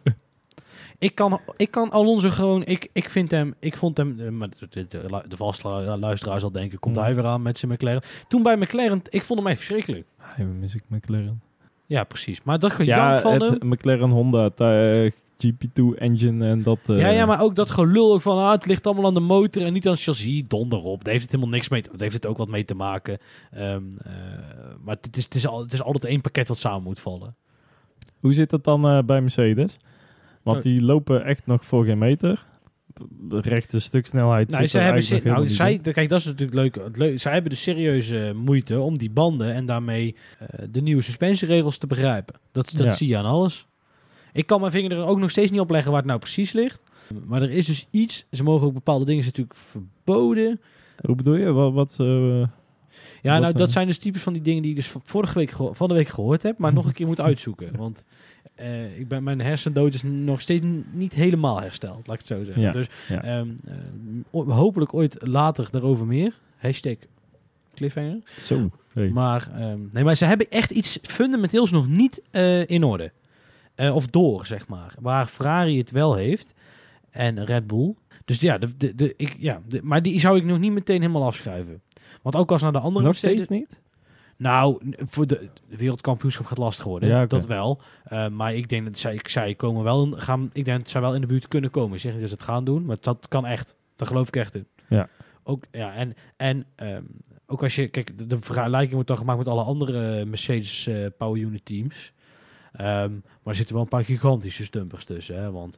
Ik 0.99 1.15
kan, 1.15 1.39
ik 1.57 1.71
kan 1.71 1.89
Alonso 1.91 2.29
gewoon... 2.29 2.65
Ik, 2.65 2.89
ik 2.93 3.09
vind 3.09 3.31
hem... 3.31 3.53
Ik 3.59 3.77
vond 3.77 3.97
hem... 3.97 4.19
eh, 4.19 4.29
Maar 4.29 4.49
de, 4.49 4.67
de, 4.69 4.87
de, 4.87 5.23
de 5.27 5.37
vaste 5.37 5.67
lu- 5.67 5.95
luisteraar 5.95 6.39
zal 6.39 6.51
denken... 6.51 6.79
Komt 6.79 6.95
hij 6.95 7.15
weer 7.15 7.25
aan 7.25 7.41
met 7.41 7.57
zijn 7.57 7.71
McLaren. 7.71 8.01
Toen 8.27 8.43
bij 8.43 8.55
McLaren... 8.57 9.01
Ik 9.09 9.23
vond 9.23 9.39
hem 9.39 9.47
echt 9.47 9.57
verschrikkelijk. 9.57 10.05
Hij 10.17 10.45
mis 10.45 10.75
ik 10.75 10.83
McLaren. 10.87 11.41
Ja, 11.85 12.03
precies. 12.03 12.43
Maar 12.43 12.59
dat 12.59 12.71
gejank 12.71 12.99
Ja, 13.15 13.19
van 13.19 13.33
het 13.41 13.41
hem... 13.59 13.69
McLaren 13.69 14.09
Honda 14.09 14.49
eh, 14.57 15.11
GP2 15.45 15.97
engine 15.97 16.47
en 16.47 16.63
dat... 16.63 16.79
eh, 16.85 16.99
ja, 16.99 17.09
ja, 17.09 17.25
maar 17.25 17.41
ook 17.41 17.55
dat 17.55 17.69
gelul 17.69 18.13
ook 18.13 18.21
van... 18.21 18.37
Ah, 18.37 18.51
het 18.51 18.65
ligt 18.65 18.85
allemaal 18.85 19.05
aan 19.05 19.13
de 19.13 19.19
motor 19.19 19.63
en 19.63 19.73
niet 19.73 19.85
aan 19.85 19.91
het 19.93 20.01
chassis. 20.01 20.43
Donder 20.47 20.79
op. 20.79 21.03
Daar 21.03 21.11
heeft 21.13 21.23
het 21.25 21.33
helemaal 21.33 21.53
niks 21.53 21.69
mee... 21.69 21.81
Daar 21.81 21.91
heeft 21.97 22.13
het 22.13 22.25
ook 22.25 22.37
wat 22.37 22.47
mee 22.47 22.65
te 22.65 22.75
maken. 22.75 23.17
Ehm, 23.51 23.81
eh, 24.03 24.11
maar 24.83 24.97
het 25.01 25.17
is, 25.17 25.23
het, 25.23 25.35
is 25.35 25.47
al, 25.47 25.59
het 25.61 25.73
is 25.73 25.81
altijd 25.81 26.05
één 26.05 26.21
pakket 26.21 26.47
wat 26.47 26.59
samen 26.59 26.83
moet 26.83 26.99
vallen. 26.99 27.35
Hoe 28.19 28.33
zit 28.33 28.49
dat 28.49 28.63
dan 28.63 28.87
eh, 28.87 29.03
bij 29.03 29.21
Mercedes? 29.21 29.77
Want 30.43 30.63
die 30.63 30.81
lopen 30.81 31.25
echt 31.25 31.45
nog 31.45 31.65
voor 31.65 31.85
geen 31.85 31.97
meter. 31.97 32.45
Rechte 33.29 33.79
stuksnelheid 33.79 34.49
Nou, 34.49 34.63
er 34.63 34.81
hebben 34.81 35.23
nou, 35.23 35.49
zij, 35.49 35.79
kijk, 35.79 36.09
dat 36.09 36.19
is 36.19 36.25
natuurlijk 36.25 36.57
leuk. 36.57 36.75
Het 36.85 36.97
leuk 36.97 37.19
zij 37.19 37.33
hebben 37.33 37.51
de 37.51 37.57
serieuze 37.57 38.31
moeite 38.35 38.79
om 38.79 38.97
die 38.97 39.09
banden 39.09 39.53
en 39.53 39.65
daarmee 39.65 40.15
de 40.69 40.81
nieuwe 40.81 41.01
suspensieregels 41.01 41.77
te 41.77 41.87
begrijpen. 41.87 42.35
Dat, 42.51 42.73
dat 42.77 42.85
Ja. 42.85 42.91
zie 42.91 43.07
je 43.07 43.17
aan 43.17 43.25
alles. 43.25 43.67
Ik 44.37 44.45
kan 44.45 44.59
mijn 44.59 44.71
vinger 44.71 44.91
er 44.91 45.05
ook 45.05 45.19
nog 45.19 45.31
steeds 45.31 45.51
niet 45.51 45.59
op 45.59 45.69
leggen 45.69 45.91
waar 45.91 45.99
het 45.99 46.09
nou 46.09 46.19
precies 46.19 46.51
ligt. 46.51 46.81
Maar 47.25 47.41
er 47.41 47.51
is 47.51 47.65
dus 47.65 47.87
iets. 47.91 48.25
Ze 48.31 48.43
mogen 48.43 48.67
ook 48.67 48.73
bepaalde 48.73 49.05
dingen 49.05 49.25
natuurlijk 49.25 49.57
verboden. 49.57 50.59
Hoe 51.05 51.15
bedoel 51.15 51.35
je? 51.35 51.51
Wat, 51.51 51.73
wat 51.73 51.95
eh, 51.99 52.07
Ja, 53.21 53.31
Wat 53.31 53.41
nou, 53.41 53.53
dat 53.53 53.71
zijn 53.71 53.87
dus 53.87 53.97
types 53.97 54.21
van 54.21 54.33
die 54.33 54.41
dingen 54.41 54.61
die 54.61 54.71
ik 54.71 54.77
dus 54.77 54.93
vorige 55.03 55.33
week 55.33 55.53
van 55.71 55.87
de 55.87 55.93
week 55.93 56.07
gehoord 56.07 56.43
heb, 56.43 56.57
maar 56.57 56.73
nog 56.73 56.85
een 56.85 56.93
keer 56.93 57.07
moet 57.07 57.21
uitzoeken. 57.29 57.77
Want 57.77 58.03
eh, 58.55 58.99
ik 58.99 59.07
ben, 59.07 59.23
mijn 59.23 59.41
hersendood 59.41 59.93
is 59.93 60.03
nog 60.03 60.41
steeds 60.41 60.65
niet 60.91 61.13
helemaal 61.13 61.61
hersteld, 61.61 62.07
laat 62.07 62.21
ik 62.21 62.27
het 62.27 62.37
zo 62.37 62.43
zeggen. 62.43 62.63
Ja, 62.63 62.71
Dus 62.71 62.87
ja. 63.07 63.23
ehm, 63.23 63.47
eh, 63.65 64.47
hopelijk 64.47 64.93
ooit 64.93 65.17
later 65.19 65.67
daarover 65.71 66.05
meer. 66.05 66.39
Hashtag 66.57 66.95
cliffhanger. 67.73 68.19
zo. 68.41 68.69
Hey. 68.93 69.09
Maar, 69.09 69.49
ehm, 69.55 69.79
nee, 69.91 70.03
maar 70.03 70.15
ze 70.15 70.25
hebben 70.25 70.49
echt 70.49 70.71
iets 70.71 70.99
fundamenteels 71.01 71.71
nog 71.71 71.87
niet 71.87 72.21
in 72.67 72.83
orde. 72.83 73.11
Eh, 73.77 73.95
of 73.95 74.07
door, 74.07 74.45
zeg 74.45 74.67
maar. 74.67 74.93
Waar 74.99 75.25
Ferrari 75.25 75.77
het 75.77 75.91
wel 75.91 76.15
heeft. 76.15 76.53
En 77.09 77.45
Red 77.45 77.67
Bull. 77.67 77.95
Dus 78.25 78.39
ja, 78.41 78.57
de, 78.57 78.77
de, 78.77 78.95
de, 78.95 79.13
ik, 79.17 79.35
ja 79.39 79.61
de- 79.67 79.79
maar 79.83 80.01
die 80.01 80.19
zou 80.19 80.37
ik 80.37 80.45
nog 80.45 80.59
niet 80.59 80.71
meteen 80.71 81.01
helemaal 81.01 81.25
afschuiven. 81.25 81.81
Want 82.21 82.35
ook 82.35 82.51
als 82.51 82.61
naar 82.61 82.71
de 82.71 82.79
andere 82.79 83.05
Nog 83.05 83.11
Mercedes- 83.21 83.43
steeds 83.43 83.59
niet? 83.59 83.81
nou, 84.37 84.81
voor 84.97 85.27
de, 85.27 85.49
wereldkampioenschap 85.67 86.45
gaat 86.45 86.57
lastig 86.57 86.85
worden. 86.85 87.09
Ja. 87.09 87.25
Dat 87.25 87.45
wel. 87.45 87.81
Uh, 88.09 88.27
maar 88.27 88.53
ik 88.55 88.69
denk 88.69 88.85
dat 88.85 88.97
zij, 88.97 89.19
zij 89.23 89.55
komen 89.55 89.83
wel 89.83 90.11
gaan. 90.11 90.49
Ik 90.53 90.65
denk 90.65 90.77
dat 90.77 90.89
zij 90.89 91.01
wel 91.01 91.15
in 91.15 91.21
de 91.21 91.27
buurt 91.27 91.47
kunnen 91.47 91.71
komen. 91.71 91.95
Ik 91.95 92.01
zeg 92.01 92.11
niet 92.11 92.21
dat 92.21 92.29
ze 92.29 92.35
het 92.35 92.43
gaan 92.45 92.63
doen, 92.65 92.85
maar 92.85 92.97
dat 92.99 93.27
kan 93.27 93.45
echt. 93.45 93.75
Daar 93.95 94.07
geloof 94.07 94.27
ik 94.27 94.35
echt 94.35 94.55
in. 94.55 94.67
Ja. 94.89 95.09
Ook 95.43 95.63
ja, 95.71 95.93
en 95.93 96.13
en 96.37 96.65
ehm, 96.75 97.03
ook 97.45 97.63
als 97.63 97.75
je 97.75 97.87
kijk, 97.87 98.29
de, 98.29 98.37
vergelijking 98.39 98.93
wordt 98.93 99.07
dan 99.07 99.17
gemaakt 99.17 99.37
met 99.37 99.47
alle 99.47 99.63
andere 99.63 100.25
Mercedes 100.25 100.87
eh, 100.87 101.05
Power 101.17 101.41
Unit 101.41 101.65
teams. 101.65 102.13
Ehm, 102.77 103.11
maar 103.11 103.53
er 103.53 103.55
zitten 103.55 103.75
wel 103.75 103.83
een 103.83 103.89
paar 103.89 104.03
gigantische 104.05 104.63
stumpers 104.63 105.05
tussen, 105.05 105.41
hè? 105.41 105.51
Want 105.51 105.77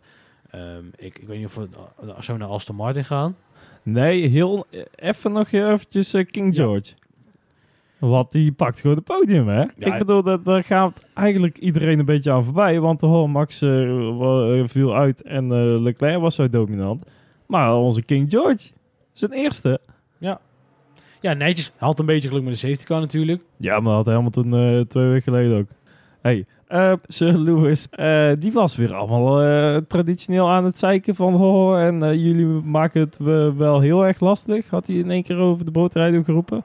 ehm, 0.51 0.83
ik, 0.97 1.19
ik 1.19 1.27
weet 1.27 1.37
niet 1.37 1.45
of 1.47 1.55
we 1.55 1.67
uh, 2.03 2.19
zo 2.21 2.37
naar 2.37 2.47
Aston 2.47 2.75
Martin 2.75 3.05
gaan. 3.05 3.35
Nee, 3.83 4.27
heel 4.27 4.65
even 4.95 5.31
nog 5.31 5.51
eventjes 5.51 6.13
eh, 6.13 6.25
King 6.25 6.55
Ja. 6.55 6.63
George. 6.63 6.93
Want 7.97 8.31
die 8.31 8.51
pakt 8.51 8.79
gewoon 8.81 8.95
het 8.95 9.05
podium, 9.05 9.47
hè? 9.47 9.63
ik 9.77 9.97
bedoel, 9.97 10.23
dat, 10.23 10.45
daar 10.45 10.63
gaat 10.63 11.05
eigenlijk 11.13 11.57
iedereen 11.57 11.99
een 11.99 12.05
beetje 12.05 12.31
aan 12.31 12.43
voorbij. 12.43 12.79
Want 12.79 12.99
de 12.99 13.05
hoor 13.05 13.29
Max 13.29 13.61
eh, 13.61 13.69
wa- 14.17 14.51
eh, 14.53 14.63
viel 14.67 14.95
uit 14.95 15.21
en 15.21 15.43
eh, 15.51 15.79
Leclerc 15.81 16.19
was 16.19 16.35
zo 16.35 16.49
dominant. 16.49 17.03
Maar 17.45 17.75
onze 17.75 18.03
King 18.03 18.29
George, 18.29 18.69
zijn 19.13 19.31
eerste. 19.31 19.79
Ja, 21.21 21.33
netjes. 21.33 21.71
Hij 21.77 21.87
had 21.87 21.99
een 21.99 22.05
beetje 22.05 22.27
geluk 22.27 22.43
met 22.43 22.53
de 22.53 22.59
safety 22.59 22.83
car 22.85 22.99
natuurlijk. 22.99 23.41
Ja, 23.57 23.79
maar 23.79 23.95
dat 23.95 24.05
had 24.05 24.13
Hamilton 24.15 24.53
eh 24.55 24.79
twee 24.81 25.07
weken 25.07 25.21
geleden 25.23 25.57
ook. 25.57 25.67
Hey, 26.21 26.45
eh, 26.69 26.93
Sir 27.07 27.37
Lewis, 27.37 27.89
eh, 27.89 28.31
die 28.39 28.51
was 28.51 28.75
weer 28.75 28.93
allemaal 28.93 29.41
eh, 29.41 29.77
traditioneel 29.87 30.49
aan 30.49 30.65
het 30.65 30.77
zeiken 30.77 31.15
van... 31.15 31.35
Oh, 31.35 31.81
en 31.81 32.19
jullie 32.19 32.45
maken 32.45 33.01
het 33.01 33.17
we- 33.17 33.53
wel 33.57 33.79
heel 33.79 34.05
erg 34.05 34.19
lastig. 34.19 34.69
Had 34.69 34.87
hij 34.87 34.95
in 34.95 35.11
één 35.11 35.23
keer 35.23 35.37
over 35.37 35.65
de 35.65 35.71
bootrijden 35.71 36.23
geroepen. 36.23 36.63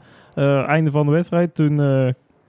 Einde 0.67 0.91
van 0.91 1.07
de 1.07 1.13
wedstrijd, 1.13 1.55
toen 1.55 1.77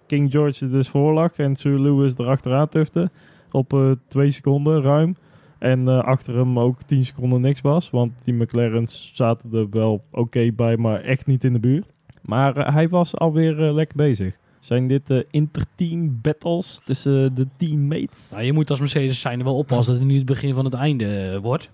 King 0.07 0.31
George 0.31 0.69
dus 0.69 0.89
voor 0.89 1.13
lag 1.13 1.35
en 1.37 1.55
Sir 1.55 1.79
Lewis 1.79 2.17
erachteraan 2.17 2.67
tufte. 2.67 3.09
Op 3.51 3.95
twee 4.07 4.31
seconden 4.31 4.81
ruim. 4.81 5.15
En 5.59 5.87
achter 6.05 6.35
hem 6.35 6.59
ook 6.59 6.81
10 6.81 7.05
seconden 7.05 7.41
niks 7.41 7.61
was. 7.61 7.89
Want 7.89 8.11
die 8.23 8.33
McLaren's 8.33 9.11
zaten 9.13 9.53
er 9.53 9.67
wel 9.69 10.03
oké 10.11 10.51
bij, 10.51 10.77
maar 10.77 11.01
echt 11.01 11.25
niet 11.25 11.43
in 11.43 11.53
de 11.53 11.59
buurt. 11.59 11.93
Maar 12.21 12.73
hij 12.73 12.89
was 12.89 13.17
alweer 13.17 13.53
lekker 13.55 13.97
bezig. 13.97 14.37
Zijn 14.65 14.87
dit 14.87 15.09
eh, 15.09 15.19
interteam 15.31 16.19
battles 16.21 16.81
tussen 16.83 17.35
de 17.35 17.47
teammates? 17.57 18.29
Nou, 18.31 18.43
je 18.43 18.53
moet 18.53 18.69
als 18.69 18.79
Mercedes 18.79 19.19
zijn 19.19 19.39
er 19.39 19.45
wel 19.45 19.57
oppassen 19.57 19.93
dat 19.93 20.01
het 20.01 20.11
niet 20.11 20.17
het 20.17 20.27
begin 20.27 20.53
van 20.53 20.65
het 20.65 20.73
einde 20.73 21.05
eh, 21.31 21.37
wordt. 21.37 21.69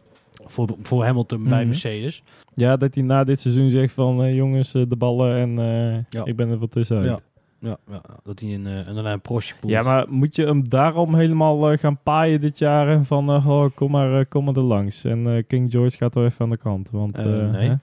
Voor, 0.46 0.76
voor 0.82 1.06
Hamilton 1.06 1.44
bij 1.44 1.58
Mhm. 1.58 1.66
Mercedes. 1.68 2.24
Ja, 2.54 2.78
dat 2.78 2.96
hij 2.96 3.04
na 3.04 3.24
dit 3.24 3.40
seizoen 3.40 3.70
zegt 3.70 3.94
van 3.94 4.24
eh, 4.24 4.36
jongens, 4.36 4.74
eh, 4.74 4.84
de 4.88 4.96
ballen 4.96 5.36
en 5.36 5.60
eh, 5.60 6.04
Ja. 6.10 6.26
ik 6.26 6.36
ben 6.36 6.50
er 6.50 6.58
wat 6.58 6.72
tussenuit. 6.72 7.06
Ja. 7.06 7.20
Ja. 7.60 7.68
Ja, 7.70 7.78
ja, 7.88 8.02
ja, 8.08 8.16
dat 8.24 8.40
hij 8.40 8.54
een, 8.54 8.68
eh, 8.68 8.88
en 8.88 8.94
daarna 8.94 9.12
een 9.14 9.22
prosje 9.22 9.56
poelt. 9.60 9.84
maar 9.84 10.06
moet 10.10 10.36
je 10.36 10.46
hem 10.46 10.70
daarom 10.70 11.16
helemaal 11.16 11.72
eh, 11.72 11.78
gaan 11.78 12.00
paaien 12.04 12.42
dit 12.42 12.58
jaar? 12.60 12.88
En 12.90 13.06
van, 13.06 13.30
eh, 13.30 13.48
oh, 13.50 13.70
kom, 13.76 13.92
maar, 13.92 14.20
eh, 14.20 14.26
kom 14.30 14.44
maar 14.46 14.56
er 14.56 14.62
langs. 14.62 15.04
En 15.04 15.36
eh, 15.36 15.44
King 15.48 15.72
George 15.72 15.98
gaat 15.98 16.16
er 16.16 16.24
even 16.26 16.42
aan 16.46 16.50
de 16.50 16.58
kant. 16.58 16.90
Want, 16.90 17.18
Eh, 17.18 17.44
eh, 17.44 17.52
nee. 17.52 17.70
hè? 17.70 17.76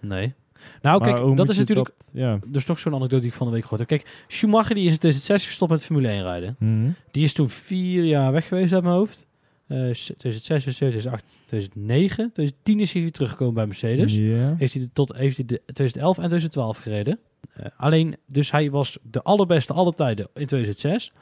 Nee. 0.00 0.34
Nou, 0.82 1.00
Maar 1.00 1.14
kijk, 1.14 1.36
dat 1.36 1.48
is 1.48 1.58
natuurlijk... 1.58 1.88
dat- 1.98 2.08
ja. 2.12 2.38
Dus 2.46 2.64
toch 2.64 2.78
zo'n 2.78 2.94
anekdote 2.94 3.22
die 3.22 3.30
ik 3.30 3.36
van 3.36 3.46
de 3.46 3.52
week 3.52 3.62
gehoord 3.62 3.80
heb. 3.80 3.88
Kijk, 3.88 4.24
Schumacher 4.28 4.74
die 4.74 4.84
is 4.84 4.92
in 4.92 4.98
2006 4.98 5.46
gestopt 5.46 5.70
met 5.70 5.84
Formule 5.84 6.08
1 6.08 6.22
rijden. 6.22 6.56
Mhm. 6.58 6.88
Die 7.10 7.24
is 7.24 7.32
toen 7.32 7.48
vier 7.50 8.04
jaar 8.04 8.32
weg 8.32 8.48
geweest 8.48 8.72
uit 8.72 8.82
mijn 8.82 8.94
hoofd. 8.94 9.26
Eh 9.66 9.76
2006, 9.90 10.76
2008, 10.76 11.24
2009. 11.46 12.14
2010 12.32 12.80
is 12.80 12.92
hij 12.92 13.02
weer 13.02 13.12
teruggekomen 13.12 13.54
bij 13.54 13.66
Mercedes. 13.66 14.16
Heeft 14.58 14.74
hij 14.74 14.88
tot 14.92 15.16
heeft 15.16 15.36
hij 15.36 15.46
de 15.46 15.60
2011 15.66 16.16
en 16.16 16.22
2012 16.28 16.78
gereden. 16.78 17.18
Eh, 17.52 17.66
alleen, 17.76 18.16
dus 18.26 18.50
hij 18.50 18.70
was 18.70 18.98
de 19.10 19.22
allerbeste 19.22 19.72
alle 19.72 19.94
tijden 19.94 20.28
in 20.34 20.46
2006. 20.46 21.12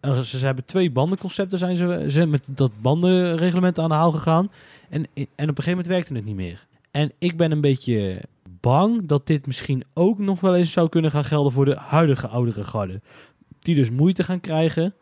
Eh, 0.00 0.18
ze, 0.20 0.38
ze 0.38 0.44
hebben 0.46 0.64
twee 0.64 0.90
bandenconcepten 0.90 1.58
zijn 1.58 1.76
ze, 1.76 2.06
ze 2.08 2.26
met 2.26 2.44
dat 2.50 2.70
bandenreglement 2.80 3.78
aan 3.78 3.88
de 3.88 3.94
haal 3.94 4.10
gegaan. 4.10 4.50
En, 4.88 5.04
en 5.14 5.24
op 5.24 5.28
een 5.38 5.46
gegeven 5.46 5.70
moment 5.70 5.86
werkte 5.86 6.14
het 6.14 6.24
niet 6.24 6.34
meer. 6.36 6.66
En 6.90 7.12
ik 7.18 7.36
ben 7.36 7.50
een 7.52 7.60
beetje 7.60 8.20
bang 8.60 9.06
dat 9.06 9.26
dit 9.26 9.46
misschien 9.46 9.84
ook 9.94 10.18
nog 10.18 10.40
wel 10.40 10.54
eens 10.56 10.72
zou 10.72 10.88
kunnen 10.88 11.10
gaan 11.10 11.24
gelden 11.24 11.52
voor 11.52 11.64
de 11.64 11.76
huidige 11.76 12.26
oudere 12.28 12.64
garde. 12.64 13.00
Die 13.58 13.74
dus 13.74 13.90
moeite 13.90 14.22
gaan 14.22 14.40
krijgen 14.40 14.94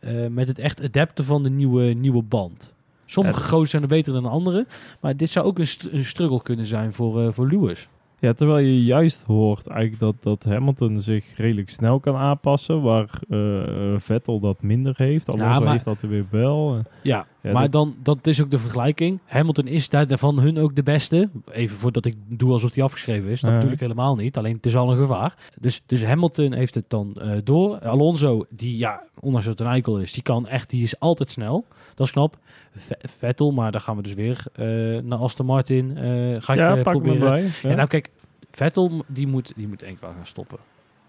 eh, 0.00 0.26
met 0.26 0.48
het 0.48 0.58
echt 0.58 0.82
adapten 0.82 1.24
van 1.24 1.42
de 1.42 1.50
nieuwe, 1.50 1.82
nieuwe 1.84 2.22
band. 2.22 2.74
Sommige 3.04 3.40
Ja. 3.40 3.46
goden 3.46 3.68
zijn 3.68 3.82
er 3.82 3.88
beter 3.88 4.12
dan 4.12 4.26
andere. 4.26 4.66
Maar 5.00 5.16
dit 5.16 5.30
zou 5.30 5.46
ook 5.46 5.58
een, 5.58 5.66
st- 5.66 5.88
een 5.92 6.04
struggle 6.04 6.42
kunnen 6.42 6.66
zijn 6.66 6.92
voor, 6.92 7.22
eh, 7.22 7.28
voor 7.32 7.46
Lewis. 7.48 7.88
Ja, 8.18 8.32
terwijl 8.32 8.58
je 8.66 8.84
juist 8.84 9.22
hoort 9.26 9.66
eigenlijk 9.66 10.00
dat, 10.00 10.22
dat 10.22 10.52
Hamilton 10.52 11.00
zich 11.00 11.36
redelijk 11.36 11.70
snel 11.70 12.00
kan 12.00 12.16
aanpassen, 12.16 12.82
waar 12.82 13.20
eh, 13.28 13.94
Vettel 13.98 14.40
dat 14.40 14.62
minder 14.62 14.94
heeft. 14.96 15.28
Alonso 15.28 15.60
maar- 15.60 15.72
heeft 15.72 15.84
dat 15.84 16.02
er 16.02 16.08
weer 16.08 16.26
wel. 16.30 16.82
Ja, 17.02 17.26
Ja, 17.42 17.52
maar 17.52 17.62
dat- 17.62 17.72
dan, 17.72 17.94
dat 18.02 18.26
is 18.26 18.40
ook 18.42 18.50
de 18.50 18.58
vergelijking. 18.58 19.18
Hamilton 19.24 19.66
is 19.66 19.88
daar 19.88 20.06
van 20.18 20.38
hun 20.38 20.58
ook 20.58 20.74
de 20.76 20.82
beste. 20.82 21.28
Even 21.52 21.76
voordat 21.76 22.04
ik 22.04 22.16
doe 22.26 22.52
alsof 22.52 22.74
hij 22.74 22.84
afgeschreven 22.84 23.30
is. 23.30 23.40
Dat 23.40 23.62
Ja. 23.62 23.68
ik 23.70 23.80
helemaal 23.80 24.14
niet. 24.16 24.36
Alleen 24.36 24.56
het 24.56 24.66
is 24.66 24.76
al 24.76 24.90
een 24.92 24.98
gevaar. 24.98 25.34
Dus, 25.60 25.82
dus 25.86 26.04
Hamilton 26.04 26.52
heeft 26.52 26.74
het 26.74 26.84
dan 26.88 27.14
eh, 27.20 27.30
door. 27.44 27.78
Alonso, 27.78 28.46
die 28.50 28.76
ja, 28.76 29.02
ondanks 29.20 29.46
dat 29.46 29.58
het 29.58 29.66
een 29.66 29.72
eikel 29.72 29.98
is, 29.98 30.12
die 30.12 30.22
kan 30.22 30.48
echt, 30.48 30.70
die 30.70 30.82
is 30.82 30.98
altijd 31.00 31.30
snel. 31.30 31.64
Dat 31.94 32.06
is 32.06 32.12
knap. 32.12 32.36
V- 32.76 32.90
Vettel, 32.98 33.50
maar 33.52 33.72
daar 33.72 33.80
gaan 33.80 33.96
we 33.96 34.02
dus 34.02 34.14
weer 34.14 34.44
eh, 34.52 34.66
naar 35.02 35.18
Aston 35.18 35.46
Martin. 35.46 35.96
eh, 35.96 36.36
ga 36.38 36.52
ja, 36.54 36.74
pak 36.82 36.82
proberen. 37.02 37.42
Ja. 37.42 37.50
Ja, 37.68 37.74
nou 37.74 37.88
kijk, 37.88 38.10
Vettel 38.50 39.04
die 39.06 39.26
moet, 39.26 39.52
die 39.56 39.68
moet 39.68 39.82
enkel 39.82 40.08
gaan 40.16 40.26
stoppen. 40.26 40.58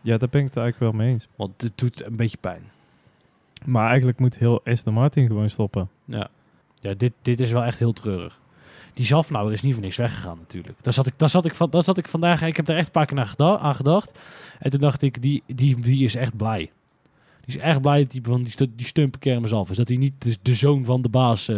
ja, 0.02 0.18
daar 0.18 0.30
ben 0.30 0.42
ik 0.42 0.48
het 0.48 0.58
eigenlijk 0.58 0.80
wel 0.80 1.06
mee 1.06 1.14
eens. 1.14 1.28
Want 1.36 1.62
het 1.62 1.78
doet 1.78 2.06
een 2.06 2.16
beetje 2.16 2.38
pijn. 2.42 2.62
Maar 3.66 3.88
eigenlijk 3.88 4.20
moet 4.20 4.38
heel 4.38 4.62
Aston 4.66 4.94
Martin 4.94 5.28
gewoon 5.28 5.50
stoppen. 5.50 5.90
Ja, 6.06 6.28
ja 6.80 6.94
dit, 6.94 7.14
dit 7.22 7.40
is 7.40 7.52
wel 7.52 7.64
echt 7.64 7.80
heel 7.80 7.94
treurig. 7.94 8.40
Die 8.94 9.06
Zafnauer 9.06 9.52
is 9.54 9.62
niet 9.62 9.74
voor 9.74 9.84
niks 9.84 9.96
weggegaan 9.98 10.38
natuurlijk. 10.38 10.78
Daar 10.82 10.94
zat 10.94 11.08
ik, 11.08 11.14
daar 11.18 11.30
zat 11.30 11.46
ik, 11.46 11.56
van, 11.56 11.70
daar 11.70 11.84
zat 11.84 11.98
ik 11.98 12.08
vandaag, 12.08 12.42
ik 12.42 12.56
heb 12.56 12.66
daar 12.66 12.78
echt 12.78 12.86
een 12.86 12.92
paar 12.92 13.06
keer 13.06 13.26
geda- 13.26 13.58
aan 13.58 13.76
gedacht. 13.76 14.20
En 14.60 14.72
toen 14.72 14.80
dacht 14.80 15.02
ik, 15.02 15.22
die, 15.22 15.44
die, 15.48 15.80
die 15.80 16.04
is 16.04 16.16
echt 16.16 16.38
blij. 16.38 16.72
Die 17.46 17.56
is 17.56 17.62
echt 17.62 17.82
blij 17.82 18.04
dat 18.04 18.12
hij 18.12 18.22
van 18.24 18.44
die, 18.44 18.72
die 18.76 18.86
stumpenkermis 18.86 19.54
af 19.54 19.70
is. 19.70 19.78
Dat 19.78 19.88
hij 19.88 19.98
niet 19.98 20.14
de, 20.18 20.38
de 20.42 20.54
zoon 20.54 20.86
van 20.86 21.02
de 21.02 21.10
baas 21.10 21.48
eh, 21.48 21.58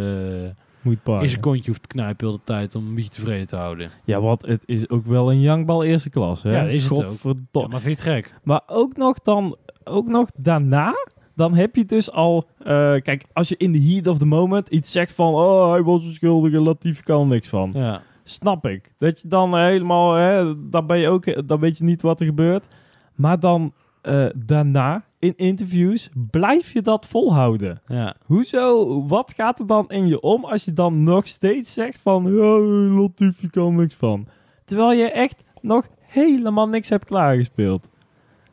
Moet 0.80 1.02
paaien. 1.02 1.22
in 1.22 1.28
zijn 1.28 1.40
kontje 1.40 1.66
hoeft 1.70 1.82
te 1.82 1.88
knijpen 1.88 2.26
heel 2.26 2.36
de 2.36 2.44
tijd 2.44 2.74
om 2.74 2.86
een 2.86 2.94
beetje 2.94 3.10
tevreden 3.10 3.46
te 3.46 3.56
houden. 3.56 3.90
Ja, 4.04 4.20
want 4.20 4.46
het 4.46 4.62
is 4.66 4.88
ook 4.88 5.06
wel 5.06 5.30
een 5.30 5.40
jankbal 5.40 5.84
eerste 5.84 6.10
klas. 6.10 6.42
Hè? 6.42 6.56
Ja, 6.56 6.62
is 6.62 6.82
het 6.82 6.92
ook. 6.92 6.98
Godverdomme. 6.98 7.46
Ja, 7.52 7.66
maar 7.66 7.80
vind 7.80 7.98
je 7.98 8.04
het 8.10 8.14
gek? 8.14 8.34
Maar 8.42 8.62
ook 8.66 8.96
nog 8.96 9.18
dan, 9.22 9.56
ook 9.84 10.08
nog 10.08 10.30
daarna, 10.36 10.94
dan 11.36 11.54
heb 11.54 11.76
je 11.76 11.84
dus 11.84 12.12
al, 12.12 12.46
eh, 12.58 12.94
kijk, 13.02 13.24
als 13.32 13.48
je 13.48 13.56
in 13.56 13.72
the 13.72 13.92
heat 13.92 14.06
of 14.06 14.18
the 14.18 14.26
moment 14.26 14.68
iets 14.68 14.92
zegt 14.92 15.12
van, 15.12 15.34
oh, 15.34 15.70
hij 15.70 15.82
was 15.82 16.04
een 16.04 16.12
schuldige, 16.12 16.62
Latifi 16.62 17.02
kan 17.02 17.20
er 17.20 17.26
niks 17.26 17.48
van. 17.48 17.70
Ja. 17.74 18.02
Snap 18.24 18.66
ik. 18.66 18.92
Dat 18.98 19.20
je 19.20 19.28
dan 19.28 19.58
helemaal, 19.58 20.14
hè, 20.14 20.68
dan 20.70 20.86
ben 20.86 20.98
je 20.98 21.08
ook, 21.08 21.48
dan 21.48 21.60
weet 21.60 21.78
je 21.78 21.84
niet 21.84 22.02
wat 22.02 22.20
er 22.20 22.26
gebeurt. 22.26 22.66
Maar 23.14 23.40
dan 23.40 23.72
eh, 24.02 24.26
daarna, 24.36 25.04
in 25.18 25.32
interviews, 25.36 26.10
blijf 26.30 26.72
je 26.72 26.82
dat 26.82 27.06
volhouden. 27.06 27.80
Ja. 27.86 28.16
Hoezo? 28.24 29.06
Wat 29.06 29.32
gaat 29.36 29.58
er 29.58 29.66
dan 29.66 29.88
in 29.88 30.06
je 30.06 30.20
om 30.20 30.44
als 30.44 30.64
je 30.64 30.72
dan 30.72 31.02
nog 31.02 31.28
steeds 31.28 31.72
zegt 31.72 32.00
van, 32.00 32.34
ja, 32.34 32.58
Latifi 33.00 33.50
kan 33.50 33.74
niks 33.74 33.94
van. 33.94 34.26
Terwijl 34.64 34.92
je 34.92 35.10
echt 35.10 35.44
nog 35.60 35.88
helemaal 36.00 36.68
niks 36.68 36.88
hebt 36.88 37.04
klaargespeeld. 37.04 37.88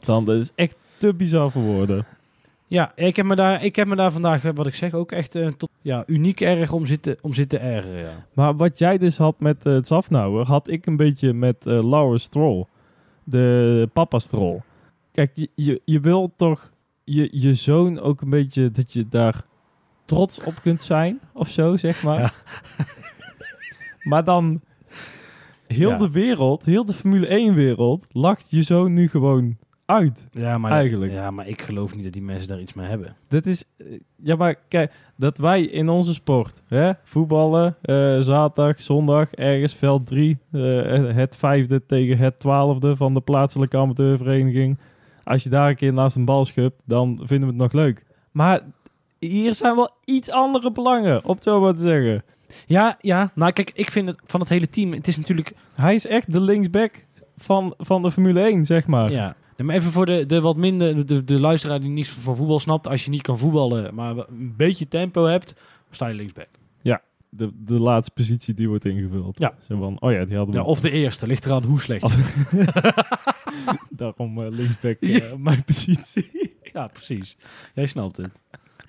Dan, 0.06 0.26
dat 0.26 0.36
is 0.36 0.52
echt 0.56 0.76
te 0.98 1.14
bizar 1.14 1.52
voor 1.52 1.62
woorden. 1.62 2.06
Ja, 2.74 2.92
ik 2.96 3.16
heb 3.16 3.26
me 3.26 3.36
daar, 3.36 3.64
ik 3.64 3.76
heb 3.76 3.88
me 3.88 3.96
daar 3.96 4.12
vandaag, 4.12 4.46
eh, 4.46 4.52
wat 4.56 4.68
ik 4.68 4.76
zeg, 4.76 4.94
ook 4.94 5.12
echt 5.12 5.36
eh, 5.36 5.48
tot 5.48 5.70
ja, 5.82 6.04
uniek 6.08 6.42
erg 6.42 6.72
om 6.72 6.86
zitten, 6.86 7.18
om 7.22 7.34
zitten 7.34 7.62
ergeren, 7.62 8.00
ja. 8.00 8.26
Maar 8.34 8.56
wat 8.56 8.78
jij 8.78 8.98
dus 8.98 9.18
had 9.18 9.40
met 9.40 9.66
uh, 9.66 9.78
Zafnauer, 9.82 10.46
had 10.46 10.70
ik 10.70 10.86
een 10.86 10.98
beetje 10.98 11.34
met 11.34 11.66
uh, 11.66 11.90
Laura 11.90 12.18
Stroll. 12.18 12.66
De 13.24 13.90
papa 13.94 14.20
Stroll. 14.20 14.62
Kijk, 15.12 15.32
je, 15.34 15.50
je, 15.56 15.82
je 15.86 16.00
wil 16.00 16.34
toch 16.36 16.72
je, 17.04 17.28
je 17.32 17.54
zoon 17.54 18.00
ook 18.00 18.22
een 18.22 18.30
beetje 18.30 18.72
dat 18.72 18.94
je 18.94 19.08
daar 19.10 19.46
trots 20.06 20.44
op 20.44 20.54
kunt 20.62 20.82
zijn, 20.82 21.20
of 21.34 21.50
zo, 21.50 21.78
zeg 21.78 22.04
maar. 22.04 22.20
Ja. 22.20 22.32
maar 24.10 24.24
dan 24.24 24.62
heel 25.68 25.90
Ja. 25.90 25.98
de 25.98 26.12
wereld, 26.12 26.66
heel 26.66 26.86
de 26.86 26.94
Formule 26.94 27.52
1-wereld, 27.52 28.06
lacht 28.12 28.46
je 28.50 28.62
zoon 28.62 28.94
nu 28.94 29.08
gewoon 29.08 29.58
uit. 29.86 30.28
Ja 30.32 30.58
maar, 30.58 30.72
Eigenlijk. 30.72 31.12
Ja, 31.12 31.32
maar 31.32 31.48
ik 31.48 31.62
geloof 31.62 31.96
niet 31.96 32.04
dat 32.04 32.14
die 32.14 32.22
mensen 32.22 32.48
daar 32.48 32.60
iets 32.60 32.74
mee 32.74 32.88
hebben. 32.88 33.16
Dat 33.28 33.46
is, 33.46 33.64
eh, 33.78 34.00
ja 34.16 34.36
maar 34.36 34.56
kijk, 34.68 34.94
dat 35.16 35.38
wij 35.38 35.64
in 35.64 35.90
onze 35.90 36.14
sport, 36.14 36.62
hè, 36.68 36.92
voetballen, 37.04 37.76
eh, 37.82 38.20
zaterdag, 38.20 38.82
zondag, 38.82 39.32
ergens 39.32 39.76
veld 39.76 40.08
3, 40.08 40.38
het 41.14 41.36
vijfde 41.36 41.86
tegen 41.86 42.18
het 42.18 42.40
twaalfde 42.40 42.96
van 42.96 43.14
de 43.14 43.22
plaatselijke 43.22 43.78
amateurvereniging. 43.78 44.78
Als 45.24 45.44
je 45.44 45.50
daar 45.50 45.70
een 45.70 45.76
keer 45.76 45.94
naast 45.94 46.16
een 46.16 46.26
bal 46.26 46.46
schubt, 46.46 46.82
dan 46.86 47.20
vinden 47.24 47.48
we 47.48 47.54
het 47.54 47.64
nog 47.64 47.72
leuk. 47.72 48.06
Maar 48.32 48.62
hier 49.20 49.56
zijn 49.56 49.76
wel 49.76 49.90
iets 50.06 50.30
andere 50.30 50.72
belangen, 50.72 51.26
om 51.26 51.36
het 51.36 51.44
zo 51.44 51.60
maar 51.60 51.74
te 51.74 51.80
zeggen. 51.80 52.24
Ja, 52.66 52.98
ja. 53.02 53.32
Nou, 53.36 53.52
kijk, 53.52 53.72
ik 53.74 53.92
vind 53.92 54.08
het 54.08 54.20
van 54.26 54.40
het 54.40 54.50
hele 54.50 54.70
team... 54.70 54.92
Het 54.92 55.08
is 55.08 55.18
natuurlijk... 55.18 55.54
Hij 55.74 55.96
is 55.96 56.08
echt 56.08 56.34
de 56.34 56.42
linksback 56.42 57.06
van, 57.38 57.74
van 57.78 58.02
de 58.02 58.12
Formule 58.12 58.42
1, 58.42 58.66
zeg 58.66 58.88
maar. 58.88 59.12
Ja. 59.12 59.36
Maar 59.58 59.76
even 59.76 59.92
voor 59.92 60.06
de, 60.06 60.26
de 60.26 60.42
wat 60.42 60.56
minder... 60.58 61.06
De, 61.06 61.24
de 61.24 61.40
luisteraar 61.40 61.80
die 61.80 61.90
niets 61.90 62.10
van 62.10 62.36
voetbal 62.36 62.60
snapt. 62.60 62.88
Als 62.88 63.04
je 63.04 63.10
niet 63.10 63.22
kan 63.22 63.40
voetballen, 63.40 63.96
maar 63.96 64.18
een 64.18 64.54
beetje 64.58 64.88
tempo 64.88 65.26
hebt... 65.26 65.56
sta 65.92 66.08
je 66.08 66.14
linksback. 66.16 66.48
De, 67.36 67.52
de 67.66 67.80
laatste 67.80 68.12
positie 68.14 68.54
die 68.54 68.68
wordt 68.68 68.86
ingevuld. 68.86 69.40
Ja. 69.40 69.54
Zo 69.68 69.78
van, 69.80 70.00
oh 70.00 70.12
ja, 70.12 70.26
die 70.26 70.38
hadden 70.38 70.56
we. 70.56 70.62
Ja, 70.62 70.68
of 70.68 70.80
de 70.80 70.92
eerste. 70.92 71.28
Ligt 71.28 71.46
eraan 71.46 71.64
hoe 71.64 71.82
slecht. 71.82 72.06
Daarom 73.90 74.42
eh, 74.44 74.50
linksback 74.50 74.98
eh, 75.00 75.18
Ja. 75.18 75.38
mijn 75.38 75.64
positie. 75.64 76.54
Ja, 76.74 76.88
precies. 76.88 77.38
Jij 77.76 77.86
snapt 77.86 78.18
het. 78.18 78.32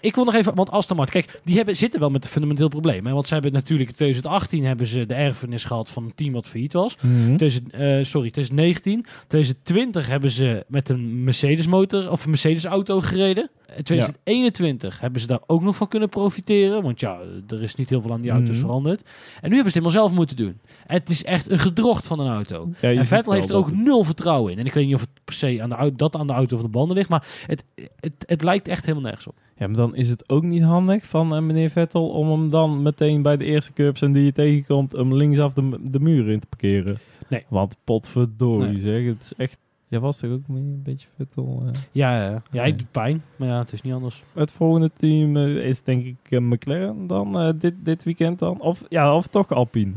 Ik 0.04 0.14
wil 0.14 0.24
nog 0.24 0.34
even, 0.34 0.54
want 0.54 0.70
Aston 0.70 0.96
Martin, 0.96 1.22
kijk, 1.22 1.40
die 1.44 1.56
hebben, 1.56 1.76
zitten 1.76 2.00
wel 2.00 2.10
met 2.10 2.24
een 2.24 2.30
fundamenteel 2.30 2.68
probleem. 2.68 3.06
Hè? 3.06 3.12
Want 3.12 3.26
ze 3.26 3.34
hebben 3.34 3.52
natuurlijk 3.52 3.88
in 3.90 3.94
2018 3.96 4.64
hebben 4.64 4.86
ze 4.86 5.06
de 5.06 5.14
erfenis 5.14 5.64
gehad 5.64 5.90
van 5.90 6.04
een 6.04 6.14
team 6.14 6.32
wat 6.32 6.46
failliet 6.46 6.72
was. 6.72 6.96
Mhm. 6.96 7.36
2000, 7.36 7.70
eh, 7.72 7.80
sorry, 7.80 8.30
2019. 8.30 9.06
2020 9.26 10.06
hebben 10.06 10.30
ze 10.30 10.64
met 10.68 10.88
een 10.88 11.24
Mercedes 11.24 11.66
motor 11.66 12.10
of 12.10 12.24
een 12.24 12.30
Mercedes 12.30 12.64
auto 12.64 13.00
gereden. 13.00 13.50
In 13.76 13.82
2021 13.82 15.00
hebben 15.00 15.20
ze 15.20 15.26
daar 15.26 15.40
ook 15.46 15.62
nog 15.62 15.76
van 15.76 15.88
kunnen 15.88 16.08
profiteren. 16.08 16.82
Want 16.82 17.00
ja, 17.00 17.18
er 17.48 17.62
is 17.62 17.74
niet 17.74 17.88
heel 17.88 18.00
veel 18.00 18.12
aan 18.12 18.20
die 18.20 18.30
auto's 18.30 18.48
Mhm. 18.56 18.58
veranderd. 18.66 19.02
En 19.40 19.48
nu 19.50 19.54
hebben 19.54 19.72
ze 19.72 19.78
het 19.78 19.86
helemaal 19.86 19.90
zelf 19.90 20.12
moeten 20.12 20.36
doen. 20.36 20.58
En 20.86 20.98
het 20.98 21.10
is 21.10 21.24
echt 21.24 21.50
een 21.50 21.58
gedrocht 21.58 22.06
van 22.06 22.20
een 22.20 22.32
auto. 22.32 22.68
Ja, 22.80 22.90
en 22.92 23.06
Vettel 23.06 23.32
heeft 23.32 23.50
er 23.50 23.56
ook 23.56 23.66
het- 23.66 23.76
nul 23.76 24.04
vertrouwen 24.04 24.52
in. 24.52 24.58
En 24.58 24.66
ik 24.66 24.74
weet 24.74 24.86
niet 24.86 24.94
of 24.94 25.00
het 25.00 25.10
per 25.24 25.34
se 25.34 25.58
aan 25.62 25.68
de 25.68 25.92
dat 25.96 26.16
aan 26.16 26.26
de 26.26 26.32
auto 26.32 26.56
of 26.56 26.62
de 26.62 26.68
banden 26.68 26.96
ligt. 26.96 27.08
Maar 27.08 27.26
het, 27.46 27.64
het, 28.00 28.12
het 28.26 28.42
lijkt 28.42 28.68
echt 28.68 28.82
helemaal 28.84 29.04
nergens 29.04 29.26
op. 29.26 29.34
Ja, 29.56 29.66
maar 29.66 29.76
dan 29.76 29.94
is 29.96 30.10
het 30.10 30.28
ook 30.28 30.42
niet 30.42 30.62
handig 30.62 31.04
van 31.04 31.34
eh, 31.34 31.42
meneer 31.42 31.70
Vettel 31.70 32.08
om 32.08 32.30
hem 32.30 32.50
dan 32.50 32.82
meteen 32.82 33.22
bij 33.22 33.36
de 33.36 33.44
eerste 33.44 33.72
curbs 33.72 34.02
en 34.02 34.12
die 34.12 34.24
je 34.24 34.32
tegenkomt, 34.32 34.92
hem 34.92 35.14
linksaf 35.14 35.52
de, 35.54 35.78
de 35.82 36.00
muur 36.00 36.28
in 36.30 36.40
te 36.40 36.46
parkeren. 36.46 36.98
Nee. 37.28 37.44
Want 37.48 37.76
potverdorie 37.84 38.68
Nee. 38.68 38.80
zeg, 38.80 39.04
het 39.06 39.20
is 39.20 39.34
echt... 39.36 39.58
Jij 39.88 40.00
was 40.00 40.18
toch 40.18 40.30
ook 40.30 40.40
een 40.48 40.80
beetje 40.82 41.08
Vettel? 41.16 41.62
eh? 41.66 41.80
Ja, 41.92 42.42
ja, 42.50 42.64
doet 42.70 42.90
pijn. 42.90 43.22
Maar 43.36 43.48
ja, 43.48 43.58
het 43.58 43.72
is 43.72 43.82
niet 43.82 43.92
anders. 43.92 44.22
Het 44.32 44.52
volgende 44.52 44.90
team 44.92 45.36
eh, 45.36 45.56
is 45.66 45.82
denk 45.82 46.04
ik 46.04 46.40
McLaren 46.40 47.06
dan 47.06 47.54
dit, 47.58 47.74
dit 47.84 48.02
weekend 48.04 48.38
dan. 48.38 48.60
Of, 48.60 48.82
ja, 48.88 49.16
of 49.16 49.26
toch 49.26 49.52
Alpine. 49.52 49.92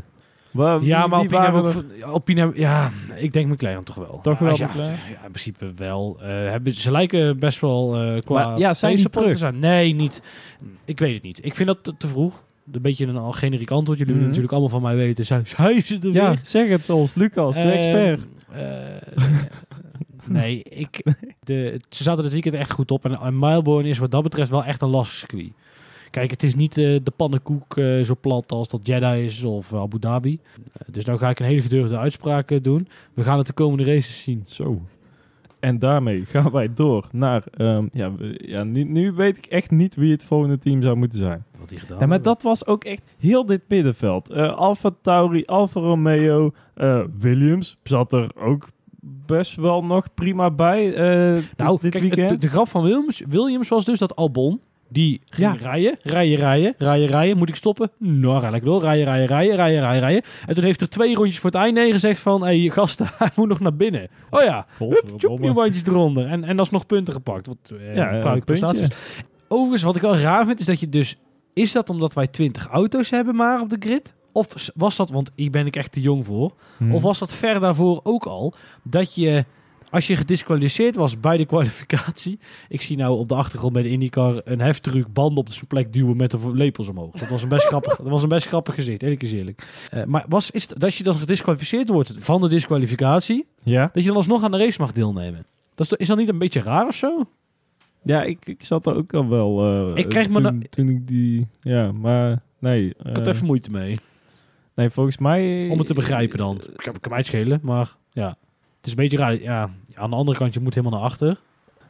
Waar, 0.58 0.82
ja, 0.82 1.06
maar 1.06 1.18
Alpine 1.18 1.40
hebben 1.42 1.62
waren 1.62 1.76
ook... 1.78 1.84
van- 2.00 2.10
Alpine 2.10 2.40
hebben, 2.40 2.60
ja, 2.60 2.90
ik 3.16 3.32
denk 3.32 3.46
McLaren 3.52 3.84
toch 3.84 3.94
wel. 3.94 4.20
Toch 4.22 4.38
wel 4.38 4.48
Als 4.48 4.58
je- 4.58 4.64
McLaren? 4.64 4.92
Ja, 4.92 5.24
in 5.24 5.30
principe 5.30 5.72
wel. 5.76 6.16
Eh, 6.20 6.26
hebben, 6.28 6.72
ze 6.72 6.90
lijken 6.90 7.38
best 7.38 7.60
wel 7.60 7.96
eh 7.96 8.20
qua... 8.20 8.48
Maar 8.48 8.58
ja, 8.58 8.74
zijn 8.74 8.96
te 8.96 9.08
terug? 9.08 9.52
Nee, 9.52 9.94
niet. 9.94 10.22
Ik 10.84 10.98
weet 10.98 11.14
het 11.14 11.22
niet. 11.22 11.44
Ik 11.44 11.54
vind 11.54 11.68
dat 11.68 11.78
te, 11.84 11.94
te 11.98 12.08
vroeg. 12.08 12.42
Een 12.72 12.82
beetje 12.82 13.06
een 13.06 13.16
al 13.16 13.32
generiek 13.32 13.70
antwoord. 13.70 13.98
Jullie 13.98 14.12
willen 14.12 14.28
natuurlijk 14.28 14.52
allemaal 14.52 14.70
van 14.72 14.82
mij 14.82 14.96
weten. 14.96 15.26
Zijn, 15.26 15.46
zijn 15.56 15.82
ze 15.82 15.98
er 16.02 16.12
Ja, 16.12 16.28
weer? 16.28 16.38
zeg 16.42 16.68
het 16.68 16.90
ons, 16.90 17.14
Lucas, 17.14 17.54
de 17.54 17.60
Ehm, 17.60 17.68
expert. 17.70 18.20
eh, 18.52 19.22
nee, 20.28 20.62
ik, 20.62 21.02
de, 21.44 21.80
ze 21.90 22.02
zaten 22.02 22.22
dit 22.22 22.32
weekend 22.32 22.54
echt 22.54 22.72
goed 22.72 22.90
op. 22.90 23.04
En, 23.04 23.18
en 23.20 23.38
Melbourne 23.38 23.88
is 23.88 23.98
wat 23.98 24.10
dat 24.10 24.22
betreft 24.22 24.50
wel 24.50 24.64
echt 24.64 24.82
een 24.82 24.88
lastig 24.88 25.16
circuit. 25.18 25.50
Kijk, 26.10 26.30
het 26.30 26.42
is 26.42 26.54
niet 26.54 26.78
eh, 26.78 26.98
de 27.02 27.12
pannenkoek 27.16 27.76
eh, 27.76 28.00
zo 28.00 28.14
plat 28.20 28.52
als 28.52 28.68
dat 28.68 28.80
Jeddah 28.86 29.18
is 29.18 29.44
of 29.44 29.74
Abu 29.74 29.98
Dhabi. 29.98 30.38
Eh, 30.72 30.88
dus 30.90 31.04
nou 31.04 31.18
ga 31.18 31.30
ik 31.30 31.38
een 31.38 31.46
hele 31.46 31.62
gedurfde 31.62 31.98
uitspraak 31.98 32.62
doen. 32.64 32.88
We 33.14 33.22
gaan 33.22 33.38
het 33.38 33.46
de 33.46 33.52
komende 33.52 33.84
races 33.84 34.20
zien. 34.20 34.42
Zo. 34.46 34.80
En 35.60 35.78
daarmee 35.78 36.24
gaan 36.32 36.50
wij 36.50 36.72
door 36.74 37.08
naar... 37.12 37.44
ehm, 37.56 37.86
ja, 37.92 38.12
ja 38.36 38.64
nu, 38.64 38.82
nu 38.84 39.12
weet 39.12 39.36
ik 39.36 39.46
echt 39.46 39.70
niet 39.70 39.94
wie 39.94 40.12
het 40.12 40.24
volgende 40.24 40.58
team 40.58 40.82
zou 40.82 40.96
moeten 40.96 41.18
zijn. 41.18 41.44
Wat 41.58 41.68
die 41.68 41.78
gedaan 41.78 41.98
Ja, 41.98 42.06
maar 42.06 42.22
dat 42.22 42.42
was 42.42 42.66
ook 42.66 42.84
echt 42.84 43.06
heel 43.18 43.46
dit 43.46 43.62
middenveld. 43.68 44.30
Eh 44.30 44.54
Alfa 44.54 44.90
Tauri, 45.00 45.44
Alfa 45.44 45.80
Romeo, 45.80 46.52
eh, 46.74 47.04
Williams 47.18 47.76
zat 47.82 48.12
er 48.12 48.30
ook 48.36 48.68
best 49.26 49.56
wel 49.56 49.84
nog 49.84 50.14
prima 50.14 50.50
bij 50.50 50.94
eh, 50.94 51.42
Nou, 51.56 51.78
dit 51.80 51.90
kijk, 51.90 52.02
weekend. 52.04 52.30
de, 52.30 52.36
de 52.36 52.48
grap 52.48 52.68
van 52.68 52.82
Williams, 52.82 53.22
Williams 53.28 53.68
was 53.68 53.84
dus 53.84 53.98
dat 53.98 54.16
Albon... 54.16 54.60
Die 54.90 55.20
ging 55.28 55.60
Ja. 55.60 55.70
rijden, 55.70 55.98
rijden, 56.02 56.36
rijden, 56.38 56.74
rijden, 56.78 57.06
rijden. 57.08 57.36
Moet 57.36 57.48
ik 57.48 57.54
stoppen? 57.56 57.90
Nou, 57.98 58.40
rij 58.40 58.50
lekker 58.50 58.70
door. 58.70 58.80
Rijden, 58.82 59.04
rijden, 59.04 59.26
rijden, 59.26 59.56
rijden, 59.56 59.80
rijden, 59.80 60.00
rijden. 60.00 60.22
En 60.46 60.54
toen 60.54 60.64
heeft 60.64 60.80
er 60.80 60.88
twee 60.88 61.14
rondjes 61.14 61.38
voor 61.38 61.50
het 61.50 61.58
einde 61.58 61.92
gezegd 61.92 62.20
van... 62.20 62.40
Hé, 62.46 62.60
hey, 62.60 62.70
gasten, 62.70 63.06
hij 63.18 63.30
moet 63.36 63.48
nog 63.48 63.60
naar 63.60 63.74
binnen. 63.76 64.08
Oh 64.30 64.42
ja, 64.42 64.66
Hup, 64.78 65.54
bandjes 65.54 65.86
eronder. 65.86 66.26
En, 66.26 66.44
en 66.44 66.58
alsnog 66.58 66.86
punten 66.86 67.14
gepakt. 67.14 67.46
Wat, 67.46 67.56
eh, 67.80 67.94
Ja, 67.96 68.12
een 68.14 68.20
paar 68.20 68.36
een 68.36 68.44
puntje. 68.44 68.66
prestaties. 68.66 68.96
Overigens, 69.48 69.82
wat 69.82 69.96
ik 69.96 70.02
wel 70.02 70.16
raar 70.16 70.46
vind, 70.46 70.60
is 70.60 70.66
dat 70.66 70.80
je 70.80 70.88
dus... 70.88 71.16
Is 71.54 71.72
dat 71.72 71.90
omdat 71.90 72.14
wij 72.14 72.26
20 72.26 72.66
auto's 72.66 73.10
hebben 73.10 73.34
maar 73.36 73.60
op 73.60 73.70
de 73.70 73.76
grid? 73.80 74.14
Of 74.32 74.70
was 74.74 74.96
dat, 74.96 75.10
want 75.10 75.30
hier 75.34 75.50
ben 75.50 75.66
ik 75.66 75.76
echt 75.76 75.92
te 75.92 76.00
jong 76.00 76.26
voor... 76.26 76.52
Hmm. 76.76 76.94
Of 76.94 77.02
was 77.02 77.18
dat 77.18 77.34
ver 77.34 77.60
daarvoor 77.60 78.00
ook 78.02 78.26
al, 78.26 78.54
dat 78.82 79.14
je... 79.14 79.44
Als 79.90 80.06
je 80.06 80.16
gedisqualificeerd 80.16 80.96
was 80.96 81.20
bij 81.20 81.36
de 81.36 81.44
kwalificatie... 81.46 82.38
Ik 82.68 82.82
zie 82.82 82.96
nou 82.96 83.18
op 83.18 83.28
de 83.28 83.34
achtergrond 83.34 83.72
bij 83.72 83.82
de 83.82 83.88
IndyCar 83.88 84.40
een 84.44 84.60
heftruck 84.60 85.12
banden 85.12 85.38
op 85.38 85.48
zijn 85.48 85.66
plek 85.66 85.92
duwen 85.92 86.16
met 86.16 86.30
de 86.30 86.38
lepels 86.54 86.88
omhoog. 86.88 87.12
Dat 87.12 87.28
was 87.28 87.42
een 87.42 87.48
best 87.48 87.66
grappig, 87.66 87.96
dat 87.96 88.08
was 88.08 88.22
een 88.22 88.28
best 88.28 88.46
grappig 88.46 88.74
gezicht, 88.74 89.02
eerlijk 89.02 89.22
is 89.22 89.32
eerlijk. 89.32 89.86
Eh, 89.90 90.04
maar 90.04 90.24
was, 90.28 90.50
is 90.50 90.68
het, 90.68 90.80
dat 90.80 90.94
je 90.94 91.04
dan 91.04 91.14
gedisqualificeerd 91.14 91.88
wordt 91.88 92.12
van 92.18 92.40
de 92.40 92.48
disqualificatie... 92.48 93.46
Ja, 93.62 93.90
Dat 93.92 94.02
je 94.02 94.08
dan 94.08 94.16
alsnog 94.16 94.42
aan 94.44 94.50
de 94.50 94.58
race 94.58 94.80
mag 94.80 94.92
deelnemen. 94.92 95.46
Dat 95.74 95.98
is, 96.00 96.08
dat 96.08 96.16
niet 96.16 96.28
een 96.28 96.38
beetje 96.38 96.60
raar 96.62 96.86
of 96.86 96.94
zo? 96.94 97.24
ja 98.02 98.22
ik, 98.22 98.46
ik 98.46 98.64
zat 98.64 98.86
er 98.86 98.94
ook 98.94 99.14
al 99.14 99.28
wel... 99.28 99.64
eh, 99.94 100.02
Ik 100.02 100.08
kreeg 100.08 100.28
me 100.28 100.58
toen, 100.68 100.88
ik 100.88 101.06
die... 101.06 101.46
Ja, 101.60 101.92
maar 101.92 102.42
nee. 102.58 102.88
Ik 102.88 103.16
had 103.16 103.26
eh, 103.26 103.32
even 103.34 103.46
moeite 103.46 103.70
mee. 103.70 103.98
Nee, 104.74 104.90
volgens 104.90 105.18
mij... 105.18 105.68
Om 105.70 105.78
het 105.78 105.86
te 105.86 105.94
begrijpen 105.94 106.38
dan. 106.38 106.56
Ik 106.76 106.90
kan, 107.00 107.10
mij 107.10 107.22
schelen, 107.22 107.60
maar 107.62 107.96
ja. 108.12 108.36
Het 108.78 108.86
is 108.86 108.90
een 108.92 108.96
beetje 108.98 109.16
raar. 109.16 109.40
Ja, 109.42 109.70
aan 109.94 110.10
de 110.10 110.16
andere 110.16 110.38
kant, 110.38 110.54
je 110.54 110.60
moet 110.60 110.74
helemaal 110.74 110.98
naar 110.98 111.08
achter. 111.08 111.40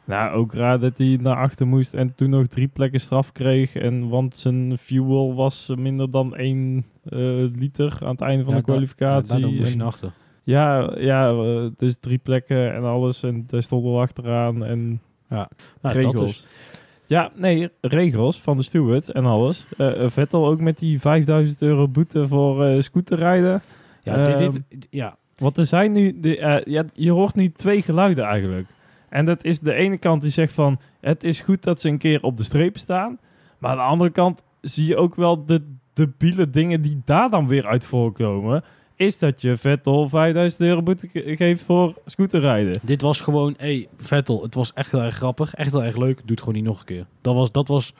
Nou, 0.05 0.31
ook 0.35 0.53
raar 0.53 0.79
dat 0.79 0.97
hij 0.97 1.17
naar 1.21 1.35
achter 1.35 1.67
moest 1.67 1.93
en 1.93 2.15
toen 2.15 2.29
nog 2.29 2.47
drie 2.47 2.67
plekken 2.67 2.99
straf 2.99 3.31
kreeg. 3.31 3.75
En, 3.75 4.07
want 4.09 4.35
zijn 4.35 4.77
fuel 4.77 5.35
was 5.35 5.71
minder 5.77 6.11
dan 6.11 6.35
1 6.35 6.85
liter 7.55 7.97
aan 8.03 8.11
het 8.11 8.21
einde 8.21 8.43
van 8.43 8.53
Ja, 8.53 8.59
de 8.59 8.65
kwalificatie. 8.65 9.39
Ja, 9.39 9.47
moest 9.47 9.71
je 9.71 9.77
naar 9.77 9.87
achter. 9.87 10.11
ja, 10.43 10.93
ja, 10.97 11.29
eh, 11.29 11.65
dus 11.77 11.97
drie 11.99 12.17
plekken 12.17 12.73
en 12.73 12.83
alles. 12.83 13.23
En 13.23 13.43
hij 13.49 13.61
stond 13.61 13.87
er 13.87 13.93
achteraan 13.99 14.65
en 14.65 15.01
Nou, 15.29 15.47
dat 15.81 15.91
regels. 15.91 16.21
dus. 16.21 16.47
Ja, 17.05 17.31
nee, 17.35 17.69
regels 17.81 18.41
van 18.41 18.57
de 18.57 18.63
steward 18.63 19.11
en 19.11 19.25
alles. 19.25 19.65
Eh, 19.77 20.03
eh, 20.03 20.09
Vettel 20.09 20.47
ook 20.47 20.59
met 20.59 20.77
die 20.79 20.99
5000 20.99 21.61
euro 21.61 21.87
boete 21.87 22.27
voor 22.27 22.65
eh 22.65 22.81
scooterrijden. 22.81 23.61
Ja, 24.03 24.15
dit, 24.15 24.39
Ehm, 24.39 24.51
dit, 24.69 24.87
ja, 24.89 25.17
Want 25.39 25.57
er 25.57 25.65
zijn 25.65 25.91
nu, 25.91 26.19
de, 26.19 26.37
eh, 26.37 26.65
ja, 26.73 26.83
je 26.93 27.11
hoort 27.11 27.35
nu 27.35 27.51
twee 27.51 27.81
geluiden 27.81 28.23
eigenlijk. 28.23 28.67
En 29.09 29.25
dat 29.25 29.43
is 29.43 29.59
de 29.59 29.73
ene 29.73 29.97
kant 29.97 30.21
die 30.21 30.31
zegt 30.31 30.53
van, 30.53 30.79
het 30.99 31.23
is 31.23 31.39
goed 31.41 31.63
dat 31.63 31.81
ze 31.81 31.89
een 31.89 31.97
keer 31.97 32.23
op 32.23 32.37
de 32.37 32.43
strepen 32.43 32.79
staan. 32.79 33.19
Maar 33.57 33.71
aan 33.71 33.77
de 33.77 33.83
andere 33.83 34.09
kant 34.09 34.43
zie 34.61 34.85
je 34.85 34.95
ook 34.97 35.15
wel 35.15 35.45
de 35.45 35.61
debiele 35.93 36.49
dingen 36.49 36.81
die 36.81 37.01
daar 37.05 37.29
dan 37.29 37.47
weer 37.47 37.65
uit 37.67 37.85
voorkomen. 37.85 38.63
Is 38.95 39.19
dat 39.19 39.41
je 39.41 39.57
Vettel 39.57 40.09
5000 40.09 40.61
euro 40.61 40.81
boete 40.81 41.07
ge- 41.07 41.35
geeft 41.35 41.63
voor 41.63 41.93
scooterrijden. 42.05 42.79
dit 42.83 43.01
was 43.01 43.21
gewoon, 43.21 43.53
hey, 43.57 43.87
Vettel, 43.97 44.41
het 44.41 44.53
was 44.55 44.73
echt 44.73 44.91
heel 44.91 45.01
erg 45.01 45.15
grappig, 45.15 45.53
echt 45.53 45.71
heel 45.71 45.83
erg 45.83 45.97
leuk. 45.97 46.17
Doe 46.17 46.29
het 46.29 46.39
gewoon 46.39 46.55
niet 46.55 46.63
nog 46.63 46.79
een 46.79 46.85
keer. 46.85 47.05
Dat 47.21 47.35
was, 47.35 47.51
dat 47.51 47.67
was, 47.67 47.93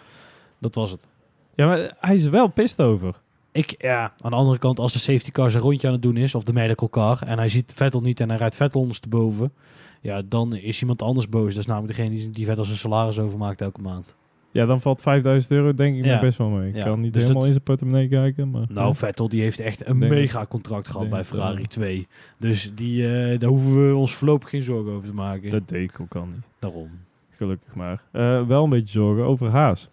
dat 0.59 0.75
was 0.75 0.91
het. 0.91 1.07
Ja, 1.55 1.67
maar 1.67 1.95
hij 1.99 2.15
is 2.15 2.23
er 2.23 2.31
wel 2.31 2.47
pist 2.47 2.81
over. 2.81 3.15
Ik, 3.51 3.75
ja, 3.77 4.13
aan 4.21 4.31
de 4.31 4.37
andere 4.37 4.57
kant, 4.57 4.79
als 4.79 4.93
de 4.93 4.99
safety 4.99 5.31
car 5.31 5.51
zijn 5.51 5.63
rondje 5.63 5.87
aan 5.87 5.93
het 5.93 6.01
doen 6.01 6.17
is, 6.17 6.35
of 6.35 6.43
de 6.43 6.53
medical 6.53 6.89
car, 6.89 7.21
en 7.25 7.37
hij 7.37 7.49
ziet 7.49 7.71
Vettel 7.75 8.01
niet 8.01 8.19
en 8.19 8.29
hij 8.29 8.37
rijdt 8.37 8.55
Vettel 8.55 8.81
ondersteboven, 8.81 9.53
ja, 10.01 10.21
dan 10.25 10.55
is 10.55 10.81
iemand 10.81 11.01
anders 11.01 11.29
boos. 11.29 11.49
Dat 11.49 11.57
is 11.57 11.65
namelijk 11.65 11.95
degene 11.95 12.15
die, 12.15 12.29
die 12.29 12.45
Vettel 12.45 12.63
zijn 12.63 12.77
salaris 12.77 13.19
overmaakt 13.19 13.61
elke 13.61 13.81
maand. 13.81 14.15
Ja, 14.51 14.65
dan 14.65 14.81
valt 14.81 15.01
5000 15.01 15.51
euro 15.53 15.73
denk 15.73 15.97
ik 15.97 16.05
Ja. 16.05 16.19
best 16.19 16.37
wel 16.37 16.49
mee. 16.49 16.67
Ik 16.69 16.75
Ja, 16.75 16.83
kan 16.83 16.99
niet 16.99 17.13
dus 17.13 17.21
helemaal 17.21 17.33
dat- 17.41 17.45
in 17.45 17.51
zijn 17.53 17.63
portemonnee 17.63 18.07
kijken, 18.07 18.49
maar... 18.51 18.65
Nou, 18.69 18.95
Vettel 18.95 19.29
die 19.29 19.41
heeft 19.41 19.59
echt 19.59 19.87
een 19.87 19.99
Denk 19.99 20.11
mega 20.11 20.45
contract 20.45 20.85
gehad 20.87 21.01
Denk 21.01 21.13
bij 21.13 21.23
Ferrari 21.23 21.55
wel. 21.55 21.65
2. 21.67 22.07
Dus 22.37 22.71
die, 22.75 23.07
eh, 23.07 23.39
daar 23.39 23.49
hoeven 23.49 23.87
we 23.89 23.95
ons 23.95 24.13
voorlopig 24.15 24.49
geen 24.49 24.61
zorgen 24.63 24.91
over 24.91 25.07
te 25.07 25.13
maken. 25.13 25.49
dat 25.49 25.67
deed 25.67 25.89
ik 25.89 25.99
ook 26.01 26.15
al 26.15 26.25
niet. 26.25 26.43
Daarom. 26.59 26.89
Gelukkig 27.29 27.75
maar. 27.75 28.03
Eh, 28.11 28.47
wel 28.47 28.63
een 28.63 28.69
beetje 28.69 28.99
zorgen 28.99 29.23
over 29.23 29.49
Haas. 29.49 29.89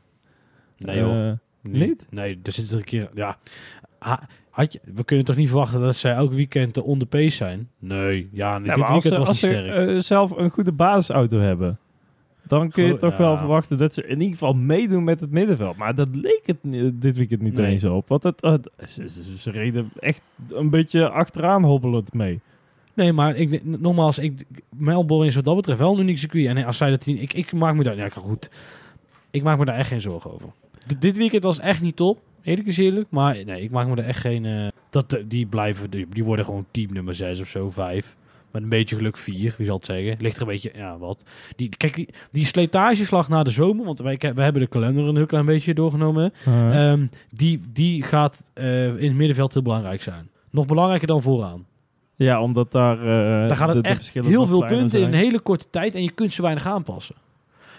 Nee 0.78 1.00
hoor. 1.00 1.38
Nee. 1.68 1.88
niet? 1.88 2.06
Nee, 2.10 2.38
er 2.42 2.52
zit 2.52 2.70
er 2.70 2.76
een 2.76 2.84
keer... 2.84 3.10
Ja, 3.14 3.36
Ha- 3.98 4.28
had 4.50 4.72
je, 4.72 4.80
we 4.94 5.04
kunnen 5.04 5.24
toch 5.24 5.36
niet 5.36 5.48
verwachten 5.48 5.80
dat 5.80 5.96
zij 5.96 6.14
elk 6.14 6.32
weekend 6.32 6.74
de 6.74 6.82
on 6.82 6.98
the 6.98 7.06
pace 7.06 7.36
zijn? 7.36 7.68
Nee, 7.78 8.28
ja, 8.32 8.52
Ja, 8.52 8.58
dit 8.58 8.76
weekend 8.76 9.02
ze, 9.02 9.18
was 9.18 9.28
als 9.28 9.42
niet 9.42 9.50
ze 9.52 9.58
sterk. 9.58 9.88
eh, 9.88 9.98
zelf 9.98 10.30
een 10.30 10.50
goede 10.50 10.72
basisauto 10.72 11.38
hebben, 11.38 11.78
dan 12.42 12.70
kun 12.70 12.84
je 12.84 12.96
toch 12.96 13.16
wel 13.16 13.38
verwachten 13.38 13.78
dat 13.78 13.94
ze 13.94 14.02
in 14.02 14.16
ieder 14.20 14.28
geval 14.38 14.54
meedoen 14.54 15.04
met 15.04 15.20
het 15.20 15.30
middenveld. 15.30 15.76
Maar 15.76 15.94
dat 15.94 16.08
leek 16.16 16.40
het 16.44 16.56
dit 17.00 17.16
weekend 17.16 17.40
niet 17.42 17.54
Nee. 17.54 17.72
eens 17.72 17.84
op. 17.84 18.08
Want 18.08 18.22
het, 18.22 18.40
het- 18.40 18.70
ze, 18.88 19.08
ze- 19.08 19.38
ze 19.38 19.50
reden 19.50 19.90
echt 19.98 20.22
een 20.48 20.70
beetje 20.70 21.08
achteraan 21.08 21.64
hobbelend 21.64 22.12
mee. 22.14 22.40
Nee, 22.94 23.12
maar 23.12 23.36
ik, 23.36 23.64
nogmaals, 23.64 24.18
ik, 24.18 24.44
Melbourne 24.76 25.26
is 25.28 25.34
wat 25.34 25.44
dat 25.44 25.56
betreft 25.56 25.78
wel 25.78 25.94
een 25.94 26.00
uniek 26.00 26.18
circuit. 26.18 26.46
En 26.46 26.64
als 26.64 26.76
zij 26.76 26.90
dat 26.90 27.06
niet... 27.06 27.22
Ik, 27.22 27.32
ik 27.32 27.52
maak 27.52 27.74
me 27.74 27.82
daar... 27.82 27.96
Ja, 27.96 28.08
goed. 28.08 28.50
Ik 29.30 29.42
maak 29.42 29.58
me 29.58 29.64
daar 29.64 29.76
echt 29.76 29.88
geen 29.88 30.00
zorgen 30.00 30.32
over. 30.32 30.48
Dit 30.98 31.16
weekend 31.16 31.42
was 31.42 31.58
echt 31.60 31.80
niet 31.82 31.96
top. 31.96 32.18
Eerlijk 32.42 32.68
is 32.68 32.76
eerlijk. 32.78 33.06
Maar 33.10 33.44
nee, 33.44 33.62
ik 33.62 33.70
maak 33.70 33.86
me 33.88 33.96
er 33.96 34.04
echt 34.04 34.20
geen... 34.20 34.44
eh, 34.44 34.66
dat, 34.90 35.12
eh, 35.12 35.22
die 35.26 35.46
blijven... 35.46 35.90
Die, 35.90 36.06
die 36.10 36.24
worden 36.24 36.44
gewoon 36.44 36.66
team 36.70 36.92
nummer 36.92 37.14
6 37.14 37.40
of 37.40 37.48
zo, 37.48 37.70
5. 37.70 38.16
Met 38.50 38.62
een 38.62 38.68
beetje 38.68 38.96
geluk 38.96 39.16
4, 39.16 39.54
wie 39.58 39.66
zal 39.66 39.76
het 39.76 39.84
zeggen. 39.84 40.16
Ligt 40.18 40.36
er 40.36 40.42
een 40.42 40.48
beetje... 40.48 40.70
Ja, 40.74 40.98
wat. 40.98 41.22
Die, 41.56 41.68
kijk, 41.76 41.94
die, 41.94 42.08
die 42.30 42.44
slijtageslag 42.44 43.28
na 43.28 43.42
de 43.42 43.50
zomer... 43.50 43.84
Want 43.84 43.98
wij, 43.98 44.16
we 44.34 44.42
hebben 44.42 44.62
de 44.62 44.68
kalender 44.68 45.04
een 45.04 45.16
heel 45.16 45.26
klein 45.26 45.46
beetje 45.46 45.74
doorgenomen. 45.74 46.32
Eh, 46.44 46.90
Ehm, 46.90 47.06
die, 47.30 47.60
die 47.72 48.02
gaat 48.02 48.50
eh, 48.54 48.86
in 48.86 49.08
het 49.08 49.14
middenveld 49.16 49.52
heel 49.54 49.62
belangrijk 49.62 50.02
zijn. 50.02 50.28
Nog 50.50 50.66
belangrijker 50.66 51.06
dan 51.06 51.22
vooraan. 51.22 51.66
ja, 52.16 52.42
omdat 52.42 52.72
daar, 52.72 52.98
eh, 52.98 53.48
Daar 53.48 53.56
gaat 53.56 53.74
het 53.74 53.82
de 53.84 53.88
echt 53.88 54.12
heel 54.12 54.46
veel 54.46 54.66
punten 54.66 55.00
in 55.00 55.06
een 55.06 55.14
hele 55.14 55.40
korte 55.40 55.66
tijd 55.70 55.94
en 55.94 56.02
je 56.02 56.10
kunt 56.10 56.32
ze 56.32 56.42
weinig 56.42 56.66
aanpassen. 56.66 57.14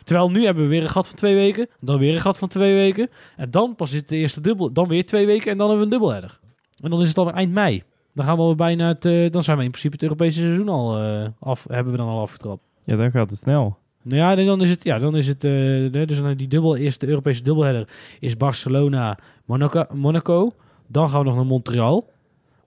Terwijl 0.07 0.31
nu 0.31 0.45
hebben 0.45 0.63
we 0.63 0.69
weer 0.69 0.81
een 0.81 0.89
gat 0.89 1.07
van 1.07 1.15
twee 1.15 1.35
weken, 1.35 1.67
dan 1.79 1.99
weer 1.99 2.13
een 2.13 2.19
gat 2.19 2.37
van 2.37 2.47
twee 2.47 2.73
weken 2.73 3.09
en 3.35 3.51
dan 3.51 3.75
pas 3.75 3.91
is 3.91 3.99
het 3.99 4.09
de 4.09 4.15
eerste 4.15 4.41
dubbel, 4.41 4.73
dan 4.73 4.87
weer 4.87 5.05
twee 5.05 5.25
weken 5.25 5.51
en 5.51 5.57
dan 5.57 5.69
hebben 5.69 5.87
we 5.87 5.93
een 5.93 5.99
dubbelheader. 5.99 6.39
En 6.83 6.89
dan 6.89 7.01
is 7.01 7.07
het 7.07 7.17
alweer 7.17 7.33
eind 7.33 7.53
mei. 7.53 7.83
Dan 8.13 8.25
gaan 8.25 8.47
we 8.47 8.55
bijna 8.55 8.87
het, 8.87 9.05
eh, 9.05 9.31
dan 9.31 9.43
zijn 9.43 9.57
we 9.57 9.63
in 9.63 9.69
principe 9.69 9.93
het 9.93 10.03
Europese 10.03 10.39
seizoen 10.39 10.69
al 10.69 10.99
eh, 10.99 11.27
af, 11.39 11.65
hebben 11.69 11.91
we 11.91 11.97
dan 11.97 12.07
al 12.07 12.21
afgetrapt. 12.21 12.61
Ja, 12.83 12.95
dan 12.95 13.11
gaat 13.11 13.29
het 13.29 13.39
snel. 13.39 13.77
Nou 14.03 14.21
ja, 14.21 14.33
nee, 14.33 14.45
dan 14.45 14.61
is 14.61 14.69
het, 14.69 14.83
ja, 14.83 14.99
dan 14.99 15.15
is 15.15 15.27
het, 15.27 15.43
eh, 15.43 15.51
dus 15.91 16.21
dan 16.21 16.33
die 16.35 16.47
dubbel, 16.47 16.75
eerste 16.75 17.07
Europese 17.07 17.43
dubbelheader 17.43 17.89
is 18.19 18.37
Barcelona, 18.37 19.17
Monaco, 19.45 19.83
Monaco. 19.93 20.53
Dan 20.87 21.09
gaan 21.09 21.19
we 21.19 21.25
nog 21.25 21.35
naar 21.35 21.45
Montreal. 21.45 22.09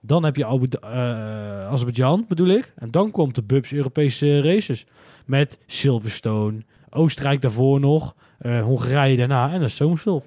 Dan 0.01 0.23
heb 0.23 0.35
je 0.35 0.45
Abu, 0.45 0.67
Azerbeidzjan, 1.69 2.25
bedoel 2.27 2.47
ik. 2.47 2.73
En 2.75 2.91
dan 2.91 3.11
komt 3.11 3.35
de 3.35 3.43
Bubs 3.43 3.73
Europese 3.73 4.41
races. 4.41 4.85
Met 5.25 5.59
Silverstone, 5.65 6.63
Oostenrijk 6.91 7.41
daarvoor 7.41 7.79
nog, 7.79 8.15
eh, 8.39 8.61
Hongarije 8.61 9.17
daarna 9.17 9.53
en 9.53 9.59
dan 9.59 9.69
Zomersville. 9.69 10.21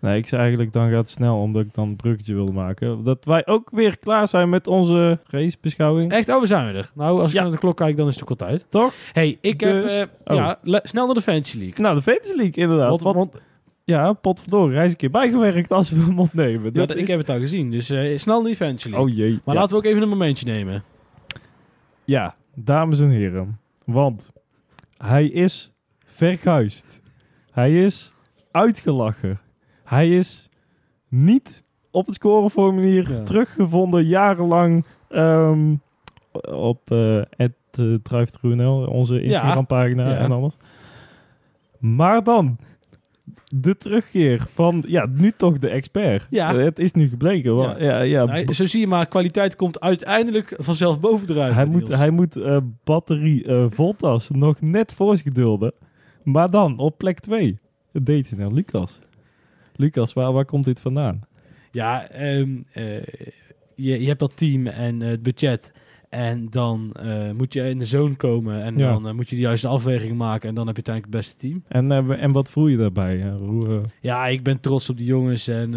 Nee, 0.00 0.18
ik 0.18 0.26
zei 0.28 0.40
eigenlijk 0.40 0.72
dan 0.72 0.88
gaat 0.90 0.98
het 0.98 1.08
snel, 1.08 1.36
omdat 1.40 1.62
ik 1.64 1.74
dan 1.74 1.88
een 1.88 1.96
bruggetje 1.96 2.34
wilde 2.34 2.52
maken. 2.52 3.04
Dat 3.04 3.24
wij 3.24 3.46
ook 3.46 3.70
weer 3.70 3.98
klaar 3.98 4.28
zijn 4.28 4.48
met 4.48 4.66
onze 4.66 5.18
racebeschouwing. 5.26 6.12
Echt, 6.12 6.28
oh, 6.28 6.40
we 6.40 6.46
zijn 6.46 6.74
er. 6.74 6.90
Nou, 6.94 7.20
als 7.20 7.30
ik 7.30 7.36
Ja. 7.36 7.42
naar 7.42 7.50
de 7.50 7.58
klok 7.58 7.76
kijk, 7.76 7.96
dan 7.96 8.08
is 8.08 8.14
het 8.14 8.22
ook 8.22 8.28
al 8.30 8.36
tijd. 8.36 8.66
Toch? 8.68 8.92
hey, 9.12 9.38
ik 9.40 9.60
heb, 9.60 9.82
Dus- 9.82 10.00
eh, 10.00 10.06
oh. 10.24 10.36
ja, 10.36 10.58
snel 10.82 11.06
naar 11.06 11.14
de 11.14 11.20
Fantasy 11.20 11.58
League. 11.58 11.80
Nou, 11.80 11.94
de 11.96 12.02
Fantasy 12.02 12.34
League 12.36 12.62
inderdaad. 12.62 13.00
Want, 13.02 13.16
want- 13.16 13.34
ja, 13.84 14.12
potverdorie, 14.12 14.76
hij 14.76 14.84
is 14.84 14.90
een 14.90 14.96
keer 14.96 15.10
bijgewerkt 15.10 15.72
als 15.72 15.90
we 15.90 16.00
hem 16.00 16.18
opnemen. 16.18 16.70
ja, 16.74 16.86
Dat 16.86 16.96
ik 16.96 17.06
heb 17.06 17.18
het 17.18 17.30
al 17.30 17.38
gezien, 17.38 17.70
dus 17.70 17.90
eh, 17.90 18.18
snel 18.18 18.36
naar 18.36 18.46
die 18.46 18.56
Fantasy 18.56 18.88
League. 18.88 19.08
Oh 19.10 19.16
jee. 19.16 19.40
maar 19.44 19.54
ja. 19.54 19.60
laten 19.60 19.70
we 19.70 19.76
ook 19.76 19.84
even 19.90 20.02
een 20.02 20.08
momentje 20.08 20.46
nemen. 20.46 20.82
Ja, 22.04 22.34
dames 22.54 23.00
en 23.00 23.10
heren. 23.10 23.58
Want 23.84 24.30
hij 24.98 25.26
is 25.26 25.72
verguisd. 26.18 27.00
Hij 27.50 27.84
is 27.84 28.12
uitgelachen. 28.50 29.38
Hij 29.84 30.16
is 30.16 30.48
niet 31.08 31.62
op 31.90 32.06
het 32.06 32.14
scoreformulier 32.14 33.10
Ja. 33.12 33.22
teruggevonden 33.22 34.04
jarenlang 34.04 34.84
ehm, 35.08 35.74
op 36.50 36.90
uh, 36.90 37.22
onze 38.88 39.22
Instagram 39.22 39.66
pagina 39.66 40.08
Ja. 40.10 40.16
en 40.16 40.32
alles. 40.32 40.56
Maar 41.78 42.22
dan 42.24 42.58
de 43.54 43.76
terugkeer 43.76 44.46
van, 44.50 44.84
ja, 44.86 45.06
nu 45.10 45.32
toch 45.36 45.58
de 45.58 45.68
expert. 45.68 46.26
Ja. 46.30 46.54
Eh, 46.54 46.64
het 46.64 46.78
is 46.78 46.92
nu 46.92 47.08
gebleken. 47.08 47.54
Ja. 47.56 48.02
Ja, 48.02 48.24
Nou, 48.24 48.54
zo 48.54 48.66
zie 48.66 48.80
je 48.80 48.86
maar, 48.86 49.06
kwaliteit 49.06 49.56
komt 49.56 49.80
uiteindelijk 49.80 50.54
vanzelf 50.58 51.00
bovendrijven. 51.00 51.54
Hij 51.54 51.64
moet, 51.64 51.88
hij 51.88 52.10
moet 52.10 52.36
eh, 52.36 52.56
batterie 52.84 53.44
eh 53.44 53.66
Voltas 53.70 54.30
nog 54.30 54.60
net 54.60 54.92
voor 54.92 55.16
zich 55.16 55.32
dulden. 55.32 55.72
Maar 56.32 56.50
dan 56.50 56.78
op 56.78 56.98
plek 56.98 57.20
2. 57.20 57.58
Het 57.92 58.06
deed 58.06 58.36
nou, 58.36 58.54
Lucas. 58.54 58.98
Lucas, 59.74 60.12
waar, 60.12 60.32
waar 60.32 60.44
komt 60.44 60.64
dit 60.64 60.80
vandaan? 60.80 61.20
Ja, 61.70 62.08
ehm, 62.08 62.56
eh, 62.72 63.02
je, 63.74 64.00
je 64.00 64.06
hebt 64.06 64.18
dat 64.18 64.36
team 64.36 64.66
en 64.66 65.02
eh, 65.02 65.08
het 65.08 65.22
budget. 65.22 65.72
En 66.08 66.50
dan 66.50 66.92
eh, 66.92 67.30
moet 67.30 67.52
je 67.52 67.68
in 67.68 67.78
de 67.78 67.84
zone 67.84 68.14
komen. 68.14 68.62
En 68.62 68.78
Ja. 68.78 68.98
dan 68.98 69.16
moet 69.16 69.28
je 69.28 69.36
de 69.36 69.42
juiste 69.42 69.68
afweging 69.68 70.16
maken. 70.16 70.48
En 70.48 70.54
dan 70.54 70.66
heb 70.66 70.76
je 70.76 70.82
uiteindelijk 70.86 71.14
het 71.14 71.36
beste 71.36 71.36
team. 71.36 71.64
En, 71.68 72.18
en 72.18 72.32
wat 72.32 72.50
voel 72.50 72.66
je 72.66 72.76
daarbij? 72.76 73.32
hoe, 73.42 73.82
Ja, 74.00 74.26
ik 74.26 74.42
ben 74.42 74.60
trots 74.60 74.90
op 74.90 74.96
die 74.96 75.06
jongens. 75.06 75.48
En 75.48 75.72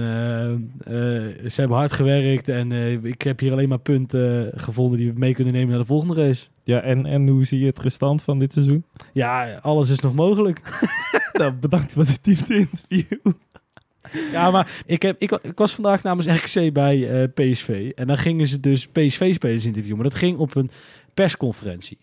ze 1.49 1.53
hebben 1.55 1.77
hard 1.77 1.91
gewerkt. 1.91 2.49
En 2.49 2.71
ik 3.03 3.21
heb 3.21 3.39
hier 3.39 3.51
alleen 3.51 3.69
maar 3.69 3.79
punten 3.79 4.51
gevonden 4.55 4.97
die 4.97 5.13
we 5.13 5.19
mee 5.19 5.33
kunnen 5.33 5.53
nemen 5.53 5.69
naar 5.69 5.79
de 5.79 5.85
volgende 5.85 6.13
race. 6.13 6.47
Ja, 6.63 6.81
en, 6.81 7.05
en 7.05 7.27
hoe 7.27 7.45
zie 7.45 7.59
je 7.59 7.65
het 7.65 7.79
restant 7.79 8.21
van 8.21 8.39
dit 8.39 8.53
seizoen? 8.53 8.83
Ja, 9.13 9.59
alles 9.61 9.89
is 9.89 9.99
nog 9.99 10.13
mogelijk. 10.13 10.61
nou, 11.33 11.51
bedankt 11.51 11.93
voor 11.93 12.05
dit 12.05 12.23
diepte 12.23 12.55
interview. 12.55 13.33
Ja, 14.31 14.51
maar 14.51 14.83
ik, 14.85 15.01
heb, 15.01 15.15
ik, 15.19 15.31
ik 15.31 15.57
was 15.57 15.73
vandaag 15.73 16.03
namens 16.03 16.27
RKC 16.27 16.73
bij 16.73 17.21
eh, 17.21 17.27
PSV. 17.33 17.91
En 17.95 18.07
dan 18.07 18.17
gingen 18.17 18.47
ze 18.47 18.59
dus 18.59 18.87
PSV-spelers 18.87 19.65
interviewen. 19.65 19.99
Maar 19.99 20.09
dat 20.09 20.19
ging 20.19 20.37
op 20.37 20.55
een 20.55 20.71
persconferentie. 21.13 21.97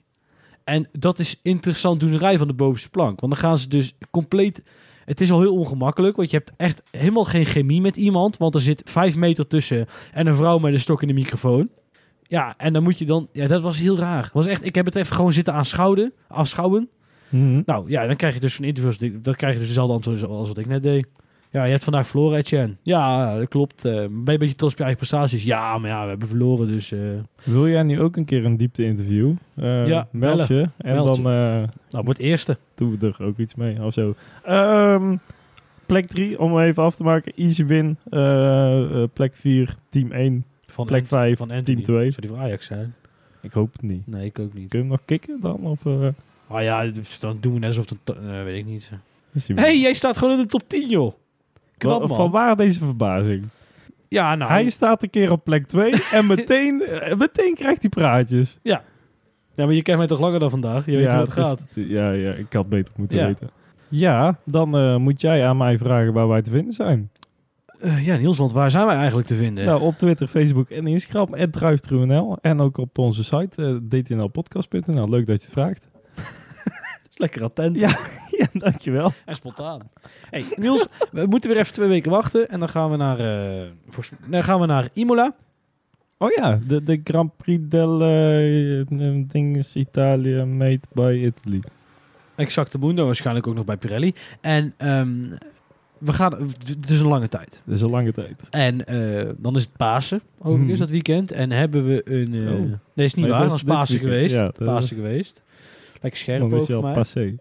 En 0.65 0.89
dat 0.93 1.19
is 1.19 1.41
interessant 1.43 2.01
doenerij 2.01 2.39
van 2.39 2.47
de 2.47 2.55
bovenste 2.55 2.91
plank. 2.91 3.21
Want 3.21 3.33
dan 3.33 3.43
gaan 3.43 3.59
ze 3.59 3.69
dus 3.69 3.95
compleet... 4.11 4.63
Het 5.05 5.21
is 5.21 5.31
al 5.31 5.41
heel 5.41 5.55
ongemakkelijk, 5.55 6.17
want 6.17 6.31
je 6.31 6.37
hebt 6.37 6.53
echt 6.57 6.83
helemaal 6.91 7.25
geen 7.25 7.45
chemie 7.45 7.81
met 7.81 7.97
iemand. 7.97 8.37
Want 8.37 8.55
er 8.55 8.61
zit 8.61 8.83
vijf 8.85 9.17
meter 9.17 9.47
tussen 9.47 9.87
en 10.13 10.27
een 10.27 10.35
vrouw 10.35 10.59
met 10.59 10.73
een 10.73 10.81
stok 10.81 11.03
in 11.03 11.09
de 11.09 11.15
microfoon. 11.15 11.69
Ja, 12.29 12.55
en 12.57 12.73
dan 12.73 12.83
moet 12.83 12.99
je 12.99 13.05
dan... 13.05 13.29
Ja, 13.33 13.47
dat 13.47 13.63
was 13.63 13.79
heel 13.79 13.99
raar. 13.99 14.31
Was 14.33 14.47
echt, 14.47 14.65
ik 14.65 14.75
heb 14.75 14.85
het 14.85 14.97
even 14.97 15.17
gewoon 15.17 15.33
zitten 15.33 15.55
aanschouwen. 15.55 16.13
afschouwen. 16.29 16.89
Mhm. 17.29 17.63
Nou 17.67 17.91
ja, 17.91 18.07
dan 18.07 18.17
krijg 18.17 18.35
je 18.35 18.41
dus 18.41 18.55
van 18.55 18.65
interviews, 18.65 18.99
dan 19.23 19.35
krijg 19.35 19.53
je 19.53 19.59
dus 19.59 19.69
dezelfde 19.69 19.93
antwoord 19.95 20.25
als 20.25 20.49
wat 20.49 20.59
ik 20.59 20.67
net 20.67 20.83
deed. 20.83 21.07
Ja, 21.51 21.65
je 21.65 21.71
hebt 21.71 21.85
vandaag 21.85 22.07
verloren, 22.07 22.39
Etienne. 22.39 22.75
Ja, 22.83 23.37
dat 23.39 23.49
klopt. 23.49 23.85
Eh, 23.85 23.93
ben 23.93 24.01
je 24.03 24.07
een 24.33 24.39
beetje 24.39 24.55
trots 24.55 24.73
op 24.73 24.79
je 24.79 24.85
eigen 24.85 24.97
prestaties? 25.07 25.45
Ja, 25.45 25.79
maar 25.79 25.91
ja, 25.91 26.03
we 26.03 26.09
hebben 26.09 26.29
verloren, 26.29 26.67
dus... 26.69 26.93
eh, 26.93 26.99
Wil 27.43 27.69
jij 27.69 27.83
nu 27.83 28.01
ook 28.01 28.17
een 28.17 28.25
keer 28.25 28.45
een 28.45 28.57
diepte 28.57 28.85
interview? 28.85 29.33
Eh, 29.55 29.87
Ja, 29.87 30.09
meld 30.13 30.47
je. 30.49 30.69
En 30.79 30.95
Meld 30.95 31.07
dan 31.07 31.17
eh, 31.33 31.63
nou, 31.91 32.05
wordt 32.05 32.19
eerste. 32.19 32.57
doen 32.75 32.97
we 32.99 33.07
er 33.19 33.25
ook 33.27 33.39
iets 33.39 33.55
mee 33.55 33.83
of 33.85 33.93
zo. 33.93 34.15
Ehm, 34.45 35.17
plek 35.87 36.07
3, 36.07 36.39
om 36.41 36.59
even 36.59 36.83
af 36.83 36.95
te 36.97 37.03
maken. 37.03 37.33
Easy 37.37 37.65
win. 37.65 37.99
Plek 39.13 39.35
4, 39.35 39.77
team 39.91 40.13
1. 40.13 40.45
Van 40.71 40.87
Plek 40.87 41.01
Ant- 41.01 41.09
5, 41.09 41.37
van 41.39 41.51
Anthony. 41.51 41.83
team 41.83 41.83
2. 41.99 42.11
Zou 42.11 42.21
die 42.21 42.31
voor 42.31 42.39
Ajax 42.39 42.67
zijn? 42.67 42.95
Ik 43.41 43.53
hoop 43.53 43.73
het 43.73 43.83
niet. 43.83 44.07
Nee, 44.07 44.25
ik 44.27 44.39
ook 44.39 44.55
niet. 44.55 44.69
Kun 44.69 44.79
je 44.79 44.85
hem 44.85 44.87
nog 44.95 45.05
kicken 45.05 45.41
dan? 45.41 45.57
Of, 45.61 45.87
eh, 45.87 46.09
Ah 46.47 46.63
ja, 46.63 46.87
dus 46.87 47.19
dan 47.19 47.37
doen 47.41 47.53
we 47.53 47.59
net 47.59 47.69
alsof 47.69 47.89
het... 47.89 47.99
to- 48.05 48.15
eh, 48.15 48.43
weet 48.43 48.59
ik 48.59 48.67
niet. 48.67 48.91
hey, 49.55 49.79
jij 49.79 49.93
staat 49.95 50.19
gewoon 50.19 50.35
in 50.39 50.41
de 50.45 50.51
top 50.51 50.63
10, 50.67 50.89
joh. 50.89 51.13
Knap, 51.79 51.99
man. 52.09 52.17
Van 52.17 52.31
waar 52.31 52.57
deze 52.57 52.79
verbazing? 52.79 53.45
Ja, 54.09 54.35
nou... 54.35 54.51
Hij 54.51 54.69
staat 54.71 55.03
een 55.03 55.11
keer 55.11 55.31
op 55.31 55.45
plek 55.45 55.67
2 55.67 55.93
en 56.13 56.27
meteen, 56.27 56.83
eh, 56.83 57.17
meteen 57.17 57.55
krijgt 57.55 57.81
hij 57.81 57.89
praatjes. 57.91 58.59
Ja, 58.63 58.83
maar 59.55 59.73
je 59.73 59.83
kent 59.83 59.99
mij 59.99 60.07
toch 60.07 60.21
langer 60.21 60.39
dan 60.41 60.51
vandaag? 60.51 60.87
Je 60.87 60.97
weet 60.97 61.11
hoe 61.13 61.21
het 61.21 61.31
gaat. 61.33 61.67
ja, 61.75 62.11
ja, 62.11 62.33
ik 62.33 62.53
had 62.53 62.69
beter 62.69 62.93
moeten 62.97 63.19
Ja. 63.19 63.27
weten. 63.27 63.51
Ja, 63.89 64.39
dan 64.45 65.01
moet 65.03 65.21
jij 65.21 65.47
aan 65.47 65.57
mij 65.57 65.79
vragen 65.79 66.13
waar 66.13 66.29
wij 66.29 66.43
te 66.43 66.51
vinden 66.51 66.73
zijn. 66.73 67.11
Eh, 67.81 68.07
ja, 68.07 68.17
Niels, 68.17 68.39
want 68.39 68.53
waar 68.53 68.71
zijn 68.71 68.87
wij 68.87 68.97
eigenlijk 68.97 69.27
te 69.29 69.35
vinden? 69.35 69.65
Nou, 69.65 69.81
op 69.83 69.99
Twitter, 69.99 70.27
Facebook 70.29 70.71
en 70.71 70.87
Instagram, 70.87 71.51
@druiftruenl 71.51 72.39
En 72.41 72.61
ook 72.61 72.79
op 72.79 72.99
onze 72.99 73.25
site, 73.25 73.81
eh, 73.91 74.01
dtnlpodcast.nl. 74.01 75.09
Leuk 75.09 75.27
dat 75.27 75.37
je 75.41 75.45
het 75.45 75.53
vraagt. 75.53 75.89
Lekker 77.15 77.43
attent. 77.43 77.77
Ja. 77.77 77.99
ja, 78.39 78.47
dankjewel. 78.53 79.13
En 79.25 79.35
spontaan. 79.35 79.81
Hey, 80.31 80.45
Niels, 80.57 80.87
we 81.11 81.27
moeten 81.27 81.51
weer 81.51 81.59
even 81.59 81.73
twee 81.73 81.89
weken 81.89 82.11
wachten. 82.11 82.49
En 82.49 82.59
dan 82.59 82.69
gaan 82.69 82.91
we 82.91 82.97
naar, 82.97 83.19
eh, 83.21 83.69
volgens- 83.85 84.13
dan 84.31 84.45
gaan 84.45 84.61
we 84.61 84.67
naar 84.67 84.89
Imola. 84.93 85.35
Oh 86.19 86.29
ja, 86.37 86.61
de, 86.67 86.83
de 86.83 87.01
Grand 87.05 87.37
Prix 87.37 87.63
del 87.69 87.99
dinges 89.27 89.77
Italia 89.77 90.45
made 90.45 90.81
by 90.93 91.33
Italy. 91.35 91.63
Exacte 92.37 92.79
Mundo, 92.79 93.05
waarschijnlijk 93.05 93.47
ook 93.47 93.55
nog 93.55 93.65
bij 93.65 93.77
Pirelli. 93.77 94.15
En 94.41 94.75
ehm, 94.77 95.25
we 95.99 96.13
gaan, 96.13 96.33
het 96.79 96.91
is 96.91 97.01
een 97.01 97.07
lange 97.07 97.29
tijd. 97.29 97.63
Dat 97.65 97.75
is 97.75 97.81
een 97.81 97.91
lange 97.91 98.13
tijd. 98.13 98.43
En 98.51 98.87
eh, 98.87 99.29
dan 99.37 99.57
is 99.57 99.63
het 99.63 99.77
Pasen, 99.77 100.21
overigens, 100.39 100.71
Mhm. 100.71 100.79
dat 100.79 100.91
weekend. 100.91 101.33
En 101.33 101.51
hebben 101.51 101.87
we 101.87 102.11
een... 102.13 102.35
eh, 102.35 102.53
Oh. 102.53 102.61
Nee, 102.95 103.07
is 103.07 103.15
niet 103.15 103.25
Nee, 103.25 103.35
waar. 103.35 103.49
dat 103.49 103.57
is 103.57 103.63
Pasen 103.63 103.99
geweest. 103.99 104.35
Ja, 104.35 104.51
Pasen 104.65 104.91
is- 104.97 105.03
geweest. 105.03 105.43
Lekker 106.01 106.21
scherp 106.21 106.41
Dan 106.41 106.55
is 106.61 106.67
je 106.67 106.75
al 106.75 106.93
passé. 106.93 107.35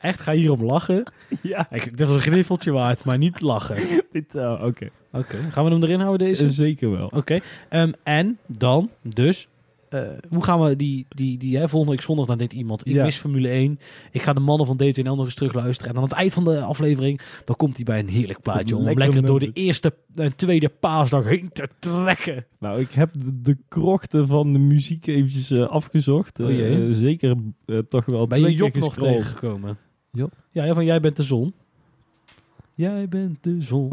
Echt, 0.00 0.20
ga 0.20 0.32
hierom 0.32 0.64
lachen? 0.64 1.02
Ja, 1.42 1.66
Ik, 1.70 1.98
dat 1.98 2.08
was 2.08 2.16
een 2.16 2.32
gniffeltje 2.32 2.70
waard, 2.70 3.04
maar 3.04 3.18
niet 3.18 3.40
lachen. 3.40 3.76
dit, 4.12 4.34
eh, 4.34 4.60
oké. 4.64 4.88
Oké, 5.12 5.36
gaan 5.50 5.64
we 5.64 5.70
hem 5.70 5.82
erin 5.82 6.00
houden 6.00 6.26
deze? 6.26 6.48
Zeker 6.50 6.90
wel. 6.90 7.10
Oké, 7.14 7.38
ehm, 7.68 7.92
en 8.02 8.38
dan 8.46 8.90
dus, 9.02 9.48
eh, 9.88 10.00
hoe 10.28 10.44
gaan 10.44 10.60
we 10.60 10.76
die, 10.76 11.06
die, 11.08 11.38
die 11.38 11.56
hè, 11.56 11.68
volgende 11.68 11.94
week 11.94 12.04
zondag, 12.04 12.26
dan 12.26 12.38
denkt 12.38 12.52
iemand, 12.52 12.86
ik 12.86 12.92
Ja. 12.92 13.04
mis 13.04 13.16
Formule 13.16 13.48
1, 13.48 13.78
ik 14.10 14.22
ga 14.22 14.32
de 14.32 14.40
mannen 14.40 14.66
van 14.66 14.76
DTNL 14.76 15.14
nog 15.14 15.24
eens 15.24 15.34
terugluisteren. 15.34 15.88
En 15.88 15.94
dan 15.94 16.02
aan 16.02 16.08
het 16.08 16.18
eind 16.18 16.32
van 16.32 16.44
de 16.44 16.60
aflevering, 16.60 17.20
dan 17.44 17.56
komt 17.56 17.76
hij 17.76 17.84
bij 17.84 17.98
een 17.98 18.08
heerlijk 18.08 18.42
plaatje 18.42 18.76
om 18.76 18.82
Lekker 18.82 19.04
lekker 19.04 19.26
door 19.26 19.40
de 19.40 19.50
eerste 19.52 19.94
en 20.14 20.36
tweede 20.36 20.68
paasdag 20.68 21.24
heen 21.24 21.50
te 21.52 21.68
trekken. 21.78 22.46
Nou, 22.58 22.80
ik 22.80 22.90
heb 22.90 23.12
de, 23.12 23.40
de 23.40 23.56
krochten 23.68 24.26
van 24.26 24.52
de 24.52 24.58
muziek 24.58 25.06
eventjes 25.06 25.50
eh, 25.50 25.66
afgezocht. 25.68 26.40
Oh. 26.40 26.60
Eh, 26.60 26.88
zeker 26.90 27.36
eh, 27.66 27.78
toch 27.78 28.04
wel 28.04 28.26
Ben 28.26 28.38
je 28.38 28.44
twee 28.44 28.56
Job 28.56 28.74
nog 28.74 28.94
tegengekomen? 28.94 29.78
Job? 30.12 30.32
Ja, 30.50 30.74
van 30.74 30.84
jij 30.84 31.00
bent 31.00 31.16
de 31.16 31.22
zon. 31.22 31.54
Jij 32.74 33.08
bent 33.08 33.44
de 33.44 33.62
zon. 33.62 33.88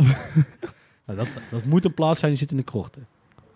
nou, 1.06 1.18
dat, 1.18 1.28
dat 1.52 1.66
moet 1.66 1.86
een 1.86 1.94
plaats 1.94 2.20
zijn 2.20 2.32
die 2.32 2.40
zit 2.40 2.52
in 2.52 2.58
de 2.58 2.64
krochten. 2.64 3.08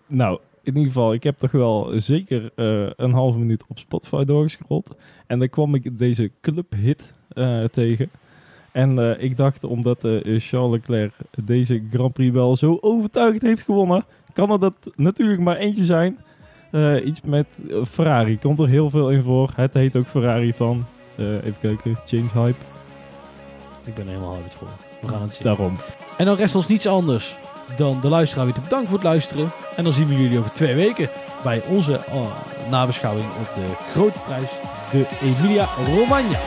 Nou, 0.06 0.40
in 0.68 0.76
ieder 0.76 0.92
geval, 0.92 1.12
ik 1.12 1.22
heb 1.22 1.38
toch 1.38 1.50
wel 1.50 1.92
zeker 1.96 2.50
eh, 2.54 2.90
een 2.96 3.12
halve 3.12 3.38
minuut 3.38 3.64
op 3.68 3.78
Spotify 3.78 4.24
doorgescrolld. 4.24 4.94
En 5.26 5.38
dan 5.38 5.48
kwam 5.48 5.74
ik 5.74 5.98
deze 5.98 6.30
clubhit 6.40 7.14
eh, 7.28 7.64
tegen. 7.64 8.10
En 8.72 8.98
eh, 8.98 9.22
ik 9.22 9.36
dacht, 9.36 9.64
omdat 9.64 10.04
eh, 10.04 10.40
Charles 10.40 10.70
Leclerc 10.72 11.12
deze 11.44 11.82
Grand 11.90 12.12
Prix 12.12 12.34
wel 12.34 12.56
zo 12.56 12.78
overtuigend 12.80 13.42
heeft 13.42 13.62
gewonnen, 13.62 14.04
kan 14.32 14.50
er 14.50 14.58
dat 14.58 14.74
natuurlijk 14.96 15.40
maar 15.40 15.56
eentje 15.56 15.84
zijn. 15.84 16.18
Eh, 16.70 17.06
iets 17.06 17.20
met 17.20 17.58
Ferrari. 17.88 18.38
Komt 18.38 18.58
er 18.58 18.68
heel 18.68 18.90
veel 18.90 19.10
in 19.10 19.22
voor. 19.22 19.50
Het 19.54 19.74
heet 19.74 19.96
ook 19.96 20.06
Ferrari 20.06 20.52
van, 20.52 20.84
eh, 21.16 21.34
even 21.34 21.60
kijken, 21.60 21.98
James 22.06 22.32
Hype. 22.32 22.64
Ik 23.84 23.94
ben 23.94 24.06
helemaal 24.06 24.34
hard 24.34 24.54
voor. 24.54 24.68
We 25.00 25.08
gaan 25.08 25.22
het 25.22 25.32
zien. 25.32 25.42
Daarom. 25.42 25.76
En 26.16 26.24
dan 26.24 26.36
rest 26.36 26.54
ons 26.54 26.66
niets 26.68 26.86
anders 26.86 27.36
dan 27.76 28.00
de 28.00 28.08
luisteraar 28.08 28.44
weer 28.44 28.54
te 28.54 28.60
bedanken 28.60 28.88
voor 28.88 28.98
het 28.98 29.06
luisteren. 29.06 29.50
En 29.76 29.84
dan 29.84 29.92
zien 29.92 30.06
we 30.06 30.22
jullie 30.22 30.38
over 30.38 30.52
twee 30.52 30.74
weken 30.74 31.10
bij 31.42 31.62
onze 31.66 31.96
eh, 31.96 32.20
nabeschouwing 32.70 33.26
op 33.26 33.54
de 33.54 33.72
grote 33.92 34.18
prijs, 34.18 34.50
de 34.90 35.06
Emilia 35.22 35.68
Romagna. 35.86 36.38